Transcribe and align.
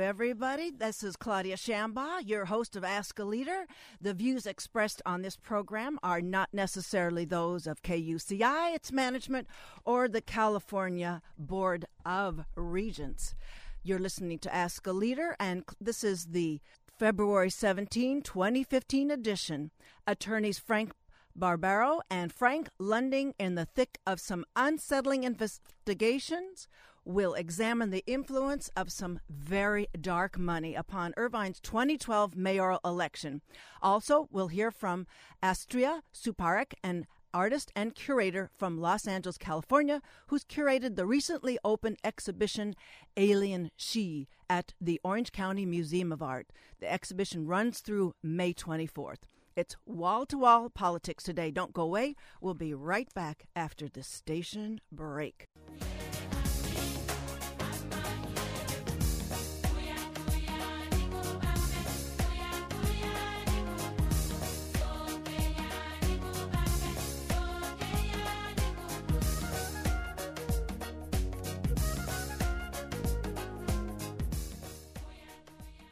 Everybody. 0.00 0.70
This 0.70 1.02
is 1.02 1.16
Claudia 1.16 1.56
Shambaugh, 1.56 2.26
your 2.26 2.46
host 2.46 2.74
of 2.74 2.84
Ask 2.84 3.18
a 3.18 3.24
Leader. 3.24 3.66
The 4.00 4.14
views 4.14 4.46
expressed 4.46 5.02
on 5.04 5.22
this 5.22 5.36
program 5.36 5.98
are 6.02 6.20
not 6.20 6.48
necessarily 6.52 7.24
those 7.24 7.66
of 7.66 7.82
KUCI, 7.82 8.74
its 8.74 8.92
management, 8.92 9.46
or 9.84 10.08
the 10.08 10.20
California 10.22 11.20
Board 11.38 11.84
of 12.06 12.44
Regents. 12.56 13.34
You're 13.82 13.98
listening 13.98 14.38
to 14.40 14.54
Ask 14.54 14.86
a 14.86 14.92
Leader, 14.92 15.36
and 15.38 15.64
this 15.80 16.02
is 16.02 16.26
the 16.26 16.60
February 16.98 17.50
17, 17.50 18.22
2015 18.22 19.10
edition. 19.10 19.70
Attorneys 20.06 20.58
Frank 20.58 20.92
Barbaro 21.36 22.00
and 22.10 22.32
Frank 22.32 22.68
Lunding, 22.78 23.34
in 23.38 23.54
the 23.54 23.64
thick 23.64 23.98
of 24.06 24.20
some 24.20 24.44
unsettling 24.56 25.24
investigations, 25.24 26.68
will 27.10 27.34
examine 27.34 27.90
the 27.90 28.04
influence 28.06 28.70
of 28.76 28.90
some 28.92 29.20
very 29.28 29.88
dark 30.00 30.38
money 30.38 30.74
upon 30.74 31.12
Irvine's 31.16 31.60
2012 31.60 32.36
mayoral 32.36 32.80
election. 32.84 33.42
Also, 33.82 34.28
we'll 34.30 34.48
hear 34.48 34.70
from 34.70 35.06
Astria 35.42 36.02
Suparak, 36.14 36.74
an 36.82 37.06
artist 37.32 37.70
and 37.76 37.94
curator 37.94 38.50
from 38.56 38.80
Los 38.80 39.06
Angeles, 39.06 39.38
California, 39.38 40.00
who's 40.28 40.44
curated 40.44 40.96
the 40.96 41.06
recently 41.06 41.58
opened 41.64 41.98
exhibition 42.02 42.74
Alien 43.16 43.70
She 43.76 44.28
at 44.48 44.74
the 44.80 45.00
Orange 45.04 45.32
County 45.32 45.66
Museum 45.66 46.12
of 46.12 46.22
Art. 46.22 46.48
The 46.80 46.90
exhibition 46.90 47.46
runs 47.46 47.80
through 47.80 48.14
May 48.22 48.52
24th. 48.54 49.22
It's 49.56 49.76
wall 49.84 50.26
to 50.26 50.38
wall 50.38 50.70
politics 50.70 51.24
today. 51.24 51.50
Don't 51.50 51.72
go 51.72 51.82
away. 51.82 52.14
We'll 52.40 52.54
be 52.54 52.72
right 52.72 53.12
back 53.14 53.46
after 53.54 53.88
the 53.88 54.02
station 54.02 54.80
break. 54.92 55.46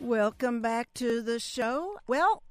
Welcome 0.08 0.62
back 0.62 0.94
to 0.94 1.20
the 1.20 1.38
show. 1.38 1.98
Well, 2.06 2.42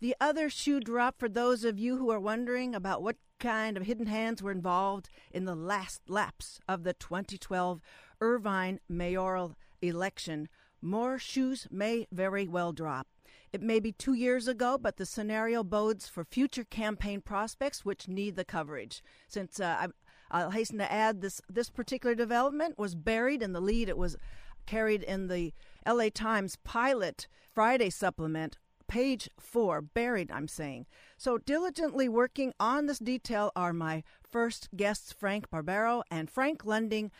the 0.00 0.14
other 0.20 0.50
shoe 0.50 0.80
drop 0.80 1.18
for 1.18 1.30
those 1.30 1.64
of 1.64 1.78
you 1.78 1.96
who 1.96 2.10
are 2.10 2.20
wondering 2.20 2.74
about 2.74 3.02
what 3.02 3.16
kind 3.38 3.78
of 3.78 3.84
hidden 3.86 4.04
hands 4.04 4.42
were 4.42 4.52
involved 4.52 5.08
in 5.32 5.46
the 5.46 5.54
last 5.54 6.02
laps 6.10 6.60
of 6.68 6.84
the 6.84 6.92
2012 6.92 7.80
Irvine 8.20 8.80
mayoral 8.86 9.56
election. 9.80 10.50
More 10.82 11.18
shoes 11.18 11.66
may 11.70 12.06
very 12.12 12.46
well 12.46 12.74
drop. 12.74 13.06
It 13.50 13.62
may 13.62 13.80
be 13.80 13.92
two 13.92 14.12
years 14.12 14.46
ago, 14.46 14.76
but 14.76 14.98
the 14.98 15.06
scenario 15.06 15.64
bodes 15.64 16.06
for 16.06 16.22
future 16.22 16.64
campaign 16.64 17.22
prospects 17.22 17.82
which 17.82 18.08
need 18.08 18.36
the 18.36 18.44
coverage. 18.44 19.02
Since 19.26 19.58
uh, 19.58 19.86
I, 20.30 20.44
will 20.44 20.50
hasten 20.50 20.76
to 20.76 20.92
add, 20.92 21.22
this 21.22 21.40
this 21.48 21.70
particular 21.70 22.14
development 22.14 22.78
was 22.78 22.94
buried 22.94 23.40
in 23.40 23.54
the 23.54 23.62
lead. 23.62 23.88
It 23.88 23.96
was 23.96 24.18
carried 24.66 25.02
in 25.02 25.28
the 25.28 25.54
LA 25.86 26.08
Times 26.12 26.56
Pilot 26.64 27.26
Friday 27.52 27.90
supplement, 27.90 28.58
page 28.88 29.28
four, 29.38 29.80
buried, 29.80 30.30
I'm 30.30 30.48
saying. 30.48 30.86
So, 31.16 31.38
diligently 31.38 32.08
working 32.08 32.52
on 32.60 32.86
this 32.86 32.98
detail 32.98 33.52
are 33.54 33.72
my 33.72 34.02
first 34.22 34.68
guests, 34.76 35.12
Frank 35.12 35.50
Barbaro 35.50 36.02
and 36.10 36.30
Frank 36.30 36.64
Lunding, 36.64 37.10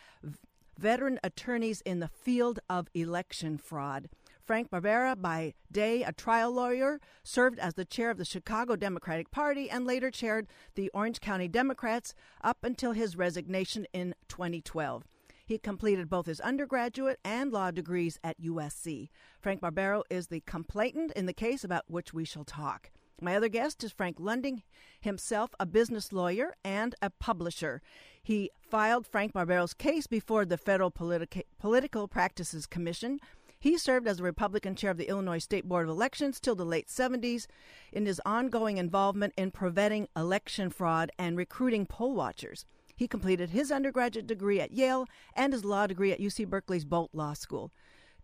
veteran 0.77 1.19
attorneys 1.23 1.81
in 1.81 1.99
the 1.99 2.07
field 2.07 2.59
of 2.69 2.87
election 2.93 3.57
fraud. 3.57 4.09
Frank 4.43 4.69
Barbaro, 4.69 5.15
by 5.15 5.53
day 5.71 6.03
a 6.03 6.11
trial 6.11 6.51
lawyer, 6.51 6.99
served 7.23 7.59
as 7.59 7.75
the 7.75 7.85
chair 7.85 8.09
of 8.09 8.17
the 8.17 8.25
Chicago 8.25 8.75
Democratic 8.75 9.31
Party 9.31 9.69
and 9.69 9.85
later 9.85 10.11
chaired 10.11 10.47
the 10.75 10.89
Orange 10.93 11.21
County 11.21 11.47
Democrats 11.47 12.13
up 12.43 12.57
until 12.63 12.91
his 12.91 13.15
resignation 13.15 13.85
in 13.93 14.15
2012. 14.27 15.05
He 15.51 15.57
completed 15.57 16.09
both 16.09 16.27
his 16.27 16.39
undergraduate 16.39 17.19
and 17.25 17.51
law 17.51 17.71
degrees 17.71 18.17
at 18.23 18.41
USC. 18.41 19.09
Frank 19.41 19.59
Barbaro 19.59 20.03
is 20.09 20.27
the 20.27 20.39
complainant 20.45 21.11
in 21.11 21.25
the 21.25 21.33
case 21.33 21.65
about 21.65 21.83
which 21.89 22.13
we 22.13 22.23
shall 22.23 22.45
talk. 22.45 22.89
My 23.19 23.35
other 23.35 23.49
guest 23.49 23.83
is 23.83 23.91
Frank 23.91 24.17
Lunding, 24.17 24.63
himself 25.01 25.53
a 25.59 25.65
business 25.65 26.13
lawyer 26.13 26.55
and 26.63 26.95
a 27.01 27.09
publisher. 27.09 27.81
He 28.23 28.49
filed 28.61 29.05
Frank 29.05 29.33
Barbaro's 29.33 29.73
case 29.73 30.07
before 30.07 30.45
the 30.45 30.57
Federal 30.57 30.89
Politica- 30.89 31.43
Political 31.59 32.07
Practices 32.07 32.65
Commission. 32.65 33.19
He 33.59 33.77
served 33.77 34.07
as 34.07 34.21
a 34.21 34.23
Republican 34.23 34.73
chair 34.77 34.91
of 34.91 34.97
the 34.97 35.09
Illinois 35.09 35.39
State 35.39 35.67
Board 35.67 35.83
of 35.83 35.89
Elections 35.89 36.39
till 36.39 36.55
the 36.55 36.63
late 36.63 36.87
70s 36.87 37.47
in 37.91 38.05
his 38.05 38.21
ongoing 38.25 38.77
involvement 38.77 39.33
in 39.35 39.51
preventing 39.51 40.07
election 40.15 40.69
fraud 40.69 41.11
and 41.19 41.35
recruiting 41.35 41.85
poll 41.85 42.15
watchers. 42.15 42.65
He 43.01 43.07
completed 43.07 43.49
his 43.49 43.71
undergraduate 43.71 44.27
degree 44.27 44.61
at 44.61 44.73
Yale 44.73 45.07
and 45.33 45.53
his 45.53 45.65
law 45.65 45.87
degree 45.87 46.11
at 46.11 46.19
UC 46.19 46.47
Berkeley's 46.47 46.85
Boalt 46.85 47.09
Law 47.13 47.33
School. 47.33 47.71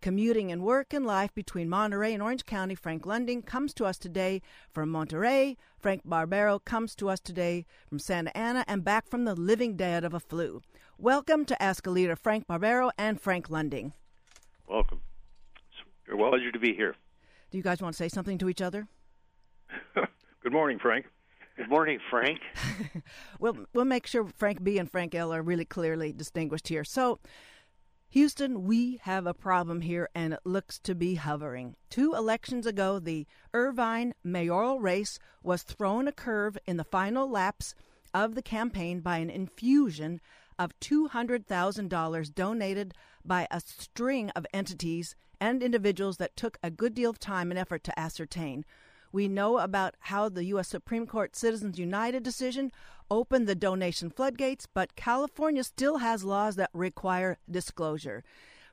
Commuting 0.02 0.52
and 0.52 0.62
work 0.62 0.94
and 0.94 1.04
life 1.04 1.34
between 1.34 1.68
Monterey 1.68 2.14
and 2.14 2.22
Orange 2.22 2.46
County, 2.46 2.76
Frank 2.76 3.04
Lunding 3.04 3.42
comes 3.42 3.74
to 3.74 3.86
us 3.86 3.98
today 3.98 4.40
from 4.72 4.90
Monterey. 4.90 5.58
Frank 5.80 6.04
Barbaro 6.06 6.60
comes 6.60 6.94
to 6.98 7.10
us 7.10 7.20
today 7.20 7.66
from 7.90 7.98
Santa 7.98 8.30
Ana 8.38 8.64
and 8.68 8.84
back 8.84 9.08
from 9.08 9.26
the 9.26 9.34
living 9.34 9.78
dead 9.78 10.04
of 10.04 10.14
a 10.14 10.20
flu. 10.20 10.62
Welcome 11.00 11.44
to 11.46 11.60
Ask 11.60 11.88
a 11.88 11.90
Leader, 11.90 12.16
Frank 12.16 12.46
Barbaro 12.46 12.92
and 13.00 13.20
Frank 13.20 13.50
Lunding. 13.50 13.94
Welcome. 14.70 15.02
It's 16.06 16.14
a 16.14 16.16
pleasure 16.16 16.52
to 16.52 16.60
be 16.60 16.76
here. 16.76 16.96
Do 17.50 17.58
you 17.58 17.64
guys 17.64 17.82
want 17.82 17.96
to 17.96 17.98
say 17.98 18.10
something 18.10 18.38
to 18.38 18.48
each 18.48 18.62
other? 18.62 18.88
Good 20.44 20.54
morning, 20.54 20.78
Frank. 20.78 21.08
Good 21.58 21.70
morning, 21.70 21.98
Frank. 22.12 22.40
we'll 23.40 23.66
we'll 23.74 23.84
make 23.84 24.06
sure 24.06 24.28
Frank 24.28 24.64
B 24.64 24.78
and 24.78 24.90
Frank 24.90 25.16
L 25.16 25.34
are 25.34 25.42
really 25.42 25.66
clearly 25.66 26.14
distinguished 26.14 26.68
here. 26.68 26.84
So, 26.84 27.20
Houston, 28.10 28.66
we 28.66 29.00
have 29.02 29.26
a 29.26 29.34
problem 29.34 29.82
here, 29.82 30.08
and 30.14 30.34
it 30.34 30.42
looks 30.44 30.78
to 30.82 30.94
be 30.94 31.16
hovering. 31.16 31.76
Two 31.90 32.14
elections 32.14 32.68
ago, 32.68 33.00
the 33.00 33.26
Irvine 33.56 34.14
mayoral 34.24 34.80
race 34.80 35.18
was 35.42 35.64
thrown 35.64 36.08
a 36.08 36.12
curve 36.12 36.60
in 36.68 36.78
the 36.78 36.84
final 36.84 37.28
laps 37.28 37.74
of 38.14 38.36
the 38.36 38.44
campaign 38.44 39.00
by 39.00 39.18
an 39.18 39.32
infusion 39.32 40.22
of 40.60 40.80
$200,000 40.80 42.36
donated 42.36 42.94
by 43.26 43.48
a 43.50 43.60
string 43.62 44.30
of 44.36 44.46
entities 44.54 45.16
and 45.42 45.64
individuals 45.64 46.18
that 46.18 46.38
took 46.38 46.60
a 46.62 46.70
good 46.70 46.94
deal 46.94 47.10
of 47.10 47.20
time 47.20 47.50
and 47.52 47.60
effort 47.60 47.84
to 47.84 48.00
ascertain. 48.00 48.64
We 49.18 49.28
know 49.28 49.58
about 49.58 49.96
how 50.02 50.30
the 50.30 50.44
U.S. 50.44 50.68
Supreme 50.68 51.08
Court 51.08 51.36
Citizens 51.36 51.80
United 51.80 52.22
decision 52.22 52.72
opened 53.10 53.48
the 53.48 53.56
donation 53.56 54.12
floodgates, 54.12 54.68
but 54.72 54.96
California 54.96 55.64
still 55.64 55.98
has 55.98 56.24
laws 56.24 56.56
that 56.58 56.70
require 56.72 57.40
disclosure. 57.50 58.24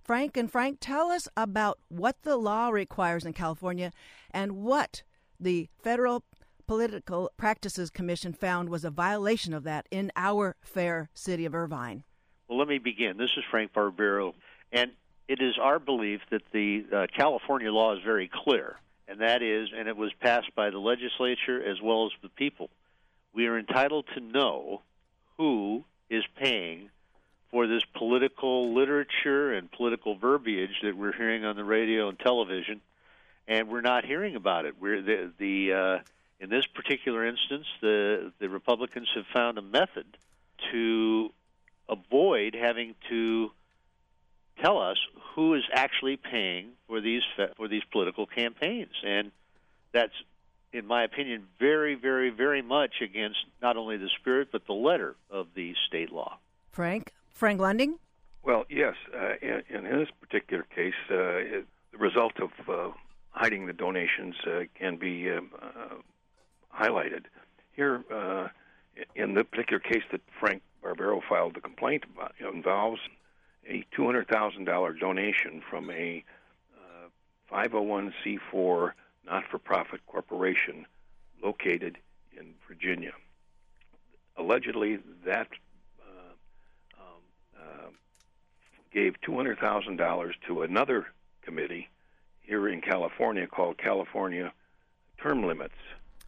Frank 0.03 0.37
and 0.37 0.53
Frank, 0.53 0.81
tell 0.81 1.11
us 1.11 1.29
about 1.35 1.79
what 1.89 2.25
the 2.25 2.37
law 2.37 2.69
requires 2.69 3.25
in 3.25 3.33
California 3.33 3.91
and 4.33 4.57
what 4.57 5.03
the 5.41 5.71
Federal 5.83 6.25
Political 6.67 7.31
Practices 7.39 7.89
Commission 7.89 8.35
found 8.35 8.69
was 8.69 8.85
a 8.85 8.91
violation 8.91 9.55
of 9.55 9.65
that 9.65 9.87
in 9.91 10.13
our 10.15 10.57
fair 10.61 11.09
city 11.15 11.47
of 11.47 11.55
Irvine. 11.55 12.05
Well, 12.49 12.59
let 12.59 12.69
me 12.69 12.77
begin. 12.77 13.17
This 13.17 13.31
is 13.39 13.45
Frank 13.51 13.73
Barbaro, 13.73 14.35
and 14.71 14.91
it 15.27 15.41
is 15.41 15.55
our 15.59 15.79
belief 15.79 16.21
that 16.31 16.43
the 16.53 16.85
uh, 16.95 17.07
California 17.17 17.73
law 17.73 17.95
is 17.97 18.03
very 18.05 18.31
clear 18.31 18.77
and 19.09 19.21
that 19.21 19.43
is, 19.43 19.69
and 19.77 19.89
it 19.89 19.97
was 19.97 20.13
passed 20.21 20.55
by 20.55 20.71
the 20.71 20.79
legislature 20.79 21.63
as 21.63 21.81
well 21.81 22.07
as 22.07 22.13
the 22.23 22.29
people. 22.29 22.71
We 23.35 23.47
are 23.47 23.59
entitled 23.59 24.07
to 24.15 24.21
know 24.21 24.83
who 25.37 25.85
is 26.09 26.25
paying 26.37 26.91
for 27.51 27.67
this 27.67 27.85
political 27.95 28.75
literature 28.75 29.53
and 29.53 29.71
political 29.71 30.17
verbiage 30.17 30.81
that 30.83 30.97
we're 30.97 31.13
hearing 31.13 31.45
on 31.45 31.57
the 31.57 31.65
radio 31.65 32.09
and 32.09 32.19
television, 32.19 32.81
and 33.47 33.69
we're 33.69 33.81
not 33.81 34.05
hearing 34.05 34.37
about 34.37 34.65
it. 34.65 34.75
We're 34.81 35.03
the, 35.03 35.33
the 35.39 35.73
uh, 35.73 35.99
in 36.41 36.51
this 36.51 36.67
particular 36.67 37.25
instance, 37.27 37.67
the 37.81 38.33
the 38.39 38.49
Republicans 38.49 39.09
have 39.15 39.27
found 39.33 39.59
a 39.59 39.63
method 39.63 40.07
to 40.73 41.33
avoid 41.89 42.55
having 42.55 42.95
to 43.09 43.51
tell 44.61 44.79
us 44.81 44.97
who 45.35 45.55
is 45.55 45.63
actually 45.73 46.17
paying 46.17 46.71
for 46.87 47.01
these 47.01 47.23
for 47.57 47.69
these 47.69 47.83
political 47.91 48.27
campaigns, 48.27 48.93
and 49.05 49.31
that's, 49.93 50.13
in 50.73 50.87
my 50.87 51.05
opinion, 51.05 51.47
very, 51.59 51.95
very, 51.95 52.31
very 52.31 52.63
much 52.63 52.95
against 53.03 53.39
not 53.63 53.77
only 53.77 53.97
the 53.97 54.11
spirit 54.21 54.49
but 54.53 54.67
the 54.67 54.73
letter 54.73 55.17
of 55.31 55.49
the 55.55 55.75
state 55.87 56.13
law. 56.13 56.39
Frank, 56.73 57.13
Frank 57.33 57.61
Lunding. 57.61 57.99
Well, 58.43 58.65
yes. 58.69 58.95
Uh, 59.15 59.35
in, 59.41 59.63
in, 59.71 59.99
this 59.99 60.09
particular 60.21 60.65
case, 60.65 60.93
uh, 61.11 61.15
it, 61.15 61.67
the 61.93 61.99
result 61.99 62.35
of 62.41 62.51
uh, 62.69 62.93
hiding 63.31 63.67
the 63.67 63.73
donations 63.73 64.35
uh, 64.47 64.65
can 64.79 64.97
be 64.97 65.31
um, 65.31 65.51
uh, 65.63 65.95
highlighted. 66.79 67.25
Here, 67.73 68.05
uh, 68.13 68.49
in 69.15 69.35
the 69.35 69.45
particular 69.45 69.81
case 69.81 70.03
that 70.13 70.21
Frank 70.39 70.63
Barbaro 70.83 71.23
filed 71.29 71.55
the 71.55 71.61
complaint 71.61 72.05
about, 72.13 72.35
involves 72.41 73.01
a 73.69 73.85
$200,000 73.97 75.01
donation 75.01 75.63
from 75.69 75.91
a 75.91 76.25
501c4 77.51 78.93
not 79.27 79.45
for 79.51 79.59
profit 79.59 80.01
corporation 80.07 80.87
located 81.43 81.99
in 82.37 82.55
Virginia. 82.69 83.13
Allegedly, 84.37 84.99
that 85.25 85.49
uh, 86.01 87.01
um, 87.01 87.23
uh, 87.59 87.89
gave 88.93 89.15
$200,000 89.27 90.33
to 90.47 90.63
another 90.63 91.07
committee 91.43 91.89
here 92.41 92.69
in 92.69 92.81
California 92.81 93.47
called 93.47 93.79
California 93.79 94.53
Term 95.19 95.47
Limits. 95.47 95.75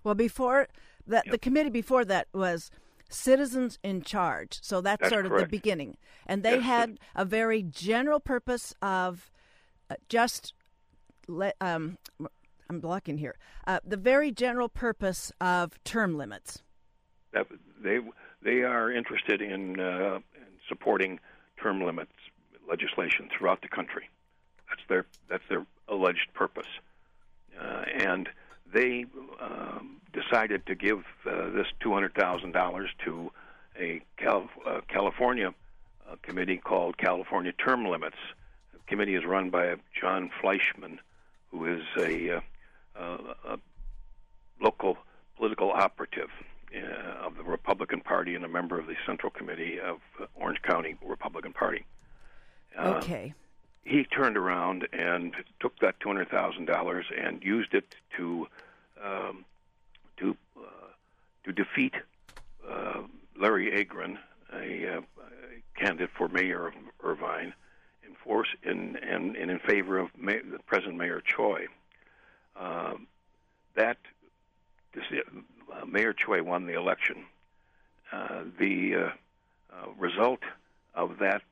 Well, 0.04 0.14
before 0.14 0.68
that, 1.06 1.26
Yep. 1.26 1.32
the 1.32 1.38
committee 1.38 1.70
before 1.70 2.04
that 2.04 2.28
was 2.32 2.70
Citizens 3.08 3.78
in 3.82 4.02
Charge. 4.02 4.58
So 4.62 4.80
that's, 4.80 5.00
That's 5.00 5.12
sort 5.12 5.26
of 5.26 5.32
correct. 5.32 5.50
the 5.50 5.56
beginning. 5.56 5.96
And 6.26 6.42
they 6.42 6.56
Yes, 6.56 6.64
had 6.64 6.98
a 7.14 7.24
very 7.24 7.62
general 7.62 8.20
purpose 8.20 8.74
of 8.82 9.30
uh, 9.90 9.94
just 10.08 10.52
let, 11.28 11.56
um, 11.60 11.98
I'm 12.68 12.80
blocking 12.80 13.18
here. 13.18 13.36
Uh, 13.66 13.80
the 13.84 13.96
very 13.96 14.32
general 14.32 14.68
purpose 14.68 15.32
of 15.40 15.82
term 15.84 16.16
limits. 16.16 16.62
That 17.32 17.46
they 17.82 18.00
they 18.42 18.62
are 18.62 18.90
interested 18.90 19.40
in, 19.42 19.78
uh, 19.80 20.16
in 20.34 20.46
supporting 20.68 21.20
term 21.60 21.82
limits 21.84 22.12
legislation 22.68 23.28
throughout 23.36 23.62
the 23.62 23.68
country. 23.68 24.08
That's 24.68 24.82
their 24.88 25.06
that's 25.28 25.42
their 25.48 25.64
alleged 25.88 26.32
purpose, 26.34 26.66
uh, 27.60 27.84
and 27.94 28.28
they 28.76 29.06
um, 29.40 29.96
decided 30.12 30.67
to 30.67 30.75
give 30.75 30.99
uh, 31.25 31.49
this 31.50 31.67
two 31.81 31.93
hundred 31.93 32.14
thousand 32.14 32.52
dollars 32.52 32.90
to 33.05 33.32
a 33.81 34.02
Cal- 34.19 34.50
uh, 34.67 34.81
California 34.88 35.55
uh, 36.08 36.17
committee 36.23 36.58
called 36.58 36.99
California 36.99 37.52
Term 37.52 37.87
Limits. 37.87 38.17
The 38.73 38.78
committee 38.87 39.14
is 39.14 39.25
run 39.25 39.49
by 39.49 39.76
Jon 39.99 40.31
Fleischman, 40.43 40.99
who 41.50 41.67
is 41.67 41.82
a, 41.99 42.37
uh, 42.37 42.40
uh, 42.99 43.19
a 43.49 43.58
local 44.61 44.99
political 45.37 45.70
operative 45.70 46.31
uh, 46.75 47.26
of 47.26 47.37
the 47.37 47.44
Republican 47.44 48.00
Party 48.00 48.34
and 48.34 48.44
a 48.44 48.49
member 48.49 48.78
of 48.78 48.87
the 48.87 48.96
Central 49.06 49.31
Committee 49.31 49.81
of 49.81 50.00
Orange 50.34 50.61
County 50.62 50.96
Republican 51.02 51.55
Party. 51.55 51.84
Okay. 52.78 53.32
he 53.87 54.05
turned 54.05 54.37
around 54.37 54.87
and 54.93 55.34
took 55.61 55.78
that 55.78 55.99
two 56.00 56.08
hundred 56.11 56.28
thousand 56.28 56.67
dollars 56.67 57.06
and 57.17 57.43
used 57.43 57.73
it 57.73 57.94
to 58.17 58.46
um, 59.06 59.44
to 60.18 60.36
uh, 60.56 60.88
to 61.44 61.52
defeat 61.52 61.94
uh, 62.68 63.02
Larry 63.38 63.70
Agran, 63.70 64.18
a, 64.52 64.96
uh, 64.96 65.00
a 65.00 65.80
candidate 65.80 66.10
for 66.16 66.28
mayor 66.28 66.68
of 66.68 66.74
Irvine, 67.02 67.52
in 68.06 68.14
force 68.24 68.48
in 68.62 68.96
and, 68.96 69.36
in 69.36 69.58
favor 69.60 69.98
of 69.98 70.08
the 70.16 70.58
present 70.66 70.96
Mayor 70.96 71.22
Choi. 71.24 71.66
Um, 72.58 73.06
that 73.74 73.98
Mayor 75.86 76.14
Choi 76.14 76.42
won 76.42 76.66
the 76.66 76.72
election. 76.72 77.26
The 78.58 79.12
result 79.98 80.40
of 80.94 81.18
that 81.18 81.42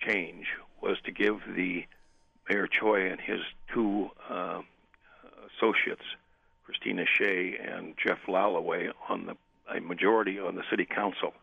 change 0.00 0.46
was 0.82 0.96
to 1.04 1.12
give 1.12 1.40
the 1.54 1.84
Mayor 2.48 2.66
Choi 2.66 3.10
and 3.10 3.20
his 3.20 3.40
two 3.72 4.10
uh, 4.28 4.62
associates, 5.56 6.02
Christina 6.80 7.04
Shea 7.04 7.58
and 7.58 7.94
Jeff 8.02 8.18
Lalloway, 8.26 8.88
on 9.08 9.26
the 9.26 9.36
a 9.72 9.80
majority 9.80 10.40
on 10.40 10.56
the 10.56 10.62
city 10.70 10.86
council, 10.86 11.34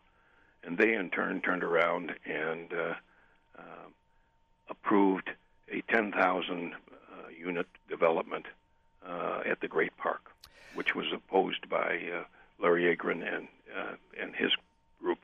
and 0.64 0.76
they 0.76 0.94
in 0.94 1.10
turn 1.10 1.40
turned 1.40 1.62
around 1.62 2.12
and 2.26 2.72
uh, 2.72 2.94
uh, 3.56 3.88
approved 4.68 5.30
a 5.72 5.80
10,000 5.82 6.74
uh, 6.74 7.28
unit 7.38 7.66
development 7.88 8.46
uh, 9.06 9.40
at 9.46 9.60
the 9.60 9.68
Great 9.68 9.96
Park, 9.96 10.30
which 10.74 10.94
was 10.94 11.06
opposed 11.14 11.68
by 11.70 12.00
uh, 12.12 12.24
Larry 12.60 12.94
Agran 12.94 13.22
and 13.22 13.48
uh, 13.78 13.92
and 14.20 14.34
his 14.34 14.50
group. 15.00 15.20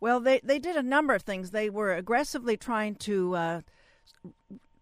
Well, 0.00 0.20
they, 0.20 0.40
they 0.44 0.60
did 0.60 0.76
a 0.76 0.82
number 0.82 1.12
of 1.12 1.22
things. 1.22 1.50
They 1.50 1.70
were 1.70 1.92
aggressively 1.92 2.56
trying 2.56 2.94
to 2.96 3.62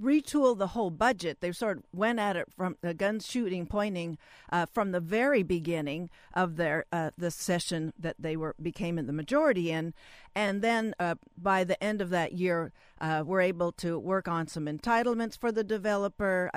retool 0.03 0.57
the 0.57 0.69
whole 0.69 0.91
budget. 0.91 1.39
They 1.41 1.53
sort 1.53 1.79
of 1.79 1.85
went 1.93 2.19
at 2.19 2.37
it 2.37 2.49
from 2.55 2.77
the 2.81 2.95
gun 2.95 3.21
shooting, 3.21 3.67
pointing 3.67 4.19
uh, 4.51 4.67
from 4.67 4.93
the 4.93 5.01
very 5.01 5.43
beginning 5.43 6.11
of 6.35 6.57
their 6.57 6.85
uh, 6.93 7.11
the 7.17 7.31
session 7.31 7.93
that 7.99 8.17
they 8.19 8.37
were 8.37 8.55
became 8.61 8.99
in 8.99 9.07
the 9.07 9.13
majority 9.13 9.71
in, 9.71 9.95
and 10.35 10.63
then 10.63 10.95
uh, 10.99 11.15
by 11.37 11.65
the 11.65 11.83
end 11.83 12.01
of 12.01 12.11
that 12.11 12.33
year, 12.33 12.73
uh, 13.01 13.23
were 13.25 13.41
able 13.41 13.73
to 13.73 13.99
work 13.99 14.29
on 14.29 14.47
some 14.47 14.67
entitlements 14.67 15.39
for 15.39 15.53
the 15.53 15.65
developer. 15.65 16.51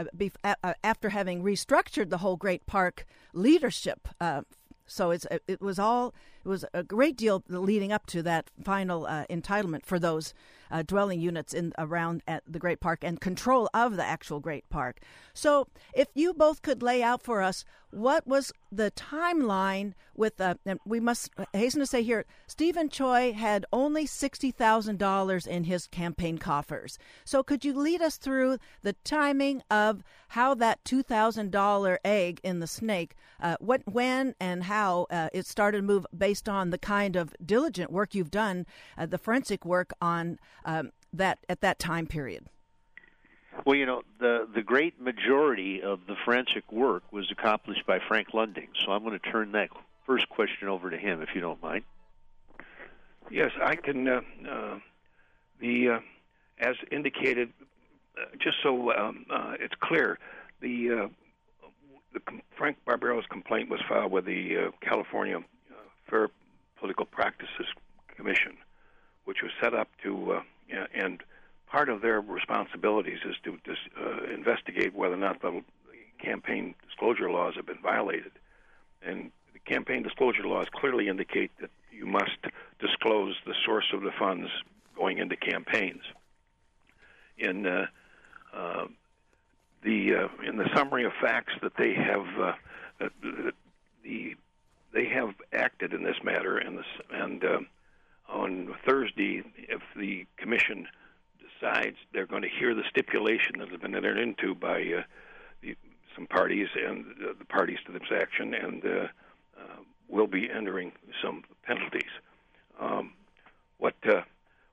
Uh, 0.44 0.74
after 0.84 1.10
having 1.10 1.44
restructured 1.44 2.10
the 2.10 2.20
whole 2.20 2.36
Great 2.36 2.66
Park 2.66 3.06
leadership 3.34 4.08
uh, 4.20 4.42
so 4.86 5.12
it's 5.12 5.26
it 5.48 5.62
was 5.62 5.80
all 5.80 6.14
it 6.46 6.50
was 6.50 6.66
a 6.74 6.84
great 6.84 7.18
deal 7.18 7.44
leading 7.48 7.92
up 7.92 8.06
to 8.08 8.22
that 8.24 8.52
final 8.64 9.08
uh, 9.08 9.26
entitlement 9.30 9.86
for 9.86 9.98
those 9.98 10.34
uh, 10.72 10.84
dwelling 10.84 11.20
units 11.20 11.54
in 11.54 11.74
around 11.78 12.22
at 12.28 12.44
the 12.48 12.60
Great 12.60 12.80
Park 12.80 13.04
and 13.04 13.22
control 13.22 13.70
of 13.74 13.96
the 13.96 14.06
actual 14.06 14.40
Great 14.40 14.68
Park. 14.70 15.00
So 15.34 15.68
if 15.94 16.08
you 16.14 16.34
both 16.34 16.62
could 16.62 16.82
lay 16.84 17.02
out 17.04 17.22
for 17.24 17.42
us 17.42 17.66
what 17.92 18.28
was 18.28 18.52
the 18.72 18.92
timeline 18.92 19.94
with 20.16 20.42
uh, 20.42 20.56
and 20.66 20.80
we 20.86 21.00
must 21.00 21.30
hasten 21.54 21.80
to 21.80 21.86
say 21.86 22.04
here 22.04 22.26
Steven 22.46 22.90
Choi 22.90 23.32
had 23.32 23.66
only 23.72 24.06
sixty 24.06 24.52
thousand 24.52 25.00
dollars 25.00 25.48
in 25.48 25.64
his 25.64 25.88
campaign 25.88 26.38
coffers. 26.38 26.98
So 27.24 27.42
could 27.42 27.64
you 27.64 27.74
lead 27.74 28.02
us 28.02 28.18
through 28.18 28.58
the 28.82 28.94
timing 29.06 29.62
of 29.72 30.04
how 30.30 30.56
that 30.56 30.84
two 30.84 31.04
thousand 31.04 31.52
dollar 31.52 32.00
egg 32.04 32.42
in 32.44 32.60
the 32.60 32.68
snake, 32.68 33.16
uh, 33.40 33.56
what, 33.62 33.82
when, 33.86 34.36
and 34.42 34.64
how 34.64 35.08
uh, 35.10 35.30
it 35.32 35.46
started 35.46 35.78
to 35.78 35.84
move 35.84 36.06
based 36.18 36.35
on 36.50 36.70
the 36.70 36.78
kind 36.78 37.16
of 37.16 37.34
diligent 37.46 37.92
work 37.92 38.14
you've 38.14 38.32
done, 38.32 38.66
uh, 38.98 39.06
the 39.06 39.18
forensic 39.18 39.66
work 39.66 39.92
on 40.02 40.40
um, 40.66 40.92
that 41.14 41.40
at 41.48 41.62
that 41.62 41.80
time 41.80 42.08
period? 42.08 42.46
Well, 43.66 43.76
you 43.76 43.86
know, 43.86 44.02
the 44.20 44.48
the 44.54 44.62
great 44.62 45.00
majority 45.00 45.82
of 45.82 46.00
the 46.08 46.16
forensic 46.26 46.72
work 46.72 47.04
was 47.12 47.32
accomplished 47.32 47.86
by 47.88 48.00
Frank 48.06 48.34
Lunding. 48.34 48.68
So 48.84 48.92
I'm 48.92 49.04
going 49.04 49.18
to 49.18 49.32
turn 49.32 49.54
that 49.54 49.70
first 50.06 50.28
question 50.30 50.68
over 50.68 50.90
to 50.90 50.98
him, 50.98 51.22
if 51.22 51.30
you 51.34 51.42
don't 51.42 51.62
mind. 51.62 51.84
Yes, 53.32 53.52
I 53.64 53.76
can. 53.76 54.08
Uh, 54.08 54.22
uh, 54.50 54.80
the 55.60 55.90
uh, 55.90 56.00
as 56.60 56.76
indicated, 56.92 57.54
uh, 58.22 58.26
just 58.40 58.58
so 58.62 58.94
um, 58.94 59.26
uh, 59.30 59.54
it's 59.60 59.74
clear, 59.80 60.20
the 60.62 60.90
uh, 60.92 61.08
the 62.14 62.20
com- 62.20 62.42
Frank 62.58 62.78
Barbaro's 62.86 63.26
complaint 63.30 63.70
was 63.70 63.82
filed 63.88 64.12
with 64.12 64.26
the 64.26 64.58
uh, 64.58 64.72
California 64.82 65.40
Fair 66.10 66.30
Political 66.78 67.06
Practices 67.06 67.68
Commission, 68.16 68.58
which 69.26 69.42
was 69.42 69.52
set 69.62 69.74
up 69.74 69.90
to 70.04 70.34
uh, 70.34 70.42
and 70.94 71.22
part 71.68 71.90
of 71.90 72.02
their 72.02 72.22
responsibilities 72.22 73.20
is 73.26 73.36
to 73.44 73.58
dis, 73.64 73.78
uh, 74.00 74.24
investigate 74.34 74.96
whether 74.96 75.16
or 75.16 75.18
not 75.18 75.42
the 75.42 75.62
campaign 76.20 76.74
disclosure 76.88 77.30
laws 77.30 77.54
have 77.56 77.66
been 77.66 77.82
violated. 77.82 78.32
And 79.02 79.32
the 79.54 79.60
campaign 79.60 80.04
disclosure 80.04 80.48
laws 80.48 80.68
clearly 80.74 81.08
indicate 81.08 81.52
that 81.60 81.70
you 81.92 82.06
must 82.06 82.38
disclose 82.80 83.36
the 83.46 83.54
source 83.66 83.92
of 83.94 84.02
the 84.02 84.12
funds 84.18 84.50
going 84.96 85.18
into 85.18 85.36
campaigns. 85.36 86.02
In 87.38 87.68
uh, 87.68 87.88
uh, 88.54 88.86
the 89.84 90.16
uh, 90.16 90.48
in 90.48 90.58
the 90.58 90.70
summary 90.74 91.04
of 91.04 91.12
facts 91.22 91.54
that 91.62 91.74
they 91.78 91.94
have 91.94 92.26
uh, 92.40 93.10
the 94.04 94.36
they 94.96 95.06
have 95.10 95.36
acted 95.54 95.94
in 95.94 96.04
this 96.04 96.16
matter, 96.24 96.58
and 96.58 96.80
this 96.80 96.86
and 97.12 97.44
uh, 97.44 97.60
on 98.30 98.74
Thursday, 98.88 99.44
if 99.58 99.82
the 99.96 100.26
commission 100.38 100.88
decides 101.38 101.98
they're 102.14 102.26
going 102.26 102.42
to 102.42 102.50
hear 102.50 102.74
the 102.74 102.84
stipulation 102.90 103.60
that 103.60 103.70
has 103.70 103.80
been 103.80 103.94
entered 103.94 104.18
into 104.18 104.56
by 104.56 104.80
uh, 104.82 105.04
the, 105.62 105.76
some 106.16 106.26
parties 106.26 106.70
and 106.76 107.06
uh, 107.22 107.34
the 107.38 107.46
parties 107.46 107.78
to 107.86 107.92
this 107.92 108.10
action, 108.12 108.54
and 108.54 108.86
uh, 108.86 109.08
uh, 109.60 109.82
will 110.08 110.28
be 110.28 110.50
entering 110.50 110.94
some 111.22 111.44
penalties. 111.64 112.12
Um, 112.80 113.14
what 113.78 113.96
uh, 114.08 114.22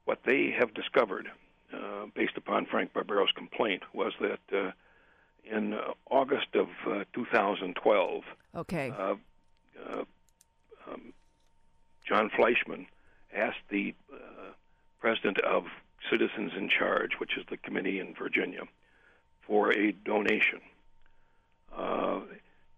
what 0.04 0.20
they 0.24 0.54
have 0.56 0.72
discovered, 0.72 1.28
uh, 1.74 2.06
based 2.14 2.36
upon 2.36 2.66
Frank 2.66 2.92
Barbaro's 2.92 3.32
complaint, 3.34 3.82
was 3.92 4.12
that 4.20 4.40
uh, 4.56 4.70
in 5.44 5.74
uh, 5.74 5.94
August 6.10 6.54
of 6.54 6.68
uh, 6.86 7.04
2012, 7.12 8.22
Okay. 8.54 8.92
uh, 8.96 9.14
uh, 9.88 10.04
um, 10.90 11.12
Jon 12.06 12.30
Fleischman 12.30 12.86
asked 13.34 13.68
the 13.70 13.94
uh, 14.12 14.52
president 15.00 15.38
of 15.40 15.64
Citizens 16.10 16.52
in 16.56 16.68
Charge, 16.68 17.12
which 17.18 17.36
is 17.36 17.44
the 17.48 17.56
committee 17.56 18.00
in 18.00 18.14
Virginia, 18.14 18.62
for 19.46 19.72
a 19.72 19.92
donation. 19.92 20.60
Uh, 21.76 22.20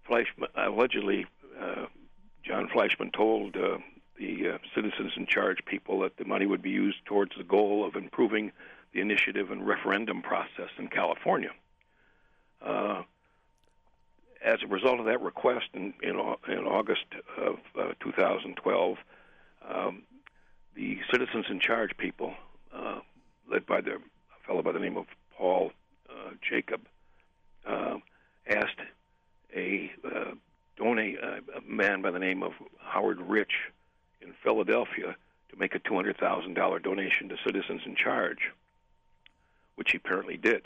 Fleischman 0.09 0.49
allegedly, 0.55 1.27
uh, 1.61 1.87
Jon 2.43 2.69
Fleischman 2.69 3.13
told 3.13 3.57
uh, 3.57 3.79
the 4.19 4.51
uh, 4.51 4.59
Citizens 4.75 5.13
in 5.17 5.27
Charge 5.27 5.65
people 5.65 6.01
that 6.01 6.17
the 6.17 6.25
money 6.25 6.47
would 6.47 6.63
be 6.63 6.71
used 6.71 7.05
towards 7.07 7.33
the 7.37 7.45
goal 7.45 7.85
of 7.85 7.97
improving 7.97 8.53
the 8.93 9.01
initiative 9.01 9.51
and 9.51 9.67
referendum 9.67 10.23
process 10.23 10.71
in 10.79 10.89
California. 10.89 11.51
Uh, 14.45 14.49
as 14.49 14.63
a 14.63 14.67
result 14.67 15.01
of 15.01 15.07
that 15.07 15.21
request 15.21 15.67
in, 15.75 15.95
in, 16.03 16.11
in 16.49 16.59
August 16.59 17.05
of 17.39 17.57
uh, 17.79 17.93
2012, 18.01 18.97
um, 19.69 20.03
the 20.75 20.99
Citizens 21.11 21.47
in 21.49 21.61
Charge 21.61 21.97
people, 21.97 22.35
uh, 22.75 23.01
led 23.51 23.67
by 23.67 23.81
the 23.81 23.99
fellow 24.47 24.63
by 24.63 24.73
the 24.73 24.79
name 24.79 24.97
of 24.97 25.07
Paul 25.37 25.73
uh, 26.11 26.31
Jacob, 26.49 26.83
uh, 27.67 27.97
asked 28.49 28.81
a 29.57 29.91
uh, 30.05 30.33
donate 30.77 31.19
a 31.19 31.41
man 31.67 32.03
by 32.03 32.11
the 32.11 32.19
name 32.19 32.43
of 32.43 32.53
Howard 32.79 33.21
Rich 33.21 33.53
in 34.21 34.35
Philadelphia 34.43 35.15
to 35.51 35.57
make 35.57 35.75
a 35.77 35.79
$200,000 35.79 36.83
donation 36.83 37.29
to 37.29 37.37
Citizens 37.47 37.83
in 37.87 37.95
Charge, 37.95 38.51
which 39.77 39.93
he 39.93 39.99
apparently 39.99 40.37
did. 40.37 40.63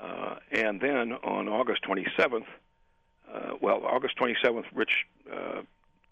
Uh, 0.00 0.36
and 0.50 0.80
then 0.80 1.12
on 1.12 1.48
August 1.48 1.82
27th, 1.84 2.46
uh, 3.32 3.54
well, 3.60 3.84
August 3.84 4.16
27th, 4.18 4.64
Rich 4.74 5.06
uh, 5.32 5.62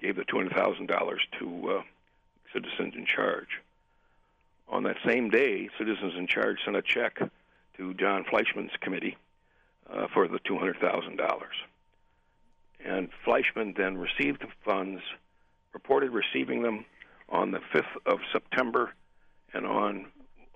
gave 0.00 0.16
the 0.16 0.25
$200,000 0.25 1.19
to 1.38 1.71
uh, 1.71 1.83
Citizens 2.52 2.95
in 2.97 3.07
Charge. 3.07 3.61
On 4.69 4.83
that 4.85 4.97
same 5.07 5.31
day, 5.31 5.69
Citizens 5.78 6.14
in 6.16 6.26
Charge 6.26 6.59
sent 6.64 6.76
a 6.76 6.83
check 6.83 7.19
to 7.76 7.95
Jon 7.95 8.25
Fleischman's 8.25 8.73
committee 8.81 9.16
uh, 9.90 10.07
for 10.12 10.28
the 10.28 10.38
$200,000. 10.40 11.19
And 12.85 13.09
Fleischman 13.25 13.76
then 13.76 13.97
received 13.97 14.42
the 14.42 14.49
funds, 14.64 15.02
reported 15.73 16.11
receiving 16.11 16.62
them 16.62 16.85
on 17.28 17.50
the 17.50 17.61
5th 17.73 17.97
of 18.07 18.19
September, 18.33 18.92
and 19.54 19.66
on 19.66 20.07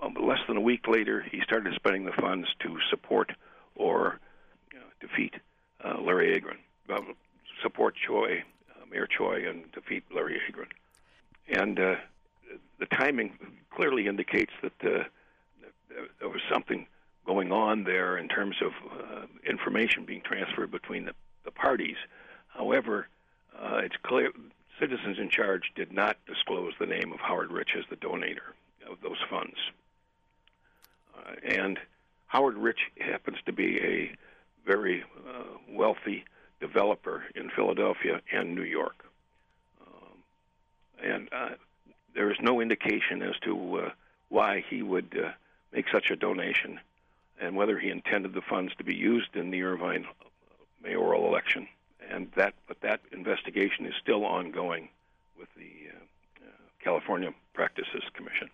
um, 0.03 0.15
less 0.21 0.41
than 0.49 0.57
a 0.57 0.61
week 0.61 0.89
later, 0.89 1.25
he 1.31 1.41
started 1.43 1.75
spending 1.75 2.05
the 2.05 2.13
funds 2.13 2.49
to 2.61 2.79
support 2.91 3.33
or 3.75 4.19
uh, 4.75 4.79
defeat 5.01 5.35
uh, 5.87 6.00
Larry 6.00 6.40
Agran, 6.40 6.59
uh, 6.95 7.00
support 7.62 7.95
Choi, 7.97 8.43
uh, 8.71 8.87
Mayor 8.90 9.07
Choi, 9.07 9.49
and 9.49 9.71
defeat 9.73 10.05
Larry 10.14 10.40
Agran. 10.50 10.69
And 11.49 11.78
uh, 11.78 11.97
the 12.78 12.87
timing 12.87 13.38
clearly 13.71 14.07
indicates 14.07 14.52
that, 14.62 14.73
uh, 14.85 15.05
there 16.21 16.28
was 16.28 16.43
something 16.50 16.87
going 17.25 17.52
on 17.52 17.85
there 17.85 18.16
in 18.16 18.28
terms 18.28 18.57
of 18.61 18.73
uh, 18.93 19.26
information 19.49 20.05
being 20.05 20.23
transferred 20.23 20.71
between 20.71 21.05
the, 21.05 21.12
the 21.45 21.50
parties. 21.50 21.97
However, 22.49 23.09
uh, 23.59 23.81
it's 23.83 23.97
clear 24.02 24.31
Citizens 24.78 25.19
in 25.19 25.31
Charge 25.31 25.73
did 25.75 25.93
not 25.93 26.19
disclose 26.26 26.75
the 26.78 26.87
name 26.87 27.12
of 27.12 27.21
Howard 27.21 27.50
Rich 27.50 27.71
as 27.78 27.85
the 27.88 27.97
donator 27.97 28.52
of 28.90 29.00
those 29.02 29.19
funds. 29.31 29.57
And 31.43 31.78
Howard 32.26 32.57
Rich 32.57 32.90
happens 33.00 33.38
to 33.47 33.52
be 33.52 33.78
a 33.81 34.14
very 34.67 35.05
uh, 35.29 35.45
wealthy 35.71 36.25
developer 36.61 37.25
in 37.35 37.51
Philadelphia 37.51 38.21
and 38.33 38.55
New 38.55 38.63
York. 38.63 39.05
Um, 39.81 40.19
and 41.03 41.29
uh, 41.33 41.51
there 42.15 42.31
is 42.31 42.39
no 42.41 42.61
indication 42.61 43.23
as 43.23 43.39
to 43.43 43.79
uh, 43.79 43.91
why 44.29 44.65
he 44.69 44.83
would 44.83 45.19
uh, 45.23 45.31
make 45.73 45.87
such 45.93 46.11
a 46.11 46.17
donation 46.17 46.81
and 47.41 47.55
whether 47.55 47.79
he 47.79 47.91
intended 47.91 48.33
the 48.33 48.41
funds 48.41 48.75
to 48.79 48.85
be 48.85 48.95
used 48.95 49.37
in 49.37 49.51
the 49.51 49.63
Irvine 49.63 50.07
mayoral 50.83 51.27
election. 51.27 51.69
And 52.11 52.31
that, 52.37 52.55
but 52.67 52.81
that 52.81 53.01
investigation 53.13 53.87
is 53.87 53.95
still 54.01 54.25
ongoing 54.25 54.89
with 55.39 55.49
the 55.57 55.91
uh, 55.91 56.49
California 56.83 57.33
Practices 57.53 58.03
Commission. 58.15 58.49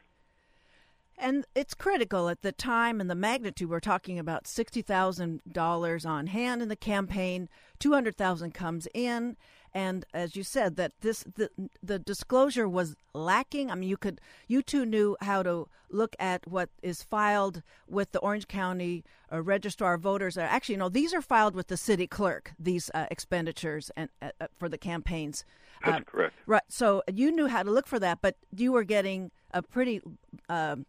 And 1.18 1.46
it's 1.54 1.74
critical 1.74 2.28
at 2.28 2.42
the 2.42 2.52
time 2.52 3.00
and 3.00 3.08
the 3.08 3.14
magnitude. 3.14 3.70
We're 3.70 3.80
talking 3.80 4.18
about 4.18 4.46
sixty 4.46 4.82
thousand 4.82 5.40
dollars 5.50 6.04
on 6.04 6.28
hand 6.28 6.62
in 6.62 6.68
the 6.68 6.76
campaign. 6.76 7.48
Two 7.78 7.92
hundred 7.92 8.16
thousand 8.16 8.54
comes 8.54 8.88
in, 8.94 9.36
and 9.72 10.04
as 10.12 10.36
you 10.36 10.42
said, 10.42 10.76
that 10.76 10.92
this 11.00 11.24
the 11.36 11.50
the 11.82 11.98
disclosure 11.98 12.68
was 12.68 12.96
lacking. 13.14 13.70
I 13.70 13.74
mean, 13.74 13.88
you 13.88 13.96
could 13.96 14.20
you 14.48 14.62
two 14.62 14.84
knew 14.84 15.16
how 15.20 15.42
to 15.42 15.68
look 15.90 16.16
at 16.18 16.46
what 16.46 16.70
is 16.82 17.02
filed 17.02 17.62
with 17.86 18.12
the 18.12 18.18
Orange 18.20 18.48
County 18.48 19.04
uh, 19.30 19.42
Registrar 19.42 19.94
of 19.94 20.00
Voters. 20.00 20.36
Actually, 20.36 20.76
no, 20.76 20.88
these 20.88 21.14
are 21.14 21.22
filed 21.22 21.54
with 21.54 21.68
the 21.68 21.76
city 21.76 22.06
clerk. 22.06 22.52
These 22.58 22.90
uh, 22.94 23.06
expenditures 23.10 23.90
and 23.96 24.08
uh, 24.20 24.30
uh 24.40 24.46
for 24.58 24.68
the 24.68 24.78
campaigns. 24.78 25.44
That's 25.84 26.02
uh, 26.02 26.04
correct. 26.04 26.34
Right. 26.46 26.62
So 26.68 27.02
you 27.12 27.30
knew 27.30 27.46
how 27.46 27.62
to 27.62 27.70
look 27.70 27.86
for 27.86 27.98
that, 27.98 28.18
but 28.20 28.36
you 28.54 28.72
were 28.72 28.84
getting 28.84 29.30
a 29.52 29.62
pretty 29.62 30.00
um, 30.48 30.86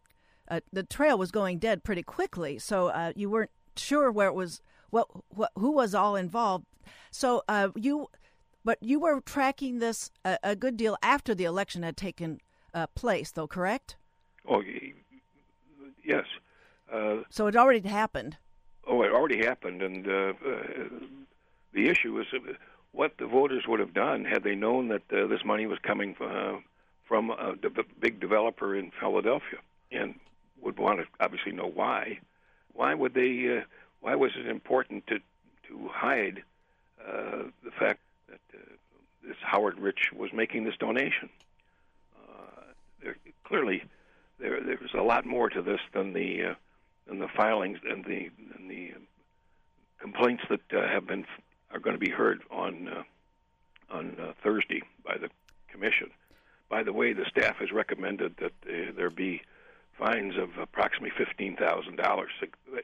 uh, 0.53 0.59
the 0.71 0.83
trail 0.83 1.17
was 1.17 1.31
going 1.31 1.57
dead 1.57 1.83
pretty 1.83 2.03
quickly, 2.03 2.59
so 2.59 2.89
uh, 2.89 3.11
you 3.15 3.27
weren't 3.27 3.49
sure 3.75 4.11
where 4.11 4.27
it 4.27 4.35
was, 4.35 4.61
what, 4.91 5.07
what 5.29 5.51
who 5.55 5.71
was 5.71 5.95
all 5.95 6.15
involved. 6.15 6.65
So 7.09 7.43
uh, 7.47 7.69
you, 7.75 8.09
but 8.63 8.77
you 8.79 8.99
were 8.99 9.19
tracking 9.21 9.79
this 9.79 10.11
a, 10.23 10.37
a, 10.43 10.55
good 10.55 10.77
deal 10.77 10.95
after 11.01 11.33
the 11.33 11.45
election 11.45 11.81
had 11.81 11.97
taken 11.97 12.39
uh, 12.71 12.85
place, 12.87 13.31
though, 13.31 13.47
correct? 13.47 13.95
Oh, 14.47 14.61
yes. 16.03 16.25
Uh, 16.91 17.23
so 17.31 17.47
it 17.47 17.55
already 17.55 17.87
happened. 17.87 18.37
Oh, 18.85 19.01
it 19.01 19.11
already 19.11 19.43
happened, 19.43 19.81
and 19.81 20.05
uh, 20.07 20.33
the 21.73 21.89
issue 21.89 22.19
is 22.19 22.27
what 22.91 23.13
the 23.17 23.25
voters 23.25 23.63
would 23.67 23.79
have 23.79 23.93
done 23.93 24.23
had 24.25 24.43
they 24.43 24.53
known 24.53 24.89
that 24.89 25.07
this 25.09 25.43
money 25.43 25.65
was 25.65 25.79
coming 25.79 26.13
from 26.13 27.31
a 27.31 27.53
big 27.99 28.19
developer 28.19 28.75
in 28.75 28.91
Philadelphia. 28.99 29.59
And 29.91 30.15
would 30.63 30.77
want 30.79 30.99
to 30.99 31.05
obviously 31.19 31.51
know 31.51 31.67
why. 31.67 32.19
Why 32.73 32.93
would 32.93 33.13
they? 33.13 33.59
Uh, 33.59 33.65
why 34.01 34.15
was 34.15 34.31
it 34.35 34.47
important 34.47 35.07
to 35.07 35.19
to 35.67 35.89
hide 35.91 36.43
uh, 37.01 37.43
the 37.63 37.71
fact 37.71 37.99
that 38.29 38.39
uh, 38.53 38.59
this 39.27 39.37
Howard 39.41 39.79
Rich 39.79 40.11
was 40.15 40.31
making 40.33 40.63
this 40.63 40.75
donation? 40.77 41.29
Uh, 42.17 42.63
there, 43.01 43.17
clearly, 43.43 43.83
there 44.39 44.61
there's 44.61 44.93
a 44.93 45.03
lot 45.03 45.25
more 45.25 45.49
to 45.49 45.61
this 45.61 45.81
than 45.93 46.13
the 46.13 46.43
uh, 46.43 46.53
than 47.07 47.19
the 47.19 47.27
filings 47.27 47.79
and 47.89 48.03
the 48.05 48.29
the 48.67 48.91
complaints 49.99 50.43
that 50.49 50.73
uh, 50.73 50.87
have 50.87 51.07
been 51.07 51.25
are 51.71 51.79
going 51.79 51.95
to 51.95 52.05
be 52.05 52.11
heard 52.11 52.41
on 52.51 52.87
uh, 52.87 53.03
on 53.89 54.15
uh, 54.19 54.33
Thursday 54.43 54.81
by 55.05 55.17
the 55.17 55.29
commission. 55.69 56.09
By 56.69 56.83
the 56.83 56.93
way, 56.93 57.13
the 57.13 57.25
staff 57.25 57.57
has 57.57 57.71
recommended 57.71 58.35
that 58.37 58.53
uh, 58.67 58.91
there 58.95 59.09
be 59.09 59.41
fines 59.97 60.35
of 60.37 60.49
approximately 60.61 61.11
$15,000 61.11 62.25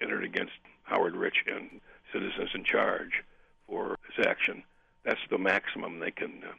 entered 0.01 0.23
against 0.23 0.53
Howard 0.83 1.15
Rich 1.15 1.45
and 1.47 1.81
citizens 2.13 2.49
in 2.53 2.63
charge 2.63 3.23
for 3.67 3.97
this 4.07 4.25
action. 4.25 4.63
That's 5.03 5.19
the 5.29 5.37
maximum 5.37 5.99
they 5.99 6.11
can. 6.11 6.43
Uh, 6.43 6.53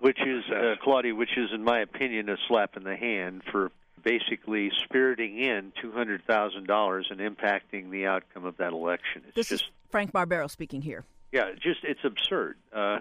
which 0.00 0.20
is, 0.20 0.44
uh, 0.50 0.74
Claudia, 0.82 1.14
which 1.14 1.36
is, 1.36 1.50
in 1.54 1.64
my 1.64 1.80
opinion, 1.80 2.28
a 2.28 2.36
slap 2.48 2.76
in 2.76 2.84
the 2.84 2.96
hand 2.96 3.42
for 3.50 3.70
basically 4.02 4.70
spiriting 4.84 5.38
in 5.38 5.72
$200,000 5.82 7.10
and 7.10 7.20
impacting 7.20 7.90
the 7.90 8.06
outcome 8.06 8.44
of 8.44 8.58
that 8.58 8.72
election. 8.72 9.22
It's 9.26 9.34
this 9.34 9.48
just, 9.48 9.64
is 9.64 9.70
Frank 9.90 10.12
Barbaro 10.12 10.46
speaking 10.48 10.82
here. 10.82 11.04
Yeah, 11.32 11.52
just 11.52 11.80
it's 11.82 12.04
absurd. 12.04 12.56
Uh, 12.72 12.98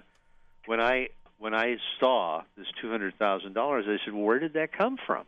when 0.66 0.82
I 0.82 1.10
when 1.38 1.54
I 1.54 1.78
saw 2.00 2.42
this 2.58 2.68
two 2.82 2.90
hundred 2.90 3.18
thousand 3.20 3.54
dollars, 3.54 3.86
I 3.88 4.04
said, 4.04 4.14
well, 4.14 4.24
"Where 4.24 4.40
did 4.40 4.54
that 4.54 4.72
come 4.72 4.98
from?" 5.06 5.26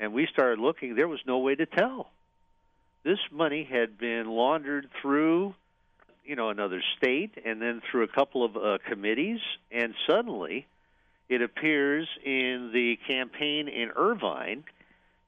And 0.00 0.14
we 0.14 0.26
started 0.26 0.58
looking, 0.58 0.94
there 0.96 1.06
was 1.06 1.20
no 1.26 1.38
way 1.38 1.54
to 1.54 1.66
tell. 1.66 2.10
This 3.04 3.18
money 3.30 3.68
had 3.70 3.98
been 3.98 4.26
laundered 4.26 4.88
through, 5.00 5.54
you 6.24 6.36
know, 6.36 6.48
another 6.48 6.82
state 6.96 7.32
and 7.44 7.60
then 7.60 7.82
through 7.88 8.02
a 8.04 8.08
couple 8.08 8.42
of 8.42 8.56
uh, 8.56 8.78
committees, 8.88 9.40
and 9.70 9.94
suddenly 10.08 10.66
it 11.28 11.42
appears 11.42 12.08
in 12.24 12.70
the 12.72 12.98
campaign 13.06 13.68
in 13.68 13.90
Irvine, 13.94 14.64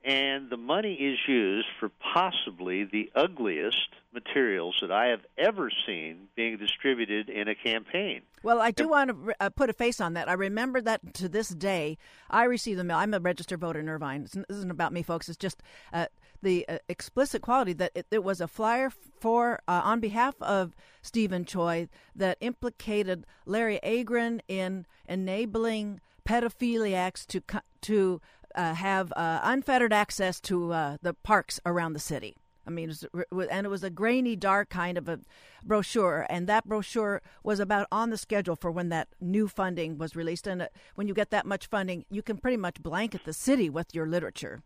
and 0.04 0.50
the 0.50 0.56
money 0.56 0.94
is 0.94 1.18
used 1.28 1.68
for 1.78 1.90
possibly 2.12 2.84
the 2.84 3.12
ugliest 3.14 3.88
materials 4.12 4.76
that 4.80 4.90
I 4.90 5.08
have 5.08 5.20
ever 5.38 5.70
seen 5.86 6.28
being 6.34 6.56
distributed 6.56 7.28
in 7.28 7.46
a 7.46 7.54
campaign. 7.54 8.22
Well, 8.42 8.60
I 8.60 8.70
do 8.70 8.88
want 8.88 9.10
to 9.10 9.34
uh, 9.40 9.50
put 9.50 9.70
a 9.70 9.72
face 9.72 10.00
on 10.00 10.14
that. 10.14 10.28
I 10.28 10.32
remember 10.32 10.80
that 10.80 11.14
to 11.14 11.28
this 11.28 11.48
day. 11.48 11.96
I 12.28 12.44
received 12.44 12.78
the 12.78 12.84
mail. 12.84 12.96
I'm 12.96 13.14
a 13.14 13.20
registered 13.20 13.60
voter 13.60 13.80
in 13.80 13.88
Irvine. 13.88 14.22
This 14.22 14.36
isn't 14.48 14.70
about 14.70 14.92
me, 14.92 15.02
folks. 15.02 15.28
It's 15.28 15.38
just 15.38 15.62
uh, 15.92 16.06
the 16.42 16.66
uh, 16.68 16.78
explicit 16.88 17.42
quality 17.42 17.72
that 17.74 17.92
it, 17.94 18.06
it, 18.10 18.24
was 18.24 18.40
a 18.40 18.48
flyer 18.48 18.90
for 19.20 19.60
uh, 19.68 19.82
on 19.84 20.00
behalf 20.00 20.34
of 20.40 20.74
Steven 21.02 21.44
Choi 21.44 21.88
that 22.16 22.36
implicated 22.40 23.26
Larry 23.46 23.78
Agran 23.84 24.40
in 24.48 24.86
enabling 25.08 26.00
pedophiliacs 26.26 27.26
to 27.26 27.42
to 27.82 28.20
uh, 28.54 28.74
have 28.74 29.12
uh, 29.16 29.40
unfettered 29.42 29.92
access 29.92 30.40
to 30.40 30.68
the 31.00 31.14
parks 31.22 31.60
around 31.64 31.92
the 31.92 32.00
city. 32.00 32.36
I 32.66 32.70
mean, 32.70 32.90
it 32.90 33.32
was, 33.32 33.46
and 33.48 33.66
it 33.66 33.70
was 33.70 33.82
a 33.82 33.90
grainy, 33.90 34.36
dark 34.36 34.70
kind 34.70 34.96
of 34.96 35.08
a 35.08 35.18
brochure, 35.64 36.26
and 36.30 36.46
that 36.46 36.66
brochure 36.66 37.20
was 37.42 37.58
about 37.58 37.86
on 37.90 38.10
the 38.10 38.16
schedule 38.16 38.56
for 38.56 38.70
when 38.70 38.88
that 38.90 39.08
new 39.20 39.48
funding 39.48 39.98
was 39.98 40.14
released. 40.14 40.46
And 40.46 40.62
uh, 40.62 40.68
when 40.94 41.08
you 41.08 41.14
get 41.14 41.30
that 41.30 41.46
much 41.46 41.66
funding, 41.66 42.04
you 42.10 42.22
can 42.22 42.36
pretty 42.36 42.56
much 42.56 42.82
blanket 42.82 43.22
the 43.24 43.32
city 43.32 43.68
with 43.68 43.94
your 43.94 44.06
literature. 44.06 44.62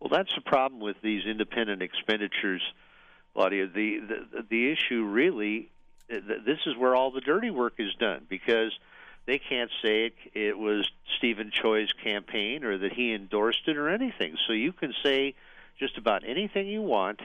Well, 0.00 0.10
that's 0.10 0.34
the 0.34 0.42
problem 0.42 0.80
with 0.80 0.96
these 1.02 1.24
independent 1.24 1.82
expenditures 1.82 2.62
Claudia. 3.34 3.66
The, 3.66 4.00
the 4.00 4.44
the 4.48 4.72
issue 4.72 5.02
really, 5.04 5.70
this 6.08 6.58
is 6.66 6.76
where 6.76 6.94
all 6.94 7.10
the 7.10 7.20
dirty 7.20 7.50
work 7.50 7.74
is 7.78 7.94
done 7.98 8.26
because 8.28 8.72
they 9.26 9.38
can't 9.38 9.70
say 9.82 10.06
it, 10.06 10.14
it 10.34 10.58
was 10.58 10.90
Steven 11.18 11.50
Choi's 11.50 11.92
campaign 11.92 12.64
or 12.64 12.78
that 12.78 12.92
he 12.92 13.12
endorsed 13.12 13.66
it 13.66 13.76
or 13.76 13.88
anything. 13.88 14.36
So 14.46 14.52
you 14.52 14.72
can 14.72 14.94
say 15.02 15.34
just 15.78 15.98
about 15.98 16.22
anything 16.26 16.66
you 16.66 16.82
want 16.82 17.20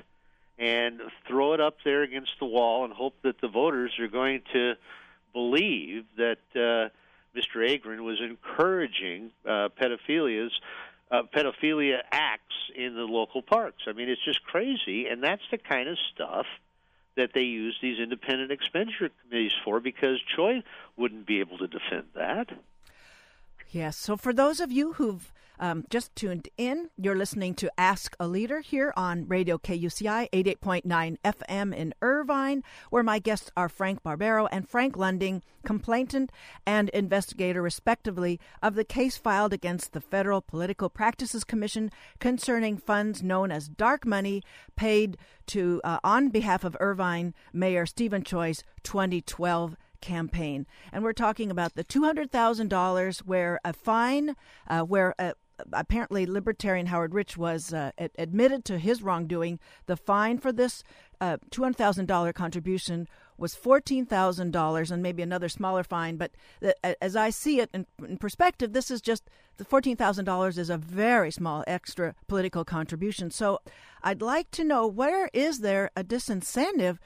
and 0.57 0.99
throw 1.27 1.53
it 1.53 1.61
up 1.61 1.77
there 1.85 2.03
against 2.03 2.33
the 2.39 2.45
wall 2.45 2.83
and 2.83 2.93
hope 2.93 3.15
that 3.23 3.39
the 3.41 3.47
voters 3.47 3.93
are 3.99 4.07
going 4.07 4.41
to 4.53 4.73
believe 5.33 6.05
that 6.17 6.39
uh, 6.55 6.89
Mr. 7.37 7.57
Agran 7.57 8.01
was 8.01 8.19
encouraging 8.21 9.31
uh, 9.45 9.69
pedophilia's 9.79 10.51
uh, 11.11 11.23
pedophilia 11.33 11.99
acts 12.11 12.55
in 12.75 12.95
the 12.95 13.03
local 13.03 13.41
parks. 13.41 13.83
I 13.87 13.93
mean, 13.93 14.09
it's 14.09 14.23
just 14.23 14.43
crazy, 14.43 15.07
and 15.07 15.23
that's 15.23 15.41
the 15.49 15.57
kind 15.57 15.87
of 15.89 15.97
stuff 16.13 16.45
that 17.15 17.31
they 17.33 17.41
use 17.41 17.77
these 17.81 17.99
independent 17.99 18.51
expenditure 18.51 19.09
committees 19.23 19.53
for 19.63 19.79
because 19.79 20.19
Choi 20.35 20.63
wouldn't 20.97 21.25
be 21.25 21.39
able 21.39 21.57
to 21.57 21.67
defend 21.67 22.05
that. 22.15 22.49
Yes. 23.71 23.97
So 23.97 24.17
for 24.17 24.33
those 24.33 24.59
of 24.59 24.71
you 24.71 24.93
who've 24.93 25.31
um, 25.59 25.85
just 25.89 26.15
tuned 26.15 26.47
in, 26.57 26.89
you're 26.97 27.15
listening 27.15 27.53
to 27.55 27.71
Ask 27.77 28.15
a 28.19 28.27
Leader 28.27 28.61
here 28.61 28.93
on 28.95 29.27
Radio 29.27 29.57
KUCI 29.57 30.29
88.9 30.31 31.17
FM 31.23 31.75
in 31.75 31.93
Irvine, 32.01 32.63
where 32.89 33.03
my 33.03 33.19
guests 33.19 33.51
are 33.57 33.69
Frank 33.69 34.01
Barbaro 34.01 34.47
and 34.47 34.67
Frank 34.67 34.95
Lunding, 34.95 35.43
complainant 35.65 36.31
and 36.65 36.89
investigator, 36.89 37.61
respectively, 37.61 38.39
of 38.63 38.75
the 38.75 38.85
case 38.85 39.17
filed 39.17 39.53
against 39.53 39.91
the 39.91 40.01
Federal 40.01 40.41
Political 40.41 40.89
Practices 40.89 41.43
Commission 41.43 41.91
concerning 42.19 42.77
funds 42.77 43.21
known 43.21 43.51
as 43.51 43.67
dark 43.67 44.05
money 44.05 44.41
paid 44.75 45.17
to 45.47 45.81
uh, 45.83 45.99
on 46.03 46.29
behalf 46.29 46.63
of 46.63 46.77
Irvine 46.79 47.33
Mayor 47.51 47.85
Steven 47.85 48.23
Choi's 48.23 48.63
2012 48.83 49.75
campaign. 50.01 50.65
And 50.91 51.03
we're 51.03 51.13
talking 51.13 51.51
about 51.51 51.75
the 51.75 51.83
$200,000 51.83 53.19
where 53.19 53.59
a 53.63 53.73
fine, 53.73 54.35
uh, 54.67 54.81
where 54.81 55.13
a, 55.19 55.33
apparently 55.73 56.25
Libertarian 56.25 56.87
Howard 56.87 57.13
Rich 57.13 57.37
was 57.37 57.73
uh, 57.73 57.91
admitted 58.17 58.65
to 58.65 58.77
his 58.77 59.01
wrongdoing. 59.01 59.59
The 59.85 59.97
fine 59.97 60.37
for 60.37 60.51
this 60.51 60.83
uh, 61.21 61.37
$200,000 61.51 62.33
contribution 62.33 63.07
was 63.37 63.55
$14,000 63.55 64.91
and 64.91 65.03
maybe 65.03 65.23
another 65.23 65.49
smaller 65.49 65.83
fine. 65.83 66.17
But 66.17 66.31
as 67.01 67.15
I 67.15 67.29
see 67.29 67.59
it 67.59 67.69
in, 67.73 67.85
in 68.05 68.17
perspective, 68.17 68.73
this 68.73 68.91
is 68.91 69.01
just 69.01 69.29
the 69.57 69.65
$14,000 69.65 70.57
is 70.57 70.69
a 70.69 70.77
very 70.77 71.31
small 71.31 71.63
extra 71.67 72.15
political 72.27 72.65
contribution. 72.65 73.31
So 73.31 73.59
I'd 74.03 74.21
like 74.21 74.51
to 74.51 74.63
know 74.63 74.87
where 74.87 75.29
is 75.33 75.59
there 75.59 75.91
a 75.95 76.03
disincentive 76.03 76.97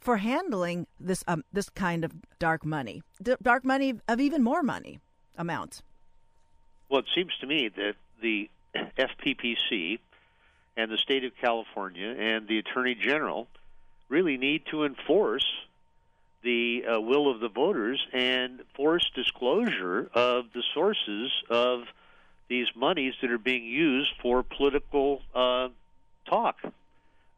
for 0.00 0.18
handling 0.18 0.86
this 1.00 1.24
um, 1.26 1.44
this 1.50 1.70
kind 1.70 2.04
of 2.04 2.12
dark 2.38 2.66
money, 2.66 3.02
D- 3.22 3.36
dark 3.40 3.64
money 3.64 3.94
of 4.06 4.20
even 4.20 4.42
more 4.42 4.62
money 4.62 5.00
amounts? 5.36 5.82
Well, 6.88 7.00
it 7.00 7.06
seems 7.14 7.32
to 7.40 7.46
me 7.46 7.68
that 7.68 7.94
the 8.20 8.48
FPPC 8.74 9.98
and 10.76 10.90
the 10.90 10.98
state 10.98 11.24
of 11.24 11.32
California 11.40 12.08
and 12.08 12.48
the 12.48 12.58
Attorney 12.58 12.94
General 12.94 13.46
really 14.08 14.36
need 14.36 14.62
to 14.70 14.84
enforce 14.84 15.46
the 16.42 16.84
uh, 16.84 17.00
will 17.00 17.30
of 17.30 17.40
the 17.40 17.48
voters 17.48 18.06
and 18.12 18.60
force 18.74 19.10
disclosure 19.14 20.10
of 20.14 20.46
the 20.52 20.62
sources 20.74 21.32
of 21.48 21.84
these 22.48 22.66
monies 22.76 23.14
that 23.22 23.30
are 23.30 23.38
being 23.38 23.64
used 23.64 24.10
for 24.20 24.42
political 24.42 25.22
uh, 25.34 25.68
talk. 26.26 26.56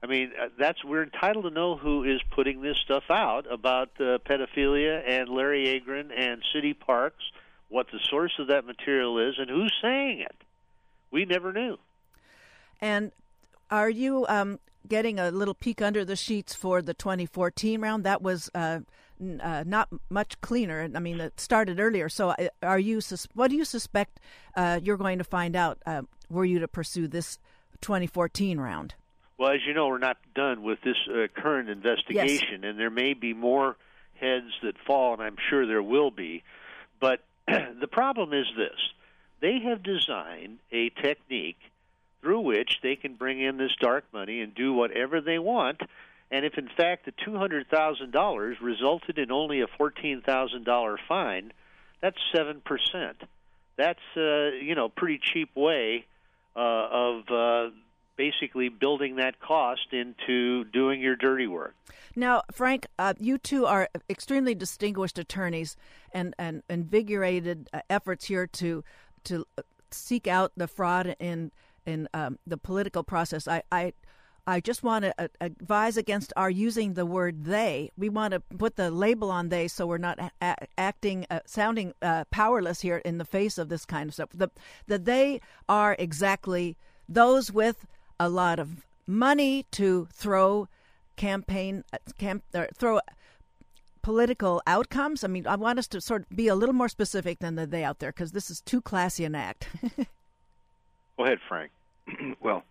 I 0.02 0.06
mean, 0.06 0.32
uh, 0.40 0.48
that's 0.58 0.84
we're 0.84 1.04
entitled 1.04 1.44
to 1.44 1.50
know 1.50 1.76
who 1.76 2.04
is 2.04 2.20
putting 2.32 2.60
this 2.60 2.76
stuff 2.78 3.04
out 3.08 3.46
about 3.50 3.90
uh, 4.00 4.18
pedophilia 4.18 5.02
and 5.06 5.28
Larry 5.28 5.80
Agran 5.80 6.10
and 6.16 6.42
city 6.52 6.74
parks 6.74 7.24
what 7.68 7.86
the 7.92 8.00
source 8.10 8.32
of 8.38 8.48
that 8.48 8.64
material 8.64 9.18
is, 9.18 9.34
and 9.38 9.50
who's 9.50 9.72
saying 9.82 10.20
it. 10.20 10.36
We 11.10 11.24
never 11.24 11.52
knew. 11.52 11.78
And 12.80 13.12
are 13.70 13.90
you 13.90 14.26
um, 14.28 14.60
getting 14.88 15.18
a 15.18 15.30
little 15.30 15.54
peek 15.54 15.82
under 15.82 16.04
the 16.04 16.16
sheets 16.16 16.54
for 16.54 16.82
the 16.82 16.94
2014 16.94 17.80
round? 17.80 18.04
That 18.04 18.22
was 18.22 18.50
uh, 18.54 18.80
n- 19.20 19.40
uh, 19.40 19.64
not 19.66 19.88
much 20.10 20.40
cleaner. 20.40 20.88
I 20.94 20.98
mean, 20.98 21.20
it 21.20 21.40
started 21.40 21.80
earlier. 21.80 22.08
So, 22.08 22.30
uh, 22.30 22.48
are 22.62 22.78
you? 22.78 23.00
Sus- 23.00 23.28
what 23.34 23.50
do 23.50 23.56
you 23.56 23.64
suspect 23.64 24.20
uh, 24.54 24.80
you're 24.82 24.96
going 24.96 25.18
to 25.18 25.24
find 25.24 25.56
out? 25.56 25.78
Uh, 25.86 26.02
were 26.28 26.44
you 26.44 26.58
to 26.58 26.68
pursue 26.68 27.08
this 27.08 27.38
2014 27.80 28.58
round? 28.58 28.94
Well, 29.38 29.50
as 29.50 29.60
you 29.66 29.74
know, 29.74 29.88
we're 29.88 29.98
not 29.98 30.16
done 30.34 30.62
with 30.62 30.80
this 30.82 30.96
uh, 31.10 31.26
current 31.34 31.68
investigation, 31.68 32.62
yes. 32.62 32.70
and 32.70 32.78
there 32.78 32.90
may 32.90 33.12
be 33.12 33.34
more 33.34 33.76
heads 34.14 34.50
that 34.62 34.76
fall, 34.86 35.12
and 35.12 35.22
I'm 35.22 35.36
sure 35.50 35.66
there 35.66 35.82
will 35.82 36.10
be. 36.10 36.42
But 37.00 37.20
the 37.80 37.88
problem 37.90 38.32
is 38.32 38.46
this 38.56 38.78
they 39.40 39.60
have 39.60 39.82
designed 39.82 40.58
a 40.72 40.90
technique 40.90 41.58
through 42.20 42.40
which 42.40 42.80
they 42.82 42.96
can 42.96 43.14
bring 43.14 43.40
in 43.40 43.56
this 43.56 43.74
dark 43.80 44.04
money 44.12 44.40
and 44.40 44.54
do 44.54 44.72
whatever 44.72 45.20
they 45.20 45.38
want. 45.38 45.80
And 46.30 46.44
if 46.44 46.58
in 46.58 46.68
fact 46.68 47.04
the 47.04 47.12
$200,000 47.12 48.56
resulted 48.60 49.18
in 49.18 49.30
only 49.30 49.60
a 49.60 49.66
$14,000 49.66 50.96
fine, 51.06 51.52
that's 52.00 52.18
7%. 52.34 52.62
That's, 53.76 53.98
uh, 54.16 54.56
you 54.60 54.74
know, 54.74 54.88
pretty 54.88 55.20
cheap 55.22 55.54
way 55.54 56.06
uh, 56.56 56.58
of 56.90 57.30
uh, 57.30 57.70
basically 58.16 58.68
building 58.68 59.16
that 59.16 59.40
cost 59.40 59.92
into 59.92 60.64
doing 60.64 61.00
your 61.00 61.16
dirty 61.16 61.46
work. 61.46 61.74
Now, 62.14 62.42
Frank, 62.50 62.86
uh, 62.98 63.14
you 63.18 63.38
two 63.38 63.66
are 63.66 63.88
extremely 64.08 64.54
distinguished 64.54 65.18
attorneys 65.18 65.76
and, 66.12 66.34
and 66.38 66.62
invigorated 66.68 67.68
uh, 67.72 67.80
efforts 67.90 68.26
here 68.26 68.46
to 68.46 68.82
to 69.24 69.44
seek 69.90 70.26
out 70.26 70.52
the 70.56 70.68
fraud 70.68 71.16
in 71.18 71.52
in 71.84 72.08
um, 72.14 72.38
the 72.46 72.56
political 72.56 73.02
process. 73.02 73.46
I, 73.46 73.62
I 73.70 73.92
I 74.48 74.60
just 74.60 74.84
want 74.84 75.04
to 75.04 75.14
uh, 75.18 75.28
advise 75.40 75.96
against 75.96 76.32
our 76.36 76.48
using 76.48 76.94
the 76.94 77.04
word 77.04 77.44
they. 77.44 77.90
We 77.96 78.08
want 78.08 78.32
to 78.32 78.40
put 78.40 78.76
the 78.76 78.92
label 78.92 79.30
on 79.30 79.48
they 79.48 79.66
so 79.66 79.86
we're 79.86 79.98
not 79.98 80.20
a- 80.40 80.68
acting, 80.78 81.26
uh, 81.28 81.40
sounding 81.46 81.94
uh, 82.00 82.24
powerless 82.30 82.80
here 82.80 82.98
in 82.98 83.18
the 83.18 83.24
face 83.24 83.58
of 83.58 83.68
this 83.68 83.84
kind 83.84 84.08
of 84.08 84.14
stuff. 84.14 84.30
The, 84.32 84.50
the 84.86 84.98
they 85.00 85.40
are 85.68 85.96
exactly 85.98 86.76
those 87.08 87.50
with 87.50 87.86
a 88.18 88.28
lot 88.28 88.58
of 88.58 88.86
money 89.06 89.64
to 89.72 90.08
throw 90.12 90.68
campaign 91.16 91.84
uh, 91.92 91.98
camp 92.18 92.42
or 92.54 92.68
throw 92.74 93.00
political 94.02 94.62
outcomes. 94.66 95.24
I 95.24 95.26
mean, 95.26 95.46
I 95.46 95.56
want 95.56 95.78
us 95.78 95.88
to 95.88 96.00
sort 96.00 96.22
of 96.22 96.36
be 96.36 96.48
a 96.48 96.54
little 96.54 96.74
more 96.74 96.88
specific 96.88 97.40
than 97.40 97.56
the 97.56 97.66
they 97.66 97.82
out 97.82 97.98
there 97.98 98.12
because 98.12 98.32
this 98.32 98.50
is 98.50 98.60
too 98.60 98.80
classy 98.80 99.24
an 99.24 99.34
act. 99.34 99.68
Go 101.16 101.24
ahead, 101.24 101.38
Frank. 101.48 101.72
well, 102.40 102.62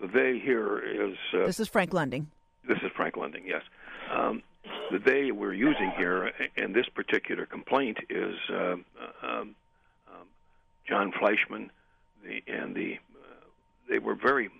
the 0.00 0.06
they 0.06 0.38
here 0.38 0.78
is. 0.78 1.16
Uh, 1.34 1.46
this 1.46 1.58
is 1.58 1.68
Frank 1.68 1.92
Lunding. 1.92 2.28
This 2.66 2.78
is 2.82 2.90
Frank 2.94 3.16
Lunding. 3.16 3.44
Yes. 3.46 3.62
Um, 4.12 4.42
the 4.90 4.98
they 4.98 5.32
we're 5.32 5.54
using 5.54 5.90
here 5.96 6.32
in 6.56 6.72
this 6.72 6.86
particular 6.94 7.46
complaint 7.46 7.98
is 8.08 8.34
uh, 8.50 8.72
um, 8.72 8.84
um, 9.22 9.54
Jon 10.86 11.12
Fleischman, 11.12 11.70
the, 12.24 12.42
and 12.46 12.74
the 12.74 12.94
uh, 12.94 13.46
they 13.88 13.98
were 13.98 14.14
very 14.14 14.50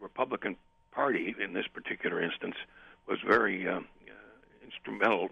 Republican 0.00 0.56
Party 0.92 1.34
in 1.42 1.52
this 1.52 1.66
particular 1.66 2.22
instance 2.22 2.56
was 3.06 3.18
very 3.26 3.68
uh, 3.68 3.78
uh, 3.78 3.80
instrumental 4.64 5.30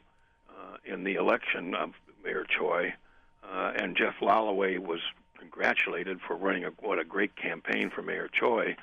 uh, 0.50 0.76
in 0.84 1.04
the 1.04 1.14
election 1.14 1.74
of 1.74 1.90
Mayor 2.22 2.44
Choi, 2.48 2.94
uh, 3.42 3.72
and 3.76 3.96
Jeff 3.96 4.14
Lalloway 4.20 4.78
was 4.78 5.00
congratulated 5.38 6.20
for 6.26 6.36
running 6.36 6.64
a, 6.64 6.70
what 6.80 6.98
a 6.98 7.04
great 7.04 7.36
campaign 7.36 7.90
for 7.90 8.02
Mayor 8.02 8.28
Choi, 8.32 8.76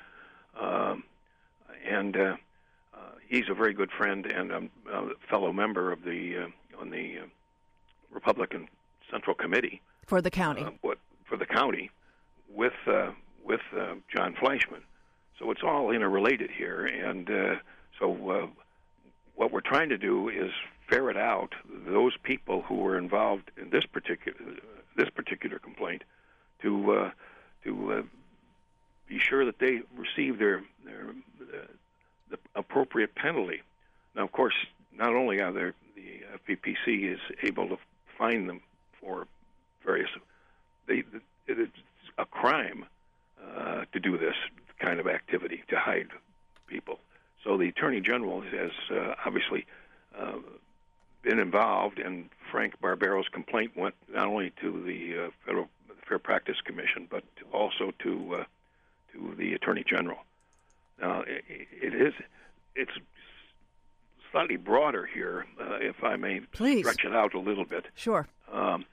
um, 0.60 1.04
and 1.84 2.16
uh, 2.16 2.36
uh, 2.94 2.98
he's 3.28 3.48
a 3.48 3.54
very 3.54 3.72
good 3.72 3.90
friend 3.90 4.26
and 4.26 4.50
a, 4.52 4.62
a 4.92 5.08
fellow 5.28 5.52
member 5.52 5.92
of 5.92 6.04
the 6.04 6.36
uh, 6.38 6.80
on 6.80 6.90
the 6.90 7.18
uh, 7.18 7.26
Republican 8.10 8.68
Central 9.10 9.34
Committee 9.34 9.80
for 10.06 10.20
the 10.20 10.30
county. 10.30 10.66
What 10.82 10.98
for 11.24 11.36
the 11.36 11.46
county 11.46 11.90
with 12.48 12.74
uh, 12.86 13.10
with 13.44 13.60
uh, 13.76 13.94
Jon 14.14 14.34
Fleischman. 14.34 14.82
All 15.82 15.90
interrelated 15.90 16.52
here, 16.52 16.86
and 16.86 17.28
uh, 17.28 17.56
so 17.98 18.30
uh, 18.30 18.46
what 19.34 19.50
we're 19.50 19.60
trying 19.60 19.88
to 19.88 19.98
do 19.98 20.28
is 20.28 20.52
ferret 20.88 21.16
out 21.16 21.56
those 21.88 22.16
people 22.22 22.62
who 22.62 22.76
were 22.76 22.96
involved 22.96 23.50
in 23.56 23.70
this 23.70 23.84
particular 23.84 24.38
this 24.96 25.10
particular 25.10 25.58
complaint 25.58 26.04
to 26.60 26.92
uh, 26.92 27.10
to 27.64 27.92
uh, 27.94 28.02
be 29.08 29.18
sure 29.18 29.44
that 29.44 29.58
they 29.58 29.80
receive 29.96 30.38
their 30.38 30.62
their 30.84 31.08
uh, 31.40 31.66
the 32.30 32.38
appropriate 32.54 33.16
penalty. 33.16 33.62
Now, 34.14 34.22
of 34.22 34.30
course, 34.30 34.54
not 34.96 35.12
only 35.16 35.40
are 35.40 35.50
there 35.50 35.74
the 35.96 36.54
FPPC 36.54 37.12
is 37.12 37.20
able 37.42 37.66
to 37.70 37.78
find 38.16 38.48
them 38.48 38.60
for 39.00 39.26
various, 39.84 40.10
they, 40.86 41.02
it 41.48 41.58
is 41.58 41.70
a 42.18 42.24
crime 42.24 42.86
uh, 43.44 43.84
to 43.92 43.98
do 43.98 44.16
this 44.16 44.36
kind 44.82 45.00
of 45.00 45.06
activity 45.06 45.62
to 45.68 45.78
hide 45.78 46.08
people. 46.66 46.98
So 47.44 47.56
the 47.56 47.68
Attorney 47.68 48.00
General 48.00 48.40
has 48.42 48.70
uh, 48.90 49.14
obviously 49.24 49.66
uh, 50.18 50.38
been 51.22 51.38
involved, 51.38 51.98
and 51.98 52.28
Frank 52.50 52.80
Barbaro's 52.80 53.28
complaint 53.28 53.76
went 53.76 53.94
not 54.12 54.26
only 54.26 54.52
to 54.60 54.82
the 54.84 55.26
uh, 55.26 55.30
Federal 55.46 55.68
Fair 56.06 56.18
Practice 56.18 56.56
Commission, 56.64 57.06
but 57.08 57.24
also 57.52 57.92
to 58.00 58.36
uh, 58.40 58.44
to 59.12 59.34
the 59.36 59.54
Attorney 59.54 59.84
General. 59.86 60.18
Now, 61.00 61.22
it, 61.22 61.44
it 61.48 61.94
is 61.94 62.14
it's 62.74 62.92
slightly 64.30 64.56
broader 64.56 65.06
here, 65.06 65.46
uh, 65.60 65.76
if 65.80 66.02
I 66.02 66.16
may 66.16 66.40
Please. 66.52 66.80
stretch 66.80 67.04
it 67.04 67.14
out 67.14 67.34
a 67.34 67.38
little 67.38 67.64
bit. 67.64 67.81
Sure. 67.94 68.26
Um, 68.52 68.84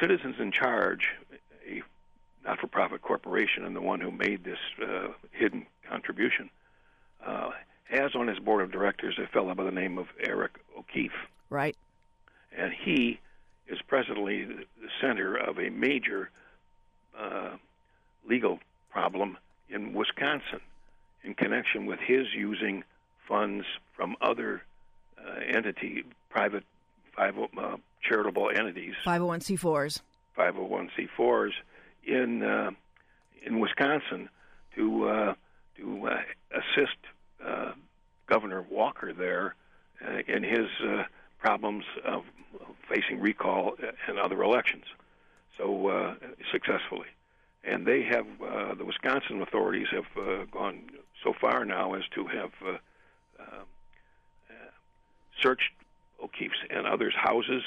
Citizens 0.00 0.36
in 0.38 0.50
Charge, 0.52 1.08
a 1.68 1.82
not-for-profit 2.44 3.02
corporation, 3.02 3.64
and 3.64 3.74
the 3.74 3.80
one 3.80 4.00
who 4.00 4.10
made 4.10 4.44
this 4.44 4.58
uh, 4.82 5.08
hidden 5.32 5.66
contribution, 5.88 6.50
uh, 7.24 7.50
has 7.84 8.14
on 8.14 8.26
his 8.28 8.38
board 8.38 8.62
of 8.62 8.72
directors 8.72 9.18
a 9.22 9.26
fellow 9.28 9.54
by 9.54 9.64
the 9.64 9.70
name 9.70 9.98
of 9.98 10.06
Eric 10.20 10.52
O'Keefe, 10.76 11.12
Right. 11.50 11.76
and 12.56 12.72
he 12.72 13.20
is 13.68 13.80
presently 13.88 14.44
the 14.44 14.64
the 14.82 14.88
center 15.00 15.36
of 15.36 15.58
a 15.58 15.70
major 15.70 16.28
uh, 17.18 17.50
legal 18.28 18.58
problem 18.90 19.38
in 19.70 19.94
Wisconsin 19.94 20.60
in 21.22 21.34
connection 21.34 21.86
with 21.86 21.98
his 22.00 22.26
using 22.34 22.84
funds 23.26 23.64
from 23.96 24.16
other 24.20 24.62
uh, 25.18 25.40
entity, 25.46 26.04
private, 26.28 26.64
five, 27.16 27.34
uh, 27.56 27.76
charitable 28.02 28.50
entities, 28.50 28.94
501c4s. 29.40 30.00
501c4s 30.36 31.52
in 32.06 32.42
uh, 32.42 32.70
in 33.44 33.60
Wisconsin 33.60 34.28
to 34.76 35.08
uh, 35.08 35.34
to 35.76 36.08
uh, 36.08 36.20
assist 36.52 36.96
uh, 37.44 37.72
Governor 38.26 38.64
Walker 38.70 39.12
there 39.12 39.54
uh, 40.04 40.18
in 40.26 40.42
his 40.42 40.68
uh, 40.82 41.04
problems 41.38 41.84
of 42.04 42.24
facing 42.88 43.20
recall 43.20 43.74
and 44.08 44.18
other 44.18 44.42
elections. 44.42 44.84
So 45.58 46.16
successfully, 46.50 47.06
and 47.62 47.86
they 47.86 48.02
have 48.02 48.26
the 48.76 48.84
Wisconsin 48.84 49.40
authorities 49.40 49.86
have 49.92 50.50
gone 50.50 50.82
so 51.22 51.32
far 51.32 51.64
now 51.64 51.94
as 51.94 52.02
to 52.14 52.26
have 52.26 52.50
searched 55.40 55.70
O'Keefe's 56.22 56.56
and 56.70 56.86
others' 56.86 57.14
houses 57.16 57.62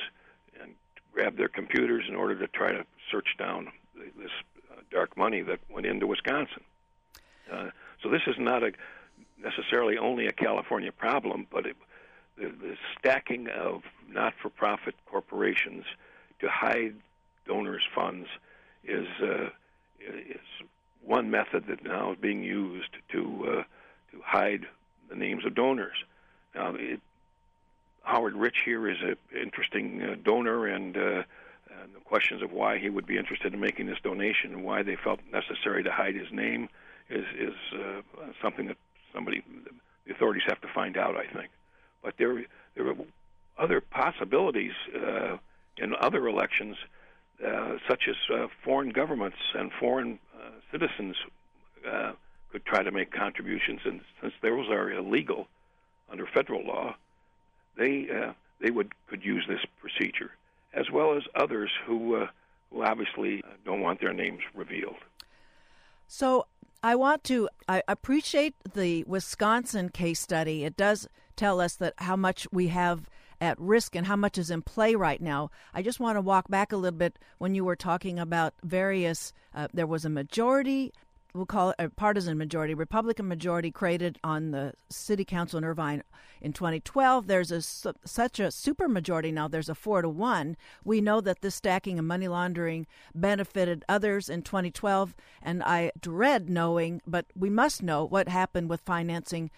grabbed 1.18 1.40
their 1.40 1.48
computers 1.48 2.06
in 2.08 2.14
order 2.14 2.36
to 2.38 2.48
try 2.50 2.72
to 2.72 2.86
search 3.10 3.30
down 3.40 3.70
this 3.96 4.30
uh, 4.72 4.82
dark 4.92 5.18
money 5.18 5.42
that 5.42 5.60
went 5.68 5.88
into 5.88 6.06
Wisconsin. 6.06 6.62
Uh, 7.52 7.70
so 8.04 8.10
this 8.12 8.22
is 8.28 8.36
not 8.38 8.62
a 8.62 8.72
necessarily 9.44 9.98
only 9.98 10.28
a 10.28 10.32
California 10.32 10.92
problem, 10.92 11.48
but 11.52 11.66
it, 11.66 11.76
the, 12.38 12.50
the 12.50 12.76
stacking 13.00 13.48
of 13.50 13.82
not-for-profit 14.08 14.94
corporations 15.08 15.86
to 16.40 16.48
hide 16.50 16.94
donors' 17.48 17.88
funds 17.96 18.28
is 18.84 19.08
uh, 19.20 19.50
is 20.00 20.48
one 21.04 21.32
method 21.32 21.66
that 21.68 21.84
now 21.84 22.12
is 22.12 22.18
being 22.20 22.44
used 22.44 22.94
to 23.12 23.22
uh, 23.44 23.64
to 24.12 24.22
hide 24.24 24.68
the 25.10 25.16
names 25.16 25.46
of 25.48 25.56
donors. 25.56 25.98
Now, 26.54 26.76
it, 26.76 27.02
Howard 28.08 28.36
Rich 28.36 28.60
here 28.64 28.90
is 28.90 28.98
an 29.02 29.18
interesting 29.38 30.02
uh, 30.02 30.16
donor, 30.24 30.66
and, 30.66 30.96
uh, 30.96 31.24
and 31.82 31.94
the 31.94 32.00
questions 32.06 32.42
of 32.42 32.54
why 32.54 32.78
he 32.78 32.90
would 32.90 33.06
be 33.06 33.18
interested 33.18 33.54
in 33.54 33.60
making 33.60 33.88
this 33.88 33.98
donation 34.02 34.54
and 34.54 34.64
why 34.64 34.82
they 34.82 34.96
felt 34.96 35.20
necessary 35.32 35.84
to 35.84 35.92
hide 35.92 36.16
his 36.16 36.32
name 36.32 36.70
is 37.10 37.26
is 37.38 37.54
uh, 37.74 38.02
something 38.42 38.68
that 38.68 38.78
somebody 39.14 39.44
the 40.06 40.14
authorities 40.14 40.44
have 40.48 40.62
to 40.62 40.70
find 40.70 40.98
out. 40.98 41.18
I 41.18 41.26
think, 41.26 41.50
but 42.02 42.14
there 42.18 42.46
there 42.76 42.88
are 42.88 42.96
other 43.58 43.82
possibilities 43.82 44.74
uh, 44.96 45.36
in 45.78 45.94
other 46.00 46.28
elections, 46.28 46.78
uh, 47.46 47.76
such 47.90 48.08
as 48.08 48.16
uh, 48.34 48.48
foreign 48.64 48.92
governments 48.92 49.38
and 49.54 49.70
foreign 49.74 50.18
uh, 50.34 50.52
citizens 50.72 51.18
uh, 51.86 52.14
could 52.54 52.66
try 52.66 52.84
to 52.84 52.92
make 52.92 53.12
contributions, 53.12 53.82
and 53.84 54.00
since 54.22 54.34
those 54.42 54.70
are 54.70 54.92
illegal 54.92 55.48
under 56.10 56.26
federal 56.26 56.66
law, 56.66 56.96
they 57.78 58.08
uh, 58.10 58.34
they 58.60 58.72
would 58.72 58.94
could 59.08 59.24
use 59.24 59.46
this 59.48 59.62
procedure, 59.80 60.32
as 60.74 60.90
well 60.92 61.16
as 61.16 61.24
others 61.36 61.72
who 61.86 62.16
uh, 62.16 62.28
who 62.72 62.84
obviously 62.84 63.42
uh, 63.44 63.52
don't 63.66 63.82
want 63.82 64.02
their 64.02 64.14
names 64.14 64.42
revealed. 64.54 64.96
So 66.08 66.48
I 66.84 66.96
want 66.96 67.24
to 67.26 67.50
I 67.68 67.84
appreciate 67.88 68.56
the 68.74 69.04
Wisconsin 69.06 69.90
case 69.90 70.20
study. 70.20 70.64
It 70.64 70.78
does 70.78 71.08
tell 71.36 71.62
us 71.62 71.76
that 71.76 71.94
how 71.98 72.16
much 72.16 72.48
we 72.52 72.68
have 72.68 73.10
at 73.40 73.60
risk 73.60 73.96
and 73.96 74.08
how 74.08 74.16
much 74.16 74.38
is 74.38 74.50
in 74.50 74.62
play 74.62 74.96
right 74.96 75.22
now. 75.22 75.52
I 75.74 75.82
just 75.82 76.00
want 76.00 76.18
to 76.18 76.22
walk 76.22 76.50
back 76.50 76.72
a 76.72 76.78
little 76.78 76.98
bit 76.98 77.20
when 77.38 77.54
you 77.54 77.64
were 77.64 77.76
talking 77.76 78.18
about 78.18 78.54
various. 78.64 79.32
Uh, 79.54 79.68
there 79.74 79.86
was 79.86 80.06
a 80.06 80.10
majority. 80.10 80.92
We'll 81.38 81.46
call 81.46 81.70
it 81.70 81.76
a 81.78 81.90
partisan 81.90 82.36
majority, 82.38 82.74
Republican 82.74 83.28
majority 83.28 83.70
created 83.70 84.18
on 84.24 84.50
the 84.50 84.74
city 84.90 85.24
council 85.24 85.60
in 85.60 85.64
Irvine 85.64 86.02
in 86.42 86.52
2012. 86.52 87.28
There's 87.28 87.52
a 87.52 87.62
such 87.62 88.40
a 88.40 88.50
super 88.50 88.88
majority 88.88 89.32
now. 89.32 89.48
There's 89.48 89.70
a 89.70 89.76
four 89.76 90.02
to 90.02 90.10
one. 90.10 90.58
We 90.84 91.00
know 91.00 91.22
that 91.22 91.42
this 91.42 91.54
stacking 91.54 92.00
and 92.00 92.08
money 92.08 92.28
laundering 92.28 92.88
benefited 93.14 93.86
others 93.88 94.30
in 94.30 94.42
2012, 94.42 95.16
and 95.44 95.62
I 95.62 95.92
dread 96.00 96.50
knowing, 96.50 97.02
but 97.06 97.28
we 97.36 97.52
must 97.52 97.84
know 97.84 98.04
what 98.04 98.28
happened 98.28 98.70
with 98.70 98.82
financing 98.82 99.52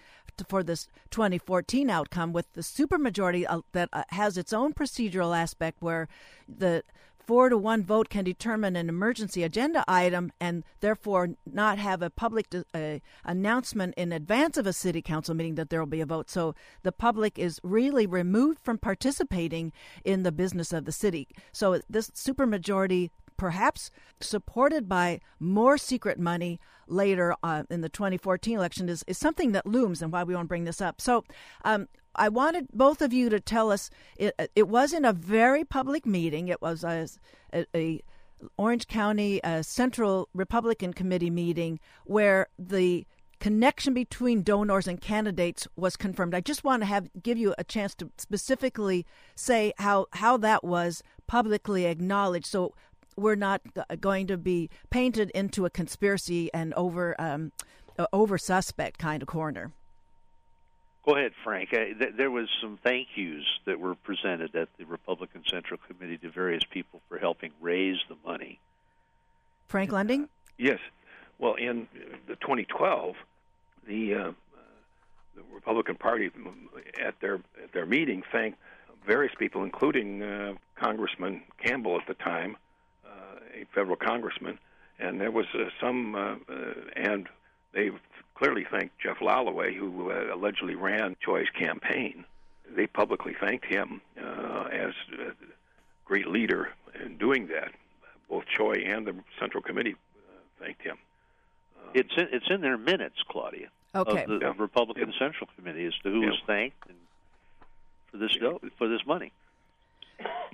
for 0.48 0.62
this 0.62 0.88
2014 1.10 1.88
outcome 1.88 2.32
with 2.32 2.52
the 2.52 2.60
supermajority 2.60 3.44
uh, 3.48 3.60
that 3.72 3.88
uh, 3.92 4.04
has 4.10 4.36
its 4.36 4.52
own 4.52 4.72
procedural 4.72 5.36
aspect 5.36 5.78
where 5.80 6.08
the 6.46 6.82
four 7.30 7.48
to 7.48 7.56
one 7.56 7.84
vote 7.84 8.08
can 8.08 8.24
determine 8.24 8.74
an 8.74 8.88
emergency 8.88 9.44
agenda 9.44 9.84
item 9.86 10.32
and 10.40 10.64
therefore 10.80 11.28
not 11.46 11.78
have 11.78 12.02
a 12.02 12.10
public 12.10 12.52
uh, 12.74 12.98
announcement 13.24 13.94
in 13.94 14.10
advance 14.10 14.56
of 14.56 14.66
a 14.66 14.72
city 14.72 15.00
council 15.00 15.32
meeting 15.32 15.54
that 15.54 15.70
there 15.70 15.78
will 15.78 15.86
be 15.86 16.00
a 16.00 16.06
vote. 16.06 16.28
So 16.28 16.56
the 16.82 16.90
public 16.90 17.38
is 17.38 17.60
really 17.62 18.04
removed 18.04 18.58
from 18.64 18.78
participating 18.78 19.72
in 20.04 20.24
the 20.24 20.32
business 20.32 20.72
of 20.72 20.86
the 20.86 20.90
city. 20.90 21.28
So 21.52 21.80
this 21.88 22.10
supermajority 22.10 23.10
perhaps 23.36 23.92
supported 24.20 24.88
by 24.88 25.20
more 25.38 25.78
secret 25.78 26.18
money 26.18 26.58
later 26.88 27.36
uh, 27.44 27.62
in 27.70 27.80
the 27.80 27.88
2014 27.88 28.56
election 28.56 28.88
is, 28.88 29.04
is 29.06 29.16
something 29.16 29.52
that 29.52 29.68
looms 29.68 30.02
and 30.02 30.12
why 30.12 30.24
we 30.24 30.34
want 30.34 30.46
to 30.46 30.48
bring 30.48 30.64
this 30.64 30.80
up. 30.80 31.00
So 31.00 31.22
um, 31.64 31.86
I 32.20 32.28
wanted 32.28 32.68
both 32.72 33.00
of 33.00 33.14
you 33.14 33.30
to 33.30 33.40
tell 33.40 33.72
us 33.72 33.88
it, 34.16 34.34
it 34.54 34.68
wasn't 34.68 35.06
a 35.06 35.12
very 35.14 35.64
public 35.64 36.04
meeting. 36.04 36.48
It 36.48 36.60
was 36.60 36.84
a, 36.84 37.08
a, 37.54 37.64
a 37.74 38.02
Orange 38.58 38.86
County 38.86 39.42
uh, 39.42 39.62
Central 39.62 40.28
Republican 40.34 40.92
Committee 40.92 41.30
meeting 41.30 41.80
where 42.04 42.48
the 42.58 43.06
connection 43.38 43.94
between 43.94 44.42
donors 44.42 44.86
and 44.86 45.00
candidates 45.00 45.66
was 45.76 45.96
confirmed. 45.96 46.34
I 46.34 46.42
just 46.42 46.62
want 46.62 46.82
to 46.82 46.86
have 46.86 47.08
give 47.22 47.38
you 47.38 47.54
a 47.56 47.64
chance 47.64 47.94
to 47.96 48.10
specifically 48.18 49.06
say 49.34 49.72
how 49.78 50.06
how 50.12 50.36
that 50.36 50.62
was 50.62 51.02
publicly 51.26 51.86
acknowledged. 51.86 52.46
So 52.46 52.74
we're 53.16 53.34
not 53.34 53.62
going 53.98 54.26
to 54.26 54.36
be 54.36 54.68
painted 54.90 55.30
into 55.30 55.64
a 55.64 55.70
conspiracy 55.70 56.52
and 56.52 56.74
over 56.74 57.18
um, 57.18 57.52
over 58.12 58.36
suspect 58.36 58.98
kind 58.98 59.22
of 59.22 59.28
corner. 59.28 59.72
Go 61.10 61.16
ahead, 61.16 61.32
Frank. 61.42 61.72
Uh, 61.72 61.98
th- 61.98 62.14
there 62.16 62.30
was 62.30 62.48
some 62.60 62.78
thank 62.84 63.08
yous 63.16 63.44
that 63.64 63.80
were 63.80 63.96
presented 63.96 64.54
at 64.54 64.68
the 64.78 64.84
Republican 64.84 65.42
Central 65.44 65.80
Committee 65.88 66.18
to 66.18 66.30
various 66.30 66.62
people 66.62 67.00
for 67.08 67.18
helping 67.18 67.50
raise 67.60 67.96
the 68.08 68.14
money. 68.24 68.60
Frank 69.66 69.90
Lunding. 69.90 70.28
Yes. 70.56 70.78
Well, 71.40 71.54
in 71.54 71.88
the 72.28 72.36
2012, 72.36 73.16
the 73.88 74.14
uh, 74.14 74.32
the 75.34 75.42
Republican 75.52 75.96
Party 75.96 76.30
at 77.02 77.18
their 77.20 77.40
at 77.60 77.72
their 77.72 77.86
meeting 77.86 78.22
thanked 78.30 78.60
various 79.04 79.34
people, 79.36 79.64
including 79.64 80.22
uh, 80.22 80.52
Congressman 80.76 81.42
Campbell 81.60 81.98
at 82.00 82.06
the 82.06 82.14
time, 82.14 82.56
uh, 83.04 83.10
a 83.52 83.64
federal 83.74 83.96
congressman, 83.96 84.60
and 85.00 85.20
there 85.20 85.32
was 85.32 85.46
uh, 85.54 85.70
some, 85.80 86.14
uh, 86.14 86.34
uh, 86.48 86.74
and 86.94 87.28
they 87.72 87.90
clearly 88.40 88.64
thanked 88.70 88.98
Jeff 88.98 89.20
Lalloway, 89.20 89.74
who 89.74 90.10
uh, 90.10 90.34
allegedly 90.34 90.74
ran 90.74 91.14
Choi's 91.24 91.50
campaign. 91.50 92.24
They 92.74 92.86
publicly 92.86 93.34
thanked 93.38 93.66
him 93.66 94.00
uh, 94.18 94.68
as 94.72 94.94
a 95.12 95.32
great 96.06 96.26
leader 96.26 96.70
in 97.04 97.18
doing 97.18 97.48
that. 97.48 97.72
Both 98.30 98.44
Choi 98.56 98.72
and 98.86 99.06
the 99.06 99.14
Central 99.38 99.62
Committee 99.62 99.94
uh, 99.94 100.64
thanked 100.64 100.82
him. 100.82 100.96
It's 101.92 102.12
in, 102.16 102.28
it's 102.32 102.48
in 102.48 102.60
their 102.62 102.78
minutes, 102.78 103.16
Claudia, 103.28 103.68
Okay. 103.94 104.22
of 104.22 104.28
the 104.28 104.38
Yeah. 104.40 104.52
Republican 104.56 105.12
Central 105.18 105.48
Committee 105.56 105.84
as 105.86 105.94
to 106.02 106.10
who 106.10 106.22
Yeah. 106.22 106.30
was 106.30 106.40
thanked 106.46 106.88
and 106.88 106.96
for 108.10 108.16
this 108.16 108.34
go 108.36 108.58
for 108.78 108.88
this 108.88 109.04
money. 109.06 109.32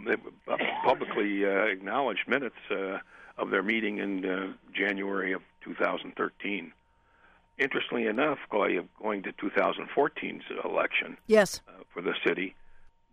they 0.05 0.17
publicly 0.85 1.45
uh, 1.45 1.49
acknowledged 1.67 2.27
minutes 2.27 2.57
uh, 2.71 2.99
of 3.39 3.51
their 3.51 3.63
meeting 3.63 3.99
in 3.99 4.25
uh, 4.25 4.53
January 4.73 5.33
of 5.33 5.43
2013. 5.63 6.73
Interestingly 7.59 8.07
enough, 8.07 8.39
going 8.51 9.23
to 9.23 9.33
2014's 9.33 10.45
election, 10.63 11.17
yes, 11.27 11.63
uh, 11.69 11.83
for 11.93 12.03
the 12.03 12.13
city, 12.27 12.55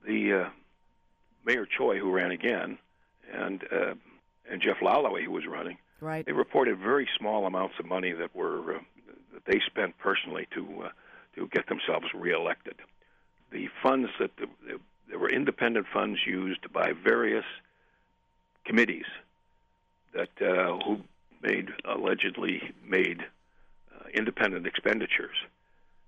the 0.05 0.33
uh, 0.33 0.49
Mayor 1.45 1.65
Choi, 1.65 1.97
who 1.97 2.11
ran 2.11 2.31
again, 2.31 2.77
and 3.31 3.63
uh, 3.71 3.93
and 4.49 4.61
Jeff 4.61 4.81
Lalloway, 4.81 5.23
who 5.23 5.31
was 5.31 5.45
running, 5.45 5.77
right, 6.01 6.25
they 6.25 6.33
reported 6.33 6.77
very 6.77 7.07
small 7.17 7.45
amounts 7.45 7.75
of 7.79 7.85
money 7.85 8.11
that 8.11 8.35
were 8.35 8.75
uh, 8.75 8.79
that 9.33 9.45
they 9.45 9.61
spent 9.65 9.97
personally 9.97 10.47
to 10.53 10.83
uh, 10.85 10.89
to 11.35 11.47
get 11.47 11.67
themselves 11.67 12.07
reelected. 12.13 12.75
The 13.51 13.69
funds 13.81 14.09
that 14.19 14.31
the, 14.35 14.47
there 15.07 15.19
were 15.19 15.29
independent 15.29 15.85
funds 15.93 16.19
used 16.25 16.71
by 16.73 16.91
various 16.91 17.45
committees 18.65 19.05
that 20.13 20.29
uh, 20.41 20.79
who 20.83 21.01
made 21.41 21.69
allegedly 21.85 22.73
made 22.85 23.23
independent 24.13 24.67
expenditures. 24.67 25.35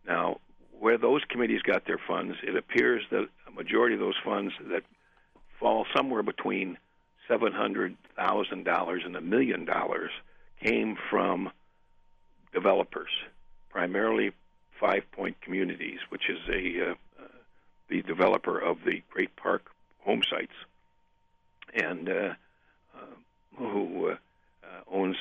Now, 0.08 0.40
where 0.80 0.98
those 0.98 1.24
committees 1.30 1.62
got 1.62 1.86
their 1.86 2.00
funds, 2.08 2.36
it 2.44 2.56
appears 2.56 3.04
that 3.12 3.28
a 3.48 3.52
majority 3.52 3.96
of 3.96 4.02
those 4.02 4.20
funds 4.24 4.54
that 4.70 4.84
fall 5.60 5.86
somewhere 5.96 6.24
between 6.24 6.78
seven 7.28 7.54
hundred 7.54 7.96
thousand 8.16 8.66
dollars 8.66 9.02
and 9.06 9.16
a 9.16 9.22
million 9.22 9.66
dollars 9.66 10.12
came 10.62 10.98
from 11.10 11.52
developers, 12.54 13.10
primarily 13.70 14.32
Five 14.80 15.04
Point 15.12 15.40
Communities, 15.42 16.00
which 16.10 16.30
is 16.30 16.40
a 16.50 16.92
uh, 16.92 16.94
uh, 17.24 17.28
the 17.90 18.02
developer 18.02 18.60
of 18.60 18.78
the 18.86 19.02
Great 19.10 19.36
Park 19.36 19.72
home 20.00 20.22
sites, 20.30 20.54
and 21.74 22.10
uh, 22.10 22.34
uh 22.96 23.16
who 23.58 24.10
uh, 24.10 24.12
uh, 24.64 24.82
owns 24.92 25.16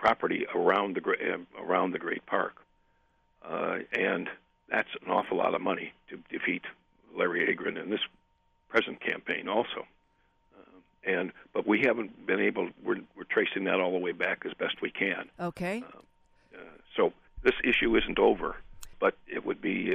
property 0.00 0.46
around 0.54 0.96
the 0.96 1.02
uh, 1.10 1.62
around 1.62 1.92
the 1.92 1.98
Great 1.98 2.24
Park, 2.26 2.54
uh, 3.48 3.78
and 3.92 4.28
that's 4.70 4.88
an 5.04 5.12
awful 5.12 5.36
lot 5.36 5.54
of 5.54 5.60
money 5.60 5.92
to 6.08 6.18
defeat 6.36 6.62
Larry 7.16 7.54
Agran 7.54 7.80
in 7.80 7.90
this 7.90 8.00
present 8.68 9.00
campaign, 9.00 9.46
also. 9.48 9.86
Uh, 10.58 11.10
and 11.10 11.32
but 11.52 11.66
we 11.66 11.80
haven't 11.80 12.26
been 12.26 12.40
able. 12.40 12.70
We're 12.82 13.00
we're 13.16 13.24
tracing 13.24 13.64
that 13.64 13.78
all 13.78 13.92
the 13.92 13.98
way 13.98 14.12
back 14.12 14.44
as 14.46 14.54
best 14.54 14.80
we 14.80 14.90
can. 14.90 15.28
Okay. 15.38 15.84
so 16.96 17.12
this 17.42 17.54
issue 17.62 17.94
isn't 17.96 18.18
over, 18.18 18.56
but 18.98 19.14
it 19.28 19.44
would 19.44 19.60
be. 19.60 19.92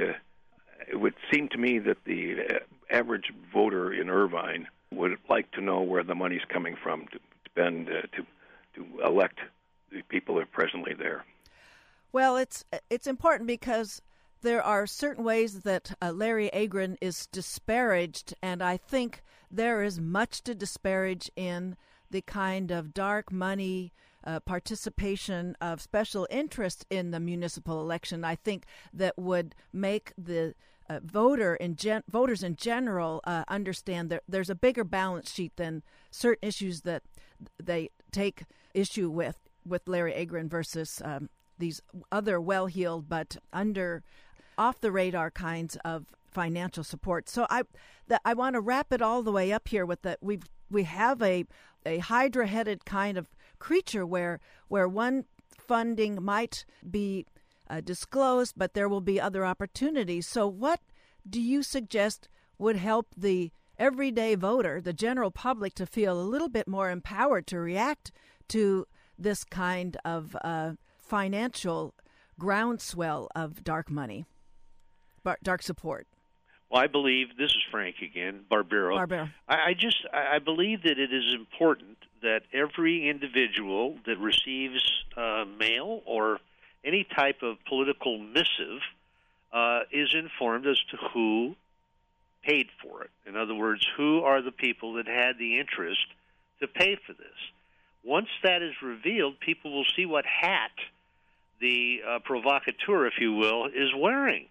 it 0.88 1.00
would 1.00 1.14
seem 1.32 1.48
to 1.48 1.58
me 1.58 1.80
that 1.80 1.98
the 2.04 2.60
average 2.90 3.32
voter 3.52 3.92
in 3.92 4.08
Irvine 4.08 4.68
would 4.92 5.18
like 5.28 5.50
to 5.52 5.60
know 5.60 5.80
where 5.82 6.04
the 6.04 6.14
money's 6.14 6.44
coming 6.48 6.76
from 6.80 7.06
to 7.08 7.18
spend 7.44 7.88
uh, 7.88 8.02
to 8.16 8.24
to 8.76 9.02
elect 9.04 9.40
the 9.90 10.02
people 10.02 10.38
are 10.38 10.46
presently 10.46 10.94
there. 10.94 11.24
Well, 12.12 12.36
it's 12.36 12.64
it's 12.90 13.06
important 13.06 13.46
because 13.46 14.00
there 14.42 14.62
are 14.62 14.86
certain 14.86 15.24
ways 15.24 15.60
that 15.60 15.96
uh, 16.00 16.12
Larry 16.12 16.50
Agran 16.54 16.96
is 17.00 17.26
disparaged, 17.26 18.34
and 18.42 18.62
I 18.62 18.76
think 18.76 19.22
there 19.50 19.82
is 19.82 20.00
much 20.00 20.42
to 20.42 20.54
disparage 20.54 21.30
in 21.36 21.76
the 22.10 22.22
kind 22.22 22.70
of 22.70 22.94
dark 22.94 23.32
money 23.32 23.92
uh, 24.24 24.40
participation 24.40 25.56
of 25.60 25.80
special 25.80 26.26
interest 26.30 26.84
in 26.90 27.10
the 27.10 27.20
municipal 27.20 27.80
election. 27.80 28.24
I 28.24 28.34
think 28.34 28.64
that 28.92 29.18
would 29.18 29.54
make 29.72 30.12
the 30.18 30.54
uh, 30.88 31.00
voter 31.02 31.56
in 31.56 31.76
gen- 31.76 32.04
voters 32.08 32.42
in 32.42 32.56
general 32.56 33.20
uh, 33.24 33.44
understand 33.48 34.10
that 34.10 34.22
there's 34.28 34.50
a 34.50 34.54
bigger 34.54 34.84
balance 34.84 35.32
sheet 35.32 35.56
than 35.56 35.82
certain 36.10 36.48
issues 36.48 36.82
that 36.82 37.02
they 37.62 37.90
take 38.12 38.44
issue 38.74 39.10
with 39.10 39.45
with 39.66 39.86
Larry 39.86 40.12
Agran 40.12 40.48
versus 40.48 41.02
um, 41.04 41.28
these 41.58 41.80
other 42.12 42.40
well-heeled 42.40 43.08
but 43.08 43.36
under 43.52 44.02
off 44.58 44.80
the 44.80 44.92
radar 44.92 45.30
kinds 45.30 45.76
of 45.84 46.06
financial 46.30 46.84
support. 46.84 47.28
So 47.28 47.46
I 47.50 47.62
that 48.08 48.20
I 48.24 48.34
want 48.34 48.54
to 48.54 48.60
wrap 48.60 48.92
it 48.92 49.02
all 49.02 49.22
the 49.22 49.32
way 49.32 49.52
up 49.52 49.68
here 49.68 49.86
with 49.86 50.02
that 50.02 50.18
we 50.22 50.40
we 50.70 50.84
have 50.84 51.22
a 51.22 51.44
a 51.84 51.98
hydra-headed 51.98 52.84
kind 52.84 53.16
of 53.16 53.28
creature 53.58 54.04
where 54.04 54.40
where 54.68 54.88
one 54.88 55.24
funding 55.56 56.22
might 56.22 56.64
be 56.88 57.26
uh, 57.68 57.80
disclosed, 57.80 58.54
but 58.56 58.74
there 58.74 58.88
will 58.88 59.00
be 59.00 59.20
other 59.20 59.44
opportunities. 59.44 60.26
So, 60.26 60.46
what 60.46 60.80
do 61.28 61.40
you 61.40 61.62
suggest 61.62 62.28
would 62.58 62.76
help 62.76 63.08
the 63.16 63.52
everyday 63.78 64.34
voter, 64.34 64.80
the 64.80 64.92
general 64.92 65.30
public, 65.30 65.74
to 65.74 65.86
feel 65.86 66.20
a 66.20 66.22
little 66.22 66.48
bit 66.48 66.68
more 66.68 66.90
empowered 66.90 67.46
to 67.48 67.58
react 67.58 68.12
to 68.48 68.86
this 69.18 69.44
kind 69.44 69.96
of 70.04 70.36
uh, 70.42 70.72
financial 70.98 71.94
groundswell 72.38 73.28
of 73.34 73.64
dark 73.64 73.90
money, 73.90 74.26
dark 75.42 75.62
support? 75.62 76.06
Well, 76.70 76.82
I 76.82 76.88
believe 76.88 77.36
this 77.38 77.50
is 77.50 77.62
Frank 77.70 77.96
again, 78.02 78.40
Barbaro. 78.48 78.96
Barbaro. 78.96 79.28
I, 79.48 79.70
I 79.70 79.74
just 79.74 80.04
I 80.12 80.38
believe 80.40 80.82
that 80.82 80.98
it 80.98 81.12
is 81.12 81.34
important 81.34 81.98
that 82.22 82.42
every 82.52 83.08
individual 83.08 83.96
that 84.06 84.18
receives 84.18 85.04
uh, 85.16 85.44
mail 85.58 86.02
or 86.06 86.38
any 86.84 87.04
type 87.04 87.42
of 87.42 87.56
political 87.66 88.18
missive 88.18 88.80
uh, 89.52 89.80
is 89.92 90.14
informed 90.14 90.66
as 90.66 90.78
to 90.90 90.96
who 91.12 91.54
paid 92.42 92.68
for 92.82 93.02
it. 93.02 93.10
In 93.26 93.36
other 93.36 93.54
words, 93.54 93.86
who 93.96 94.22
are 94.22 94.42
the 94.42 94.52
people 94.52 94.94
that 94.94 95.06
had 95.06 95.38
the 95.38 95.58
interest 95.58 96.06
to 96.60 96.66
pay 96.66 96.96
for 97.06 97.12
this? 97.12 97.38
Once 98.06 98.28
that 98.44 98.62
is 98.62 98.72
revealed, 98.82 99.34
people 99.40 99.72
will 99.72 99.84
see 99.96 100.06
what 100.06 100.24
hat 100.24 100.70
the 101.60 101.98
uh, 102.08 102.18
provocateur, 102.20 103.04
if 103.06 103.14
you 103.18 103.32
will, 103.32 103.66
is 103.66 103.92
wearing. 103.98 104.46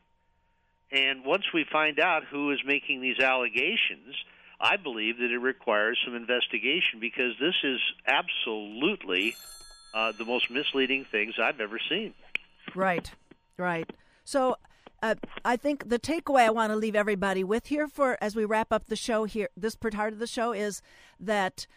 And 0.92 1.24
once 1.24 1.46
we 1.54 1.66
find 1.72 1.98
out 1.98 2.24
who 2.30 2.52
is 2.52 2.60
making 2.66 3.00
these 3.00 3.20
allegations, 3.20 4.14
I 4.60 4.76
believe 4.76 5.20
that 5.20 5.32
it 5.32 5.38
requires 5.38 5.98
some 6.04 6.16
investigation 6.16 7.00
because 7.00 7.34
this 7.40 7.56
is 7.64 7.80
absolutely 8.06 9.36
uh, 9.94 10.12
the 10.12 10.26
most 10.26 10.52
misleading 10.52 11.06
things 11.10 11.36
I've 11.42 11.62
ever 11.62 11.80
seen. 11.90 12.14
Right, 12.76 13.10
right. 13.58 13.90
So 14.26 14.58
uh, 15.02 15.16
I 15.46 15.56
think 15.56 15.88
the 15.88 16.00
takeaway 16.00 16.42
I 16.42 16.50
want 16.50 16.74
to 16.74 16.76
leave 16.76 16.96
everybody 16.96 17.46
with 17.46 17.68
here 17.68 17.88
for 17.88 18.18
as 18.20 18.36
we 18.36 18.44
wrap 18.44 18.74
up 18.74 18.88
the 18.88 18.98
show 18.98 19.24
here, 19.24 19.48
this 19.56 19.76
part 19.76 20.12
of 20.12 20.20
the 20.20 20.28
show 20.28 20.52
is 20.52 20.82
that 21.22 21.68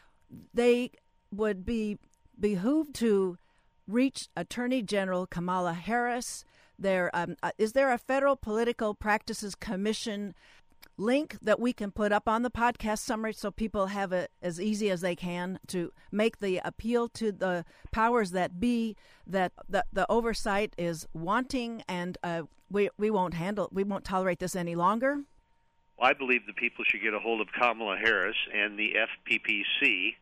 they 0.53 0.91
would 1.33 1.64
be 1.64 1.99
behooved 2.38 2.95
to 2.97 3.38
reach 3.87 4.29
Attorney 4.37 4.83
General 4.83 5.27
Kamala 5.27 5.73
Harris. 5.73 6.45
There 6.79 7.11
um, 7.14 7.37
uh, 7.43 7.51
is 7.59 7.73
there 7.73 7.93
a 7.93 7.99
federal 7.99 8.37
political 8.37 8.95
practices 8.95 9.55
commission 9.55 10.35
link 10.97 11.37
that 11.41 11.61
we 11.61 11.73
can 11.73 11.91
put 11.91 12.12
up 12.12 12.29
on 12.29 12.43
the 12.43 12.51
podcast 12.51 12.99
summary 12.99 13.33
so 13.33 13.51
people 13.51 13.87
have 13.87 14.12
it 14.12 14.31
as 14.43 14.61
easy 14.61 14.91
as 14.91 15.01
they 15.01 15.14
can 15.14 15.59
to 15.69 15.93
make 16.11 16.41
the 16.41 16.61
appeal 16.64 17.09
to 17.09 17.33
the 17.33 17.64
powers 17.93 18.33
that 18.33 18.61
be 18.61 18.97
that 19.27 19.53
the, 19.69 19.85
the 19.93 20.07
oversight 20.11 20.75
is 20.77 21.07
wanting 21.14 21.83
and 21.88 22.19
uh, 22.23 22.43
we, 22.71 22.91
we 22.99 23.11
won't 23.11 23.35
handle 23.35 23.69
we 23.73 23.85
won't 23.85 24.05
tolerate 24.05 24.41
this 24.41 24.57
any 24.57 24.75
longer 24.75 25.21
well, 25.99 26.11
I 26.11 26.12
believe 26.12 26.47
the 26.47 26.53
people 26.53 26.85
should 26.85 27.03
get 27.03 27.14
a 27.14 27.19
hold 27.19 27.41
of 27.41 27.49
Kamala 27.53 27.97
Harris 27.97 28.37
and 28.55 28.79
the 28.79 28.95
FPPC 28.95 30.14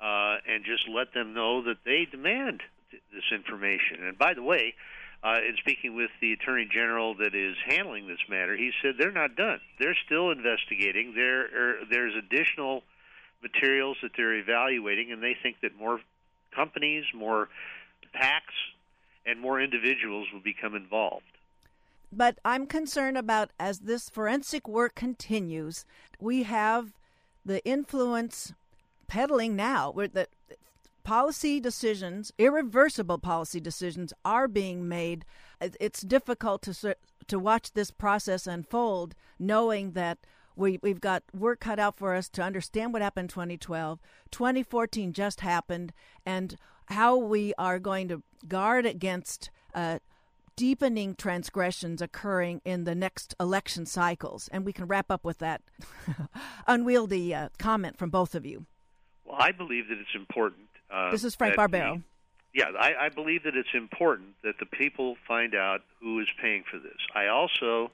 uh, 0.00 0.36
and 0.46 0.64
just 0.64 0.88
let 0.88 1.12
them 1.12 1.34
know 1.34 1.62
that 1.64 1.78
they 1.84 2.06
demand 2.10 2.62
this 2.90 3.24
information. 3.32 4.04
And 4.04 4.16
by 4.16 4.34
the 4.34 4.42
way, 4.42 4.74
uh, 5.22 5.38
in 5.46 5.56
speaking 5.58 5.96
with 5.96 6.10
the 6.20 6.32
attorney 6.32 6.68
general 6.72 7.14
that 7.16 7.34
is 7.34 7.56
handling 7.66 8.06
this 8.06 8.20
matter, 8.28 8.56
he 8.56 8.70
said 8.80 8.94
they're 8.98 9.10
not 9.10 9.34
done. 9.34 9.60
They're 9.80 9.96
still 10.06 10.30
investigating. 10.30 11.14
There, 11.14 11.84
there's 11.90 12.14
additional 12.14 12.84
materials 13.42 13.96
that 14.02 14.12
they're 14.16 14.34
evaluating, 14.34 15.10
and 15.12 15.22
they 15.22 15.36
think 15.42 15.56
that 15.62 15.76
more 15.76 16.00
companies, 16.54 17.04
more 17.14 17.48
PACs, 18.14 18.54
and 19.26 19.40
more 19.40 19.60
individuals 19.60 20.28
will 20.32 20.40
become 20.40 20.74
involved. 20.74 21.24
But 22.10 22.38
I'm 22.44 22.66
concerned 22.66 23.18
about 23.18 23.50
as 23.58 23.80
this 23.80 24.08
forensic 24.08 24.66
work 24.66 24.94
continues, 24.94 25.84
we 26.18 26.44
have 26.44 26.92
the 27.44 27.64
influence 27.66 28.54
peddling 29.08 29.56
now. 29.56 29.90
Where 29.90 30.08
the 30.08 30.28
policy 31.08 31.58
decisions, 31.58 32.30
irreversible 32.36 33.16
policy 33.16 33.58
decisions, 33.60 34.12
are 34.26 34.46
being 34.46 34.86
made. 34.86 35.24
It's 35.58 36.02
difficult 36.02 36.60
to 36.62 36.96
to 37.28 37.38
watch 37.38 37.72
this 37.72 37.90
process 37.90 38.46
unfold, 38.46 39.14
knowing 39.38 39.92
that 39.92 40.18
we 40.54 40.78
we've 40.82 41.00
got 41.00 41.22
work 41.32 41.60
cut 41.60 41.78
out 41.78 41.96
for 41.96 42.14
us 42.14 42.28
to 42.28 42.42
understand 42.42 42.92
what 42.92 43.00
happened 43.00 43.24
in 43.24 43.28
2012. 43.28 43.98
2014 44.30 45.14
just 45.14 45.40
happened, 45.40 45.94
and 46.26 46.56
how 46.86 47.16
we 47.16 47.54
are 47.56 47.78
going 47.78 48.08
to 48.08 48.22
guard 48.46 48.84
against. 48.84 49.50
Uh, 49.74 49.98
deepening 50.56 51.14
transgressions 51.14 52.02
occurring 52.02 52.60
in 52.64 52.82
the 52.82 52.94
next 52.94 53.32
election 53.38 53.86
cycles. 53.86 54.48
And 54.50 54.64
we 54.64 54.72
can 54.72 54.88
wrap 54.88 55.08
up 55.08 55.24
with 55.24 55.38
that 55.38 55.62
unwieldy 56.66 57.32
uh, 57.32 57.50
comment 57.60 57.96
from 57.96 58.10
both 58.10 58.34
of 58.34 58.44
you. 58.44 58.66
Well, 59.28 59.36
I 59.38 59.52
believe 59.52 59.88
that 59.88 59.98
it's 59.98 60.14
important 60.14 60.68
uh, 60.90 61.10
this 61.10 61.24
is 61.24 61.34
Frank 61.34 61.56
Barbaro. 61.56 62.02
Yeah, 62.54 62.70
I, 62.78 62.94
I 63.06 63.08
believe 63.10 63.44
that 63.44 63.56
it's 63.56 63.74
important 63.74 64.28
that 64.42 64.54
the 64.58 64.66
people 64.66 65.16
find 65.26 65.54
out 65.54 65.82
who 66.00 66.18
is 66.20 66.28
paying 66.40 66.64
for 66.70 66.78
this. 66.78 66.96
I 67.14 67.26
also 67.26 67.90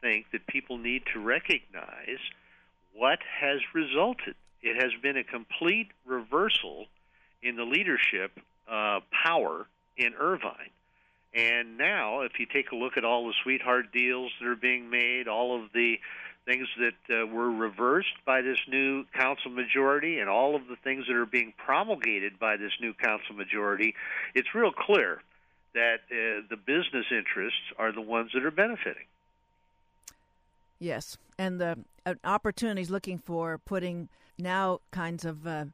think 0.00 0.26
that 0.32 0.46
people 0.46 0.78
need 0.78 1.02
to 1.12 1.20
recognize 1.20 2.18
what 2.94 3.18
has 3.40 3.60
resulted. 3.74 4.34
It 4.62 4.82
has 4.82 4.92
been 5.02 5.16
a 5.16 5.24
complete 5.24 5.88
reversal 6.06 6.86
in 7.42 7.56
the 7.56 7.64
leadership 7.64 8.32
uh, 8.68 9.00
power 9.10 9.66
in 9.96 10.14
Irvine. 10.14 10.70
And 11.34 11.76
now, 11.76 12.22
if 12.22 12.32
you 12.38 12.46
take 12.46 12.72
a 12.72 12.76
look 12.76 12.96
at 12.96 13.04
all 13.04 13.26
the 13.26 13.34
sweetheart 13.42 13.92
deals 13.92 14.32
that 14.40 14.48
are 14.48 14.56
being 14.56 14.88
made, 14.88 15.28
all 15.28 15.62
of 15.62 15.70
the 15.74 15.96
things 16.46 16.68
that 16.78 17.22
uh, 17.22 17.26
were 17.26 17.50
reversed 17.50 18.14
by 18.24 18.40
this 18.40 18.58
new 18.68 19.04
council 19.12 19.50
majority, 19.50 20.20
and 20.20 20.30
all 20.30 20.54
of 20.54 20.68
the 20.68 20.76
things 20.76 21.06
that 21.08 21.16
are 21.16 21.26
being 21.26 21.52
promulgated 21.56 22.38
by 22.38 22.56
this 22.56 22.72
new 22.80 22.94
council 22.94 23.34
majority, 23.34 23.94
it's 24.34 24.54
real 24.54 24.70
clear 24.70 25.20
that 25.74 26.00
uh, 26.10 26.46
the 26.48 26.56
business 26.56 27.06
interests 27.10 27.60
are 27.78 27.92
the 27.92 28.00
ones 28.00 28.30
that 28.32 28.44
are 28.44 28.50
benefiting. 28.50 29.04
Yes, 30.78 31.18
and 31.38 31.60
the 31.60 31.78
uh, 32.04 32.14
opportunities 32.24 32.90
looking 32.90 33.18
for 33.18 33.58
putting 33.58 34.08
now 34.38 34.80
kinds 34.90 35.24
of 35.24 35.46
uh, 35.46 35.66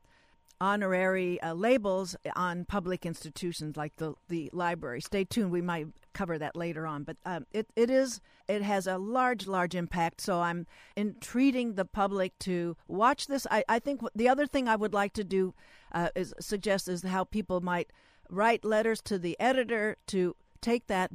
honorary 0.61 1.41
uh, 1.43 1.53
labels 1.53 2.17
on 2.35 2.65
public 2.65 3.05
institutions 3.05 3.77
like 3.77 3.97
the 3.97 4.15
the 4.29 4.49
library. 4.53 5.01
Stay 5.01 5.25
tuned; 5.25 5.51
we 5.51 5.61
might 5.61 5.89
cover 6.13 6.39
that 6.39 6.57
later 6.57 6.87
on. 6.87 7.05
But 7.05 7.17
um, 7.25 7.47
it 7.53 7.69
it 7.77 7.91
is 7.91 8.21
it 8.49 8.63
has 8.63 8.87
a 8.87 8.99
large 8.99 9.47
large 9.47 9.75
impact. 9.75 10.21
So 10.21 10.41
I'm 10.41 10.67
entreating 10.97 11.75
the 11.75 11.85
public 11.85 12.39
to 12.41 12.77
watch 12.89 13.27
this. 13.27 13.47
I 13.51 13.65
I 13.69 13.79
think 13.79 14.01
the 14.15 14.29
other 14.29 14.47
thing 14.47 14.69
I 14.69 14.77
would 14.77 14.95
like 14.95 15.13
to 15.15 15.25
do 15.25 15.55
uh, 15.93 16.09
is 16.15 16.35
suggest 16.41 16.89
is 16.89 17.03
how 17.03 17.25
people 17.25 17.61
might 17.61 17.91
write 18.29 18.65
letters 18.65 19.01
to 19.03 19.19
the 19.19 19.39
editor 19.39 19.97
to 20.07 20.35
take 20.61 20.87
that 20.87 21.11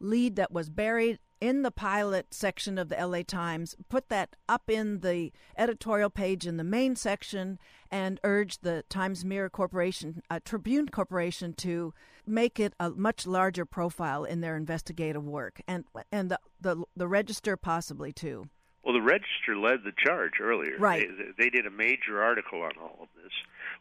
lead 0.00 0.36
that 0.36 0.52
was 0.52 0.70
buried 0.70 1.18
in 1.40 1.62
the 1.62 1.70
pilot 1.70 2.32
section 2.32 2.78
of 2.78 2.88
the 2.88 2.96
LA 2.96 3.22
Times, 3.22 3.76
put 3.88 4.08
that 4.08 4.36
up 4.48 4.68
in 4.68 5.00
the 5.00 5.32
editorial 5.56 6.10
page 6.10 6.46
in 6.46 6.56
the 6.56 6.64
main 6.64 6.96
section, 6.96 7.58
and 7.90 8.20
urge 8.24 8.58
the 8.58 8.84
Times 8.88 9.24
Mirror 9.24 9.50
Corporation, 9.50 10.22
uh, 10.30 10.40
Tribune 10.44 10.88
Corporation, 10.88 11.52
to 11.54 11.94
make 12.26 12.60
it 12.60 12.74
a 12.78 12.90
much 12.90 13.26
larger 13.26 13.64
profile 13.64 14.24
in 14.24 14.40
their 14.40 14.56
investigative 14.56 15.24
work, 15.24 15.60
and 15.66 15.84
and 16.12 16.30
the 16.30 16.38
the, 16.60 16.82
the 16.96 17.08
Register 17.08 17.56
possibly 17.56 18.12
too. 18.12 18.48
Well, 18.84 18.94
the 18.94 19.02
Register 19.02 19.56
led 19.56 19.80
the 19.84 19.92
charge 19.96 20.40
earlier. 20.40 20.78
Right. 20.78 21.08
They, 21.36 21.44
they 21.44 21.50
did 21.50 21.66
a 21.66 21.70
major 21.70 22.22
article 22.22 22.62
on 22.62 22.72
all 22.80 22.98
of 23.02 23.08
this 23.22 23.32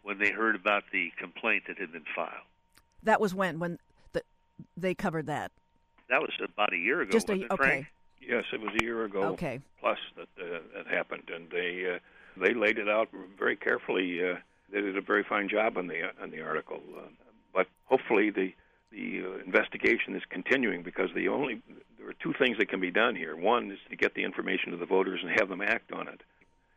when 0.04 0.20
they 0.20 0.32
heard 0.32 0.56
about 0.56 0.84
the 0.92 1.12
complaint 1.18 1.64
that 1.68 1.78
had 1.78 1.92
been 1.92 2.06
filed. 2.16 2.48
That 3.04 3.22
was 3.22 3.34
when 3.34 3.60
when 3.60 3.80
the, 4.14 4.24
they 4.76 4.96
covered 4.96 5.28
that. 5.28 5.52
That 6.10 6.22
was 6.22 6.32
about 6.42 6.74
a 6.74 6.78
year 6.78 7.02
ago. 7.02 7.12
Just 7.12 7.30
a, 7.30 7.34
it, 7.34 7.52
okay. 7.52 7.56
Frank? 7.56 7.88
Yes, 8.22 8.46
it 8.52 8.62
was 8.62 8.74
a 8.80 8.84
year 8.84 9.04
ago. 9.06 9.24
Okay. 9.34 9.60
Plus 9.80 9.98
that 10.16 10.28
uh, 10.42 10.60
that 10.76 10.88
happened, 10.88 11.30
and 11.34 11.50
they 11.50 11.96
uh, 11.96 12.00
they 12.40 12.54
laid 12.54 12.78
it 12.78 12.90
out 12.90 13.10
very 13.38 13.56
carefully. 13.56 14.20
Uh, 14.22 14.36
they 14.72 14.82
did 14.82 14.98
a 14.98 15.02
very 15.02 15.24
fine 15.24 15.50
job 15.50 15.78
on 15.78 15.88
the 15.88 16.10
on 16.22 16.32
the 16.32 16.42
article. 16.42 16.82
Uh, 16.98 17.02
but 17.54 17.68
hopefully 17.86 18.30
the 18.30 18.54
the 18.92 19.24
uh, 19.26 19.44
investigation 19.46 20.16
is 20.16 20.24
continuing 20.30 20.82
because 20.82 21.10
the 21.14 21.28
only 21.28 21.62
there 21.98 22.10
are 22.10 22.16
two 22.22 22.34
things 22.34 22.58
that 22.58 22.70
can 22.70 22.80
be 22.80 22.92
done 22.92 23.16
here. 23.16 23.36
One 23.36 23.72
is 23.72 23.80
to 23.90 23.96
get 23.96 24.14
the 24.14 24.24
information 24.24 24.72
to 24.72 24.78
the 24.78 24.86
voters 24.86 25.20
and 25.24 25.32
have 25.40 25.50
them 25.50 25.62
act 25.62 25.92
on 25.92 26.08
it. 26.08 26.22